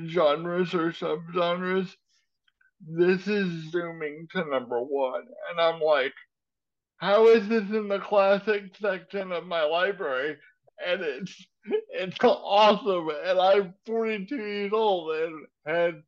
genres 0.07 0.73
or 0.73 0.91
subgenres, 0.91 1.93
this 2.87 3.27
is 3.27 3.71
zooming 3.71 4.27
to 4.31 4.43
number 4.49 4.79
one. 4.81 5.25
And 5.51 5.61
I'm 5.61 5.79
like, 5.81 6.13
how 6.97 7.27
is 7.27 7.47
this 7.47 7.69
in 7.69 7.89
the 7.89 7.99
classic 7.99 8.75
section 8.81 9.31
of 9.31 9.45
my 9.45 9.63
library? 9.63 10.37
And 10.83 11.01
it's 11.01 11.45
it's 11.65 12.17
awesome. 12.23 13.09
And 13.25 13.39
I'm 13.39 13.73
42 13.85 14.35
years 14.35 14.73
old 14.73 15.15
and 15.15 15.45
had 15.65 16.03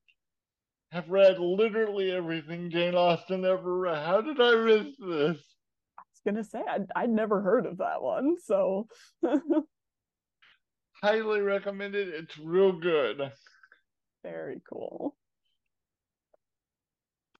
have 0.91 1.09
read 1.09 1.39
literally 1.39 2.11
everything 2.11 2.69
Jane 2.69 2.93
Austen 2.93 3.45
ever 3.45 3.79
read. 3.79 4.05
How 4.05 4.21
did 4.21 4.39
I 4.39 4.55
miss 4.63 4.95
this? 4.99 5.37
I 5.97 6.03
was 6.11 6.21
gonna 6.25 6.43
say 6.43 6.61
I'd, 6.69 6.85
I'd 6.95 7.09
never 7.09 7.41
heard 7.41 7.65
of 7.65 7.79
that 7.79 8.01
one, 8.01 8.35
so 8.43 8.87
highly 11.01 11.41
recommend 11.41 11.95
it. 11.95 12.09
It's 12.09 12.37
real 12.37 12.71
good. 12.73 13.31
Very 14.21 14.61
cool. 14.71 15.15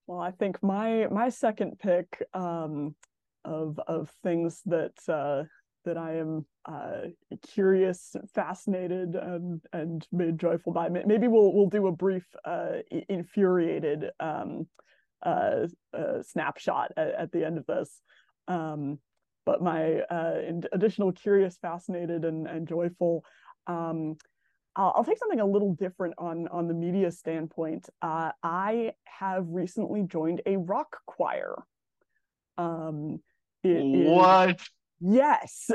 Well, 0.08 0.20
I 0.20 0.32
think 0.32 0.62
my 0.64 1.08
my 1.08 1.30
second 1.30 1.78
pick 1.80 2.24
um, 2.34 2.96
of 3.46 3.80
of 3.88 4.12
things 4.24 4.62
that 4.66 4.94
uh, 5.08 5.44
that 5.86 5.98
I 5.98 6.18
am 6.18 6.46
uh, 6.66 7.08
curious, 7.54 8.16
fascinated, 8.34 9.16
and 9.16 9.62
and 9.72 10.08
made 10.12 10.40
joyful 10.40 10.74
by. 10.74 10.90
Maybe 10.90 11.28
we'll 11.28 11.54
we'll 11.54 11.70
do 11.70 11.88
a 11.88 11.92
brief 11.92 12.26
uh, 12.46 12.78
infuriated 13.10 14.12
um, 14.20 14.68
uh, 15.26 15.68
uh 15.94 16.22
snapshot 16.22 16.92
at, 16.98 17.14
at, 17.16 17.32
the 17.32 17.46
end 17.46 17.58
of 17.58 17.66
this. 17.66 18.02
Um, 18.48 19.00
but 19.46 19.62
my 19.62 20.00
uh, 20.02 20.42
additional 20.72 21.12
curious, 21.12 21.58
fascinated, 21.58 22.26
and 22.26 22.48
and 22.48 22.68
joyful. 22.68 23.24
Um, 23.68 24.18
I'll, 24.76 25.04
take 25.04 25.20
something 25.20 25.40
a 25.40 25.46
little 25.46 25.76
different 25.76 26.16
on 26.18 26.48
on 26.48 26.68
the 26.68 26.74
media 26.74 27.12
standpoint. 27.12 27.90
Uh, 28.02 28.32
I 28.42 28.94
have 29.06 29.46
recently 29.50 30.04
joined 30.04 30.42
a 30.46 30.58
rock 30.58 30.98
choir. 31.06 31.64
Um, 32.58 33.20
what? 33.64 34.60
Yes. 35.00 35.70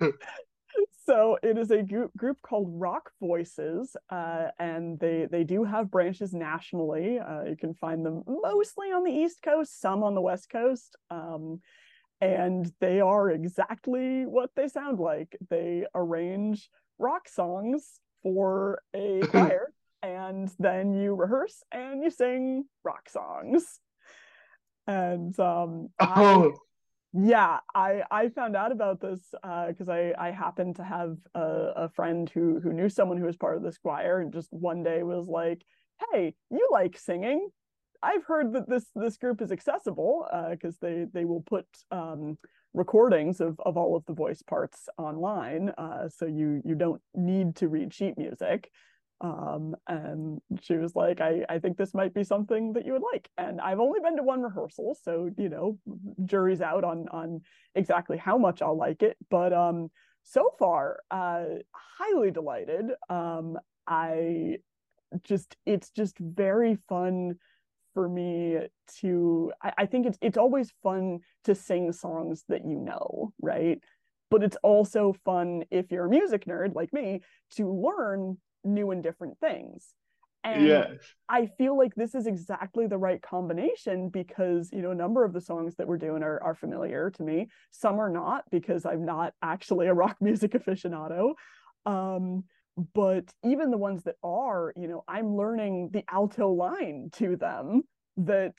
so 1.06 1.38
it 1.42 1.58
is 1.58 1.70
a 1.70 1.82
group 1.82 2.16
group 2.16 2.38
called 2.42 2.68
Rock 2.68 3.10
Voices, 3.20 3.96
uh, 4.10 4.48
and 4.58 4.98
they 4.98 5.26
they 5.30 5.44
do 5.44 5.64
have 5.64 5.90
branches 5.90 6.32
nationally. 6.32 7.18
Uh, 7.18 7.44
you 7.44 7.56
can 7.56 7.74
find 7.74 8.04
them 8.04 8.22
mostly 8.26 8.88
on 8.88 9.04
the 9.04 9.12
East 9.12 9.42
Coast, 9.42 9.80
some 9.80 10.02
on 10.02 10.14
the 10.14 10.20
West 10.20 10.48
Coast, 10.50 10.96
um, 11.10 11.60
and 12.20 12.72
they 12.80 13.00
are 13.00 13.30
exactly 13.30 14.24
what 14.24 14.50
they 14.56 14.68
sound 14.68 14.98
like. 14.98 15.36
They 15.50 15.86
arrange 15.94 16.68
rock 16.98 17.28
songs 17.28 18.00
for 18.22 18.80
a 18.94 19.20
choir, 19.30 19.72
and 20.02 20.50
then 20.58 20.94
you 20.94 21.14
rehearse 21.14 21.62
and 21.72 22.02
you 22.02 22.10
sing 22.10 22.64
rock 22.84 23.08
songs. 23.08 23.80
And 24.86 25.38
um, 25.38 25.90
oh. 26.00 26.54
Yeah 27.14 27.58
i 27.74 28.02
i 28.10 28.28
found 28.30 28.56
out 28.56 28.72
about 28.72 29.00
this 29.00 29.20
because 29.68 29.88
uh, 29.88 29.92
i 29.92 30.14
i 30.18 30.30
happened 30.30 30.76
to 30.76 30.84
have 30.84 31.18
a, 31.34 31.72
a 31.76 31.88
friend 31.90 32.28
who 32.30 32.58
who 32.60 32.72
knew 32.72 32.88
someone 32.88 33.18
who 33.18 33.26
was 33.26 33.36
part 33.36 33.56
of 33.56 33.62
this 33.62 33.76
choir 33.76 34.20
and 34.20 34.32
just 34.32 34.50
one 34.52 34.82
day 34.82 35.02
was 35.02 35.28
like 35.28 35.62
hey 36.12 36.34
you 36.50 36.68
like 36.72 36.96
singing? 36.98 37.48
I've 38.02 38.24
heard 38.24 38.52
that 38.54 38.68
this 38.68 38.86
this 38.96 39.16
group 39.18 39.42
is 39.42 39.52
accessible 39.52 40.26
because 40.50 40.76
uh, 40.76 40.78
they 40.86 41.06
they 41.12 41.24
will 41.26 41.42
put 41.42 41.66
um, 41.90 42.38
recordings 42.72 43.40
of 43.40 43.60
of 43.60 43.76
all 43.76 43.94
of 43.94 44.04
the 44.06 44.14
voice 44.14 44.40
parts 44.42 44.88
online 44.96 45.70
uh, 45.76 46.08
so 46.08 46.24
you 46.26 46.62
you 46.64 46.74
don't 46.74 47.02
need 47.14 47.56
to 47.56 47.68
read 47.68 47.92
sheet 47.92 48.16
music 48.16 48.70
um, 49.22 49.74
and 49.86 50.40
she 50.60 50.76
was 50.76 50.94
like 50.96 51.20
I, 51.20 51.44
I 51.48 51.58
think 51.60 51.76
this 51.76 51.94
might 51.94 52.12
be 52.12 52.24
something 52.24 52.72
that 52.74 52.84
you 52.84 52.92
would 52.92 53.02
like. 53.12 53.28
And 53.38 53.60
i've 53.60 53.80
only 53.80 54.00
been 54.00 54.16
to 54.16 54.22
one 54.22 54.42
rehearsal 54.42 54.96
so 55.02 55.30
you 55.38 55.48
know 55.48 55.78
jury's 56.24 56.60
out 56.60 56.84
on 56.84 57.08
on 57.10 57.40
exactly 57.74 58.18
how 58.18 58.36
much 58.36 58.60
i'll 58.60 58.76
like 58.76 59.02
it. 59.02 59.16
But 59.30 59.52
um 59.52 59.90
so 60.24 60.50
far 60.58 60.98
uh 61.10 61.44
highly 61.72 62.30
delighted. 62.30 62.90
Um 63.08 63.58
i 63.86 64.56
just 65.22 65.56
it's 65.66 65.90
just 65.90 66.18
very 66.18 66.78
fun 66.88 67.36
for 67.94 68.08
me 68.08 68.58
to 69.00 69.52
I, 69.62 69.72
I 69.78 69.86
think 69.86 70.06
it's 70.06 70.18
it's 70.20 70.38
always 70.38 70.72
fun 70.82 71.20
to 71.44 71.54
sing 71.54 71.92
songs 71.92 72.44
that 72.48 72.64
you 72.64 72.78
know 72.78 73.32
right? 73.40 73.78
But 74.30 74.42
it's 74.42 74.56
also 74.62 75.14
fun 75.24 75.64
if 75.70 75.92
you're 75.92 76.06
a 76.06 76.10
music 76.10 76.46
nerd 76.46 76.74
like 76.74 76.92
me 76.92 77.20
to 77.56 77.70
learn 77.70 78.38
new 78.64 78.90
and 78.90 79.02
different 79.02 79.38
things 79.38 79.94
and 80.44 80.66
yes. 80.66 80.98
I 81.28 81.46
feel 81.46 81.78
like 81.78 81.94
this 81.94 82.14
is 82.14 82.26
exactly 82.26 82.86
the 82.86 82.98
right 82.98 83.22
combination 83.22 84.08
because, 84.08 84.70
you 84.72 84.82
know, 84.82 84.90
a 84.90 84.94
number 84.94 85.24
of 85.24 85.32
the 85.32 85.40
songs 85.40 85.76
that 85.76 85.86
we're 85.86 85.98
doing 85.98 86.22
are, 86.22 86.42
are 86.42 86.54
familiar 86.54 87.10
to 87.10 87.22
me. 87.22 87.48
Some 87.70 88.00
are 88.00 88.10
not 88.10 88.44
because 88.50 88.84
I'm 88.84 89.04
not 89.04 89.34
actually 89.40 89.86
a 89.86 89.94
rock 89.94 90.16
music 90.20 90.52
aficionado. 90.52 91.34
Um, 91.86 92.44
but 92.94 93.24
even 93.44 93.70
the 93.70 93.78
ones 93.78 94.02
that 94.04 94.16
are, 94.24 94.72
you 94.76 94.88
know, 94.88 95.04
I'm 95.06 95.36
learning 95.36 95.90
the 95.92 96.04
alto 96.10 96.48
line 96.48 97.10
to 97.14 97.36
them 97.36 97.82
that 98.16 98.54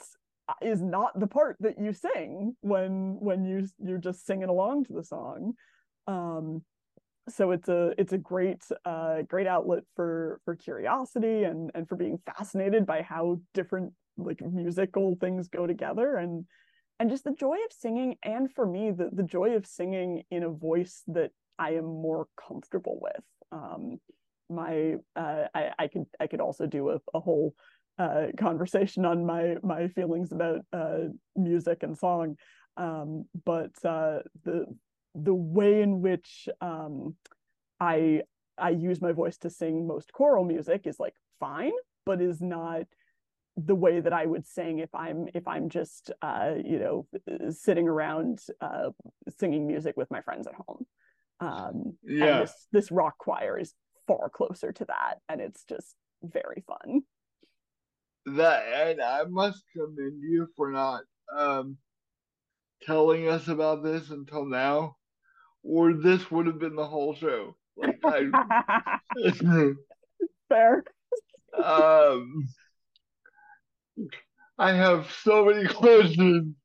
is 0.61 0.81
not 0.81 1.19
the 1.19 1.27
part 1.27 1.57
that 1.61 1.79
you 1.79 1.93
sing 1.93 2.55
when 2.61 3.17
when 3.19 3.45
you 3.45 3.65
you're 3.79 3.97
just 3.97 4.25
singing 4.25 4.49
along 4.49 4.85
to 4.85 4.93
the 4.93 5.03
song. 5.03 5.53
Um, 6.05 6.63
so 7.29 7.51
it's 7.51 7.69
a 7.69 7.93
it's 7.97 8.13
a 8.13 8.17
great 8.17 8.61
uh, 8.85 9.21
great 9.23 9.47
outlet 9.47 9.83
for 9.95 10.39
for 10.45 10.55
curiosity 10.55 11.43
and 11.43 11.71
and 11.73 11.87
for 11.87 11.95
being 11.95 12.19
fascinated 12.25 12.85
by 12.85 13.01
how 13.01 13.39
different 13.53 13.93
like 14.17 14.41
musical 14.41 15.15
things 15.19 15.47
go 15.47 15.65
together 15.65 16.17
and 16.17 16.45
and 16.99 17.09
just 17.09 17.23
the 17.23 17.33
joy 17.33 17.55
of 17.55 17.71
singing 17.71 18.15
and 18.23 18.51
for 18.53 18.65
me 18.65 18.91
the 18.91 19.09
the 19.11 19.23
joy 19.23 19.55
of 19.55 19.65
singing 19.65 20.23
in 20.31 20.43
a 20.43 20.49
voice 20.49 21.03
that 21.07 21.31
I 21.59 21.71
am 21.71 21.85
more 21.85 22.27
comfortable 22.47 22.99
with. 23.01 23.23
Um, 23.51 23.99
my 24.49 24.95
uh, 25.15 25.45
I 25.53 25.71
I 25.79 25.87
could 25.87 26.05
I 26.19 26.27
could 26.27 26.41
also 26.41 26.65
do 26.65 26.89
a, 26.89 26.99
a 27.13 27.19
whole 27.19 27.55
uh, 27.97 28.27
conversation 28.37 29.05
on 29.05 29.25
my 29.25 29.55
my 29.63 29.87
feelings 29.89 30.31
about 30.31 30.61
uh, 30.73 31.09
music 31.35 31.83
and 31.83 31.97
song, 31.97 32.35
um, 32.77 33.25
but 33.45 33.71
uh, 33.85 34.19
the 34.43 34.65
the 35.15 35.33
way 35.33 35.81
in 35.81 36.01
which 36.01 36.47
um, 36.61 37.15
I 37.79 38.21
I 38.57 38.69
use 38.69 39.01
my 39.01 39.11
voice 39.11 39.37
to 39.39 39.49
sing 39.49 39.87
most 39.87 40.11
choral 40.11 40.43
music 40.43 40.85
is 40.85 40.99
like 40.99 41.15
fine, 41.39 41.71
but 42.05 42.21
is 42.21 42.41
not 42.41 42.83
the 43.55 43.75
way 43.75 43.99
that 43.99 44.13
I 44.13 44.25
would 44.25 44.47
sing 44.47 44.79
if 44.79 44.93
I'm 44.93 45.27
if 45.33 45.47
I'm 45.47 45.69
just 45.69 46.11
uh, 46.21 46.53
you 46.63 46.79
know 46.79 47.07
sitting 47.51 47.87
around 47.87 48.39
uh, 48.61 48.89
singing 49.37 49.67
music 49.67 49.95
with 49.97 50.09
my 50.11 50.21
friends 50.21 50.47
at 50.47 50.55
home. 50.67 50.85
Um, 51.39 51.97
yeah. 52.03 52.41
this 52.41 52.67
this 52.71 52.91
rock 52.91 53.17
choir 53.17 53.59
is 53.59 53.73
far 54.07 54.29
closer 54.29 54.71
to 54.71 54.85
that, 54.85 55.15
and 55.29 55.41
it's 55.41 55.63
just 55.65 55.95
very 56.23 56.63
fun. 56.67 57.01
That 58.25 58.63
and 58.89 59.01
I 59.01 59.23
must 59.25 59.63
commend 59.75 60.21
you 60.21 60.47
for 60.55 60.71
not 60.71 61.01
um, 61.35 61.77
telling 62.81 63.27
us 63.27 63.47
about 63.47 63.83
this 63.83 64.09
until 64.09 64.45
now 64.45 64.95
or 65.63 65.93
this 65.93 66.29
would 66.29 66.45
have 66.47 66.59
been 66.59 66.75
the 66.75 66.87
whole 66.87 67.15
show. 67.15 67.55
Like 67.75 67.99
I 68.03 68.99
fair. 70.49 70.83
Um 71.61 72.47
I 74.57 74.73
have 74.73 75.11
so 75.23 75.45
many 75.45 75.67
questions. 75.73 76.55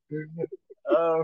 Uh, 0.89 1.23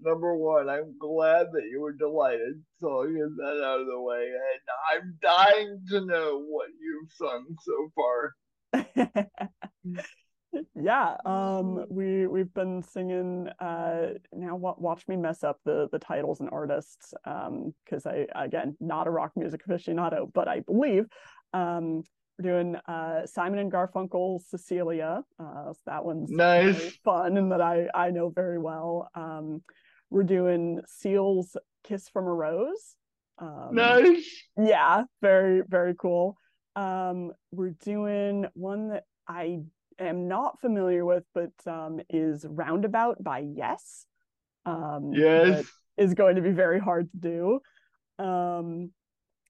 number 0.00 0.34
one, 0.36 0.68
I'm 0.68 0.96
glad 0.98 1.48
that 1.52 1.68
you 1.70 1.80
were 1.80 1.92
delighted, 1.92 2.62
so 2.80 3.00
I'll 3.00 3.06
get 3.06 3.36
that 3.36 3.64
out 3.64 3.80
of 3.80 3.86
the 3.86 4.00
way. 4.00 4.26
And 4.26 4.60
I'm 4.92 5.18
dying 5.22 5.80
to 5.90 6.04
know 6.04 6.42
what 6.46 6.68
you've 6.80 7.10
sung 7.12 7.46
so 7.62 7.92
far. 7.94 8.34
yeah 10.74 11.16
um 11.26 11.84
we 11.90 12.26
we've 12.26 12.52
been 12.54 12.82
singing 12.82 13.48
uh 13.60 14.08
now 14.32 14.56
watch 14.56 15.06
me 15.08 15.16
mess 15.16 15.44
up 15.44 15.58
the 15.64 15.88
the 15.92 15.98
titles 15.98 16.40
and 16.40 16.48
artists 16.50 17.12
um 17.24 17.74
because 17.84 18.06
i 18.06 18.26
again 18.34 18.76
not 18.80 19.06
a 19.06 19.10
rock 19.10 19.32
music 19.36 19.60
aficionado 19.66 20.30
but 20.32 20.48
i 20.48 20.60
believe 20.60 21.06
um 21.52 22.02
we're 22.38 22.50
doing 22.50 22.76
uh 22.86 23.26
simon 23.26 23.58
and 23.58 23.72
garfunkel's 23.72 24.46
cecilia 24.48 25.22
uh 25.40 25.72
so 25.72 25.80
that 25.86 26.04
one's 26.04 26.30
nice. 26.30 26.96
fun 27.04 27.36
and 27.36 27.52
that 27.52 27.60
i 27.60 27.86
i 27.94 28.10
know 28.10 28.30
very 28.30 28.58
well. 28.58 29.08
Um 29.14 29.62
we're 30.10 30.22
doing 30.22 30.80
seal's 30.86 31.56
kiss 31.84 32.08
from 32.08 32.26
a 32.26 32.32
rose 32.32 32.94
um, 33.38 33.70
nice. 33.72 34.42
yeah 34.56 35.04
very 35.20 35.62
very 35.68 35.94
cool. 35.94 36.36
Um 36.76 37.32
we're 37.50 37.74
doing 37.84 38.46
one 38.54 38.88
that 38.90 39.04
i 39.28 39.60
am 39.98 40.28
not 40.28 40.60
familiar 40.60 41.04
with, 41.04 41.24
but 41.34 41.52
um, 41.66 42.00
is 42.10 42.44
Roundabout 42.48 43.22
by 43.22 43.40
Yes. 43.40 44.06
Um, 44.66 45.12
yes. 45.14 45.66
Is 45.96 46.14
going 46.14 46.36
to 46.36 46.42
be 46.42 46.52
very 46.52 46.78
hard 46.78 47.10
to 47.10 47.16
do. 47.16 48.24
Um, 48.24 48.90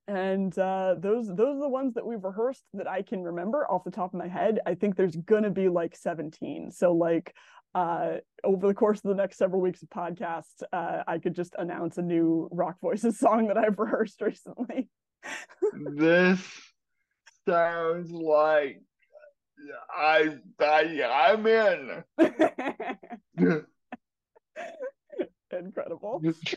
and 0.06 0.58
uh, 0.58 0.94
those 0.98 1.28
those 1.28 1.56
are 1.56 1.60
the 1.60 1.68
ones 1.68 1.94
that 1.94 2.06
we've 2.06 2.24
rehearsed 2.24 2.64
that 2.72 2.88
I 2.88 3.02
can 3.02 3.22
remember 3.22 3.70
off 3.70 3.84
the 3.84 3.90
top 3.90 4.14
of 4.14 4.18
my 4.18 4.26
head. 4.26 4.58
I 4.64 4.74
think 4.74 4.96
there's 4.96 5.16
gonna 5.16 5.50
be 5.50 5.68
like 5.68 5.94
17. 5.94 6.70
So 6.70 6.94
like 6.94 7.34
uh, 7.74 8.14
over 8.42 8.66
the 8.66 8.74
course 8.74 8.98
of 9.04 9.10
the 9.10 9.14
next 9.14 9.36
several 9.36 9.60
weeks 9.60 9.82
of 9.82 9.90
podcast, 9.90 10.62
uh, 10.72 11.02
I 11.06 11.18
could 11.18 11.34
just 11.34 11.54
announce 11.58 11.98
a 11.98 12.02
new 12.02 12.48
Rock 12.50 12.76
Voices 12.80 13.18
song 13.20 13.48
that 13.48 13.58
I've 13.58 13.78
rehearsed 13.78 14.22
recently. 14.22 14.88
this 15.94 16.40
sounds 17.46 18.10
like 18.10 18.80
I, 19.90 20.38
I 20.60 21.32
I'm 21.32 21.46
in. 21.46 22.04
Incredible. 25.50 26.22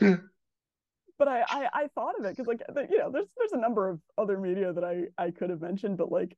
but 1.18 1.28
I, 1.28 1.44
I 1.48 1.68
I 1.72 1.86
thought 1.94 2.18
of 2.18 2.24
it 2.24 2.36
because 2.36 2.46
like 2.46 2.62
you 2.90 2.98
know 2.98 3.10
there's 3.10 3.26
there's 3.36 3.52
a 3.52 3.58
number 3.58 3.88
of 3.88 4.00
other 4.18 4.38
media 4.38 4.72
that 4.72 4.84
I 4.84 5.04
I 5.18 5.30
could 5.30 5.50
have 5.50 5.60
mentioned, 5.60 5.96
but 5.96 6.10
like 6.10 6.36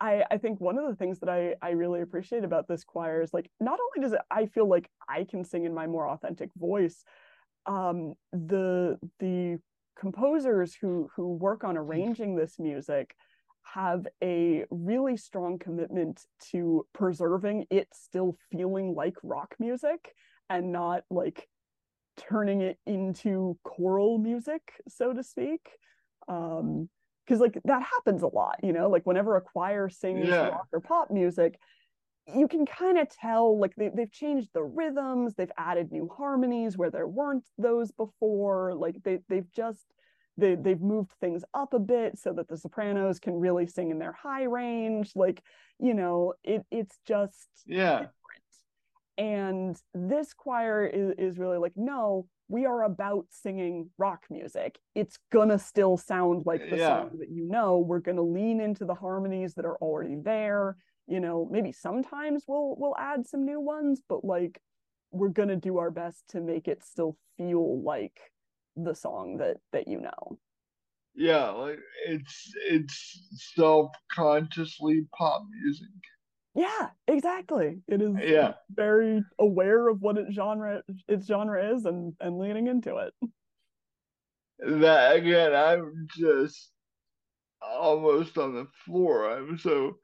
I 0.00 0.24
I 0.30 0.38
think 0.38 0.60
one 0.60 0.78
of 0.78 0.88
the 0.88 0.96
things 0.96 1.18
that 1.20 1.28
I 1.28 1.54
I 1.62 1.70
really 1.70 2.00
appreciate 2.00 2.44
about 2.44 2.68
this 2.68 2.84
choir 2.84 3.22
is 3.22 3.32
like 3.32 3.50
not 3.60 3.78
only 3.80 4.04
does 4.06 4.12
it 4.12 4.20
I 4.30 4.46
feel 4.46 4.68
like 4.68 4.88
I 5.08 5.24
can 5.24 5.44
sing 5.44 5.64
in 5.64 5.74
my 5.74 5.86
more 5.86 6.08
authentic 6.08 6.50
voice, 6.56 7.04
um 7.66 8.14
the 8.32 8.98
the 9.20 9.58
composers 9.98 10.74
who 10.74 11.08
who 11.14 11.34
work 11.34 11.64
on 11.64 11.76
arranging 11.76 12.36
this 12.36 12.58
music 12.58 13.14
have 13.64 14.06
a 14.22 14.64
really 14.70 15.16
strong 15.16 15.58
commitment 15.58 16.26
to 16.50 16.86
preserving 16.92 17.66
it 17.70 17.88
still 17.92 18.36
feeling 18.52 18.94
like 18.94 19.14
rock 19.22 19.54
music 19.58 20.14
and 20.50 20.70
not 20.70 21.02
like 21.10 21.48
turning 22.16 22.60
it 22.60 22.78
into 22.86 23.58
choral 23.64 24.18
music 24.18 24.62
so 24.86 25.12
to 25.12 25.22
speak 25.22 25.68
um 26.28 26.88
because 27.26 27.40
like 27.40 27.58
that 27.64 27.82
happens 27.82 28.22
a 28.22 28.26
lot 28.28 28.56
you 28.62 28.72
know 28.72 28.88
like 28.88 29.04
whenever 29.06 29.36
a 29.36 29.40
choir 29.40 29.88
sings 29.88 30.28
yeah. 30.28 30.48
rock 30.48 30.68
or 30.72 30.80
pop 30.80 31.10
music 31.10 31.58
you 32.34 32.48
can 32.48 32.64
kind 32.64 32.98
of 32.98 33.08
tell 33.08 33.58
like 33.58 33.74
they, 33.76 33.90
they've 33.94 34.12
changed 34.12 34.48
the 34.54 34.62
rhythms 34.62 35.34
they've 35.34 35.50
added 35.58 35.90
new 35.90 36.08
harmonies 36.16 36.76
where 36.76 36.90
there 36.90 37.08
weren't 37.08 37.44
those 37.58 37.90
before 37.92 38.74
like 38.74 38.96
they, 39.04 39.18
they've 39.28 39.50
just 39.52 39.86
they, 40.36 40.54
they've 40.56 40.80
moved 40.80 41.12
things 41.20 41.44
up 41.54 41.74
a 41.74 41.78
bit 41.78 42.18
so 42.18 42.32
that 42.32 42.48
the 42.48 42.56
sopranos 42.56 43.18
can 43.18 43.34
really 43.34 43.66
sing 43.66 43.90
in 43.90 43.98
their 43.98 44.12
high 44.12 44.44
range 44.44 45.12
like 45.14 45.42
you 45.78 45.94
know 45.94 46.34
it 46.42 46.64
it's 46.70 46.98
just 47.06 47.48
yeah 47.66 47.98
different. 47.98 48.12
and 49.16 49.76
this 49.94 50.32
choir 50.32 50.86
is, 50.86 51.14
is 51.18 51.38
really 51.38 51.58
like 51.58 51.72
no 51.76 52.26
we 52.48 52.66
are 52.66 52.82
about 52.84 53.26
singing 53.30 53.88
rock 53.96 54.24
music 54.30 54.78
it's 54.94 55.18
gonna 55.32 55.58
still 55.58 55.96
sound 55.96 56.44
like 56.46 56.68
the 56.68 56.76
Yeah. 56.76 56.88
song 56.88 57.10
that 57.18 57.30
you 57.30 57.44
know 57.48 57.78
we're 57.78 58.00
gonna 58.00 58.22
lean 58.22 58.60
into 58.60 58.84
the 58.84 58.94
harmonies 58.94 59.54
that 59.54 59.64
are 59.64 59.76
already 59.76 60.16
there 60.16 60.76
you 61.06 61.20
know 61.20 61.48
maybe 61.50 61.72
sometimes 61.72 62.44
we'll 62.48 62.74
we'll 62.78 62.96
add 62.98 63.26
some 63.26 63.44
new 63.44 63.60
ones 63.60 64.02
but 64.08 64.24
like 64.24 64.60
we're 65.10 65.28
gonna 65.28 65.56
do 65.56 65.78
our 65.78 65.90
best 65.90 66.24
to 66.28 66.40
make 66.40 66.66
it 66.66 66.82
still 66.82 67.16
feel 67.38 67.80
like 67.82 68.18
the 68.76 68.94
song 68.94 69.38
that 69.38 69.58
that 69.72 69.88
you 69.88 70.00
know. 70.00 70.38
Yeah 71.16 71.50
like 71.50 71.78
it's 72.06 72.52
it's 72.68 73.28
self-consciously 73.54 75.06
pop 75.16 75.44
music. 75.50 75.88
Yeah 76.54 76.90
exactly. 77.08 77.80
It 77.88 78.00
is 78.02 78.20
Yeah. 78.20 78.54
very 78.70 79.24
aware 79.38 79.88
of 79.88 80.00
what 80.00 80.18
its 80.18 80.32
genre 80.34 80.82
its 81.08 81.26
genre 81.26 81.74
is 81.74 81.84
and 81.84 82.14
and 82.20 82.38
leaning 82.38 82.66
into 82.68 82.96
it. 82.98 83.14
That 84.58 85.16
again 85.16 85.54
i'm 85.54 86.06
just 86.16 86.70
almost 87.62 88.38
on 88.38 88.54
the 88.54 88.66
floor. 88.84 89.30
I'm 89.30 89.58
so 89.58 89.98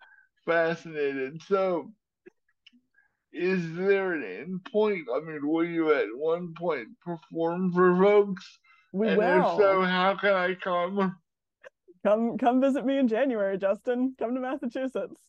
fascinated. 0.46 1.42
So 1.42 1.92
is 3.32 3.74
there 3.74 4.12
an 4.12 4.24
end 4.24 4.64
point 4.72 5.06
i 5.14 5.20
mean 5.20 5.46
will 5.46 5.64
you 5.64 5.92
at 5.92 6.06
one 6.14 6.52
point 6.54 6.88
perform 7.00 7.72
for 7.72 7.96
folks 7.96 8.58
we 8.92 9.08
and 9.08 9.18
will 9.18 9.52
if 9.52 9.58
so 9.58 9.82
how 9.82 10.16
can 10.16 10.34
i 10.34 10.54
come 10.54 11.16
come 12.04 12.38
come 12.38 12.60
visit 12.60 12.84
me 12.84 12.98
in 12.98 13.08
january 13.08 13.56
justin 13.56 14.14
come 14.18 14.34
to 14.34 14.40
massachusetts 14.40 15.20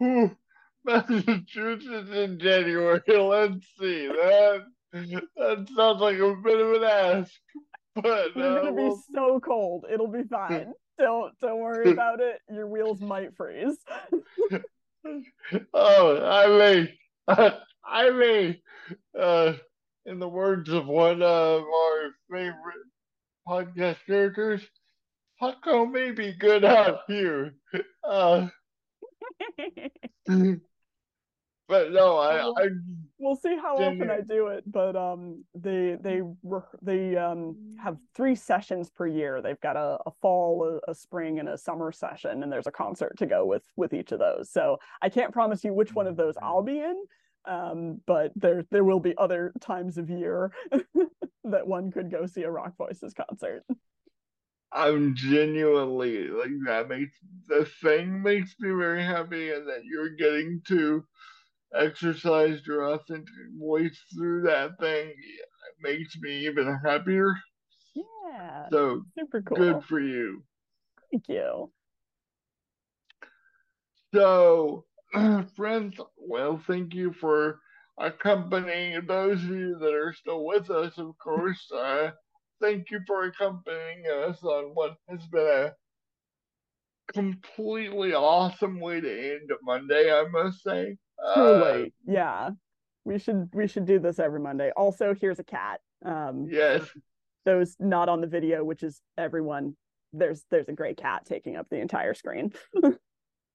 massachusetts 0.84 2.10
in 2.12 2.38
january 2.38 3.00
let's 3.08 3.66
see 3.78 4.06
that 4.08 4.64
that 4.92 5.66
sounds 5.76 6.00
like 6.00 6.18
a 6.18 6.36
bit 6.42 6.60
of 6.60 6.72
an 6.74 6.84
ask 6.84 7.32
but 7.96 8.36
We're 8.36 8.58
uh, 8.58 8.60
gonna 8.60 8.72
be 8.72 8.82
we'll 8.82 9.02
so 9.12 9.40
cold. 9.40 9.86
It'll 9.90 10.06
be 10.06 10.24
fine. 10.24 10.72
Don't 10.98 11.38
don't 11.40 11.60
worry 11.60 11.90
about 11.90 12.20
it. 12.20 12.40
Your 12.50 12.66
wheels 12.66 13.00
might 13.00 13.34
freeze. 13.36 13.78
Oh, 15.74 16.24
I 16.24 16.46
may, 16.58 16.98
I 17.84 18.10
may, 18.10 18.60
uh, 19.18 19.52
in 20.06 20.18
the 20.18 20.28
words 20.28 20.68
of 20.70 20.86
one 20.86 21.22
of 21.22 21.62
our 21.62 22.10
favorite 22.30 22.86
podcast 23.48 23.98
characters, 24.06 24.62
Taako 25.40 25.90
may 25.90 26.10
be 26.12 26.32
good 26.32 26.64
out 26.64 27.00
here. 27.06 27.54
Uh, 28.02 28.48
but 31.68 31.92
no, 31.92 32.16
I, 32.16 32.48
I, 32.48 32.68
we'll 33.18 33.36
see 33.36 33.56
how 33.56 33.76
often 33.76 34.10
I 34.10 34.20
do 34.20 34.48
it, 34.48 34.64
but 34.70 34.94
um, 34.94 35.44
they 35.54 35.96
they 36.00 36.22
they 36.82 37.16
um 37.16 37.56
have 37.82 37.96
three 38.14 38.34
sessions 38.36 38.88
per 38.90 39.06
year. 39.06 39.42
They've 39.42 39.60
got 39.60 39.76
a, 39.76 39.98
a 40.06 40.10
fall, 40.22 40.80
a, 40.86 40.90
a 40.90 40.94
spring, 40.94 41.40
and 41.40 41.48
a 41.48 41.58
summer 41.58 41.90
session, 41.90 42.42
and 42.42 42.52
there's 42.52 42.68
a 42.68 42.72
concert 42.72 43.18
to 43.18 43.26
go 43.26 43.44
with 43.44 43.64
with 43.76 43.92
each 43.94 44.12
of 44.12 44.20
those. 44.20 44.50
So 44.50 44.78
I 45.02 45.08
can't 45.08 45.32
promise 45.32 45.64
you 45.64 45.74
which 45.74 45.94
one 45.94 46.06
of 46.06 46.16
those 46.16 46.34
I'll 46.40 46.62
be 46.62 46.78
in, 46.78 46.96
um, 47.46 48.00
but 48.06 48.32
there 48.36 48.64
there 48.70 48.84
will 48.84 49.00
be 49.00 49.14
other 49.18 49.52
times 49.60 49.98
of 49.98 50.08
year 50.08 50.52
that 51.44 51.66
one 51.66 51.90
could 51.90 52.10
go 52.10 52.26
see 52.26 52.42
a 52.42 52.50
Rock 52.50 52.76
Voices 52.76 53.12
concert. 53.12 53.64
I'm 54.72 55.14
genuinely 55.14 56.28
like 56.28 56.50
that 56.66 56.88
makes 56.88 57.16
the 57.48 57.64
thing 57.82 58.22
makes 58.22 58.54
me 58.60 58.70
very 58.70 59.02
happy, 59.02 59.52
and 59.52 59.66
that 59.68 59.84
you're 59.84 60.10
getting 60.10 60.60
to 60.68 61.04
exercise 61.74 62.66
your 62.66 62.84
authentic 62.94 63.34
voice 63.58 64.02
through 64.14 64.42
that 64.42 64.78
thing 64.78 65.08
it 65.10 65.48
makes 65.80 66.16
me 66.20 66.46
even 66.46 66.66
happier. 66.84 67.34
Yeah, 67.94 68.70
So 68.70 69.06
super 69.14 69.42
cool. 69.42 69.54
good 69.54 69.82
for 69.84 69.98
you. 70.00 70.44
Thank 71.10 71.28
you. 71.28 71.72
So, 74.14 74.86
friends, 75.56 76.00
well, 76.16 76.58
thank 76.58 76.94
you 76.94 77.12
for 77.12 77.60
accompanying 77.98 79.06
those 79.06 79.42
of 79.44 79.50
you 79.50 79.78
that 79.78 79.94
are 79.94 80.12
still 80.12 80.44
with 80.44 80.70
us, 80.70 80.98
of 80.98 81.16
course. 81.18 81.70
Uh, 81.72 82.12
thank 82.60 82.90
you 82.90 83.00
for 83.06 83.24
accompanying 83.24 84.06
us 84.06 84.42
on 84.42 84.74
what 84.74 84.98
has 85.08 85.26
been 85.28 85.46
a 85.46 85.76
completely 87.12 88.12
awesome 88.14 88.78
way 88.80 89.00
to 89.00 89.34
end 89.34 89.50
Monday, 89.62 90.12
I 90.12 90.24
must 90.28 90.62
say. 90.62 90.98
Uh, 91.24 91.34
Truly, 91.34 91.94
yeah. 92.06 92.50
We 93.04 93.18
should 93.18 93.48
we 93.54 93.68
should 93.68 93.86
do 93.86 93.98
this 93.98 94.18
every 94.18 94.40
Monday. 94.40 94.72
Also, 94.76 95.14
here's 95.14 95.38
a 95.38 95.44
cat. 95.44 95.80
Um, 96.04 96.46
yes, 96.50 96.82
those 97.44 97.76
not 97.78 98.08
on 98.08 98.20
the 98.20 98.26
video, 98.26 98.64
which 98.64 98.82
is 98.82 99.00
everyone. 99.16 99.76
There's 100.12 100.44
there's 100.50 100.68
a 100.68 100.72
gray 100.72 100.94
cat 100.94 101.24
taking 101.24 101.56
up 101.56 101.68
the 101.70 101.76
entire 101.76 102.14
screen. 102.14 102.52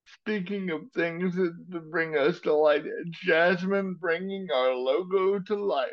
speaking 0.05 0.69
of 0.71 0.81
things 0.95 1.35
that 1.35 1.53
that 1.69 1.91
bring 1.91 2.17
us 2.17 2.39
to 2.41 2.53
light, 2.53 2.83
Jasmine 3.11 3.97
bringing 3.99 4.47
our 4.53 4.73
logo 4.73 5.39
to 5.39 5.55
life. 5.55 5.89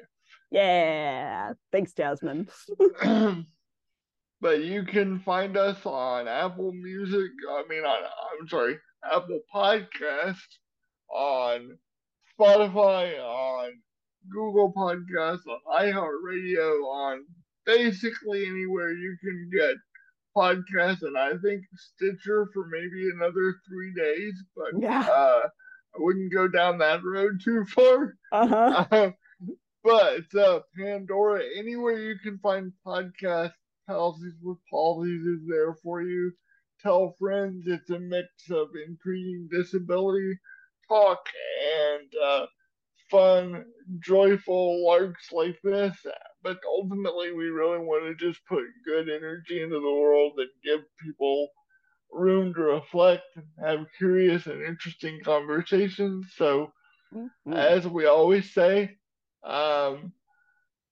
Yeah, 0.51 1.53
thanks, 1.73 1.93
Jasmine. 1.93 2.49
but 4.41 4.65
you 4.65 4.85
can 4.85 5.21
find 5.21 5.57
us 5.57 5.85
on 5.85 6.29
Apple 6.29 6.73
Music. 6.73 7.31
I 7.51 7.65
mean, 7.69 7.85
on 7.85 8.03
I'm 8.41 8.49
sorry, 8.49 8.79
Apple 9.05 9.41
Podcast, 9.55 10.37
on 11.11 11.79
Spotify, 12.39 13.19
on 13.21 13.73
Google 14.31 14.73
Podcasts, 14.73 15.47
on 15.47 15.61
iHeartRadio, 15.81 16.85
on 16.85 17.25
basically 17.65 18.47
anywhere 18.47 18.93
you 18.93 19.17
can 19.23 19.51
get 19.53 19.77
podcasts, 20.37 21.03
and 21.03 21.17
I 21.19 21.33
think 21.43 21.63
Stitcher 21.75 22.49
for 22.53 22.67
maybe 22.71 23.11
another 23.15 23.55
three 23.69 23.93
days. 23.95 24.35
But 24.57 24.81
Yeah. 24.81 25.01
uh, 25.01 25.49
I 25.95 25.99
wouldn't 25.99 26.33
go 26.33 26.49
down 26.49 26.79
that 26.79 27.03
road 27.05 27.41
too 27.43 27.65
far. 27.65 28.15
Uh 28.33 28.47
huh. 28.47 28.87
Um, 28.93 29.15
but 29.85 30.35
uh, 30.39 30.61
Pandora, 30.77 31.43
anywhere 31.57 31.99
you 31.99 32.17
can 32.23 32.39
find 32.41 32.73
podcasts, 32.87 33.53
Policies 33.87 34.35
with 34.43 34.59
Policies 34.71 35.25
is 35.25 35.41
there 35.49 35.73
for 35.83 36.03
you. 36.03 36.33
Tell 36.83 37.15
friends 37.19 37.65
it's 37.67 37.89
a 37.91 37.99
mix 37.99 38.29
of 38.51 38.69
intriguing 38.87 39.49
disability 39.51 40.39
talk 40.89 41.21
and 41.91 42.11
uh, 42.23 42.47
fun, 43.11 43.65
joyful 44.01 44.85
larks 44.85 45.33
like 45.33 45.59
this. 45.63 45.97
But 46.43 46.59
ultimately, 46.67 47.33
we 47.33 47.47
really 47.47 47.79
want 47.79 48.05
to 48.05 48.15
just 48.27 48.45
put 48.47 48.65
good 48.85 49.09
energy 49.09 49.63
into 49.63 49.81
the 49.81 49.93
world 49.93 50.35
and 50.39 50.49
give 50.65 50.81
people 51.03 51.49
room 52.13 52.55
to 52.55 52.61
reflect 52.61 53.25
and 53.37 53.47
have 53.61 53.87
curious 53.99 54.47
and 54.47 54.63
interesting 54.63 55.21
conversations. 55.25 56.27
So, 56.37 56.73
Mhm. 57.15 57.31
as 57.53 57.87
we 57.87 58.07
always 58.07 58.53
say, 58.53 58.97
um, 59.43 60.13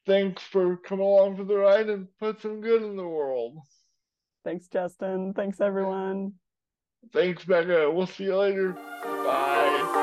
thanks 0.07 0.42
for 0.42 0.76
coming 0.78 1.05
along 1.07 1.36
for 1.36 1.44
the 1.44 1.57
ride 1.57 1.88
and 1.88 2.09
put 2.18 2.40
some 2.40 2.61
good 2.61 2.82
in 2.82 2.97
the 2.97 3.09
world. 3.09 3.59
Thanks, 4.44 4.68
Justin. 4.68 5.34
Thanks, 5.34 5.61
everyone. 5.61 6.38
Thanks, 7.13 7.45
Becca. 7.45 7.91
We'll 7.91 8.07
see 8.07 8.25
you 8.25 8.37
later. 8.37 8.73
Bye. 9.03 10.03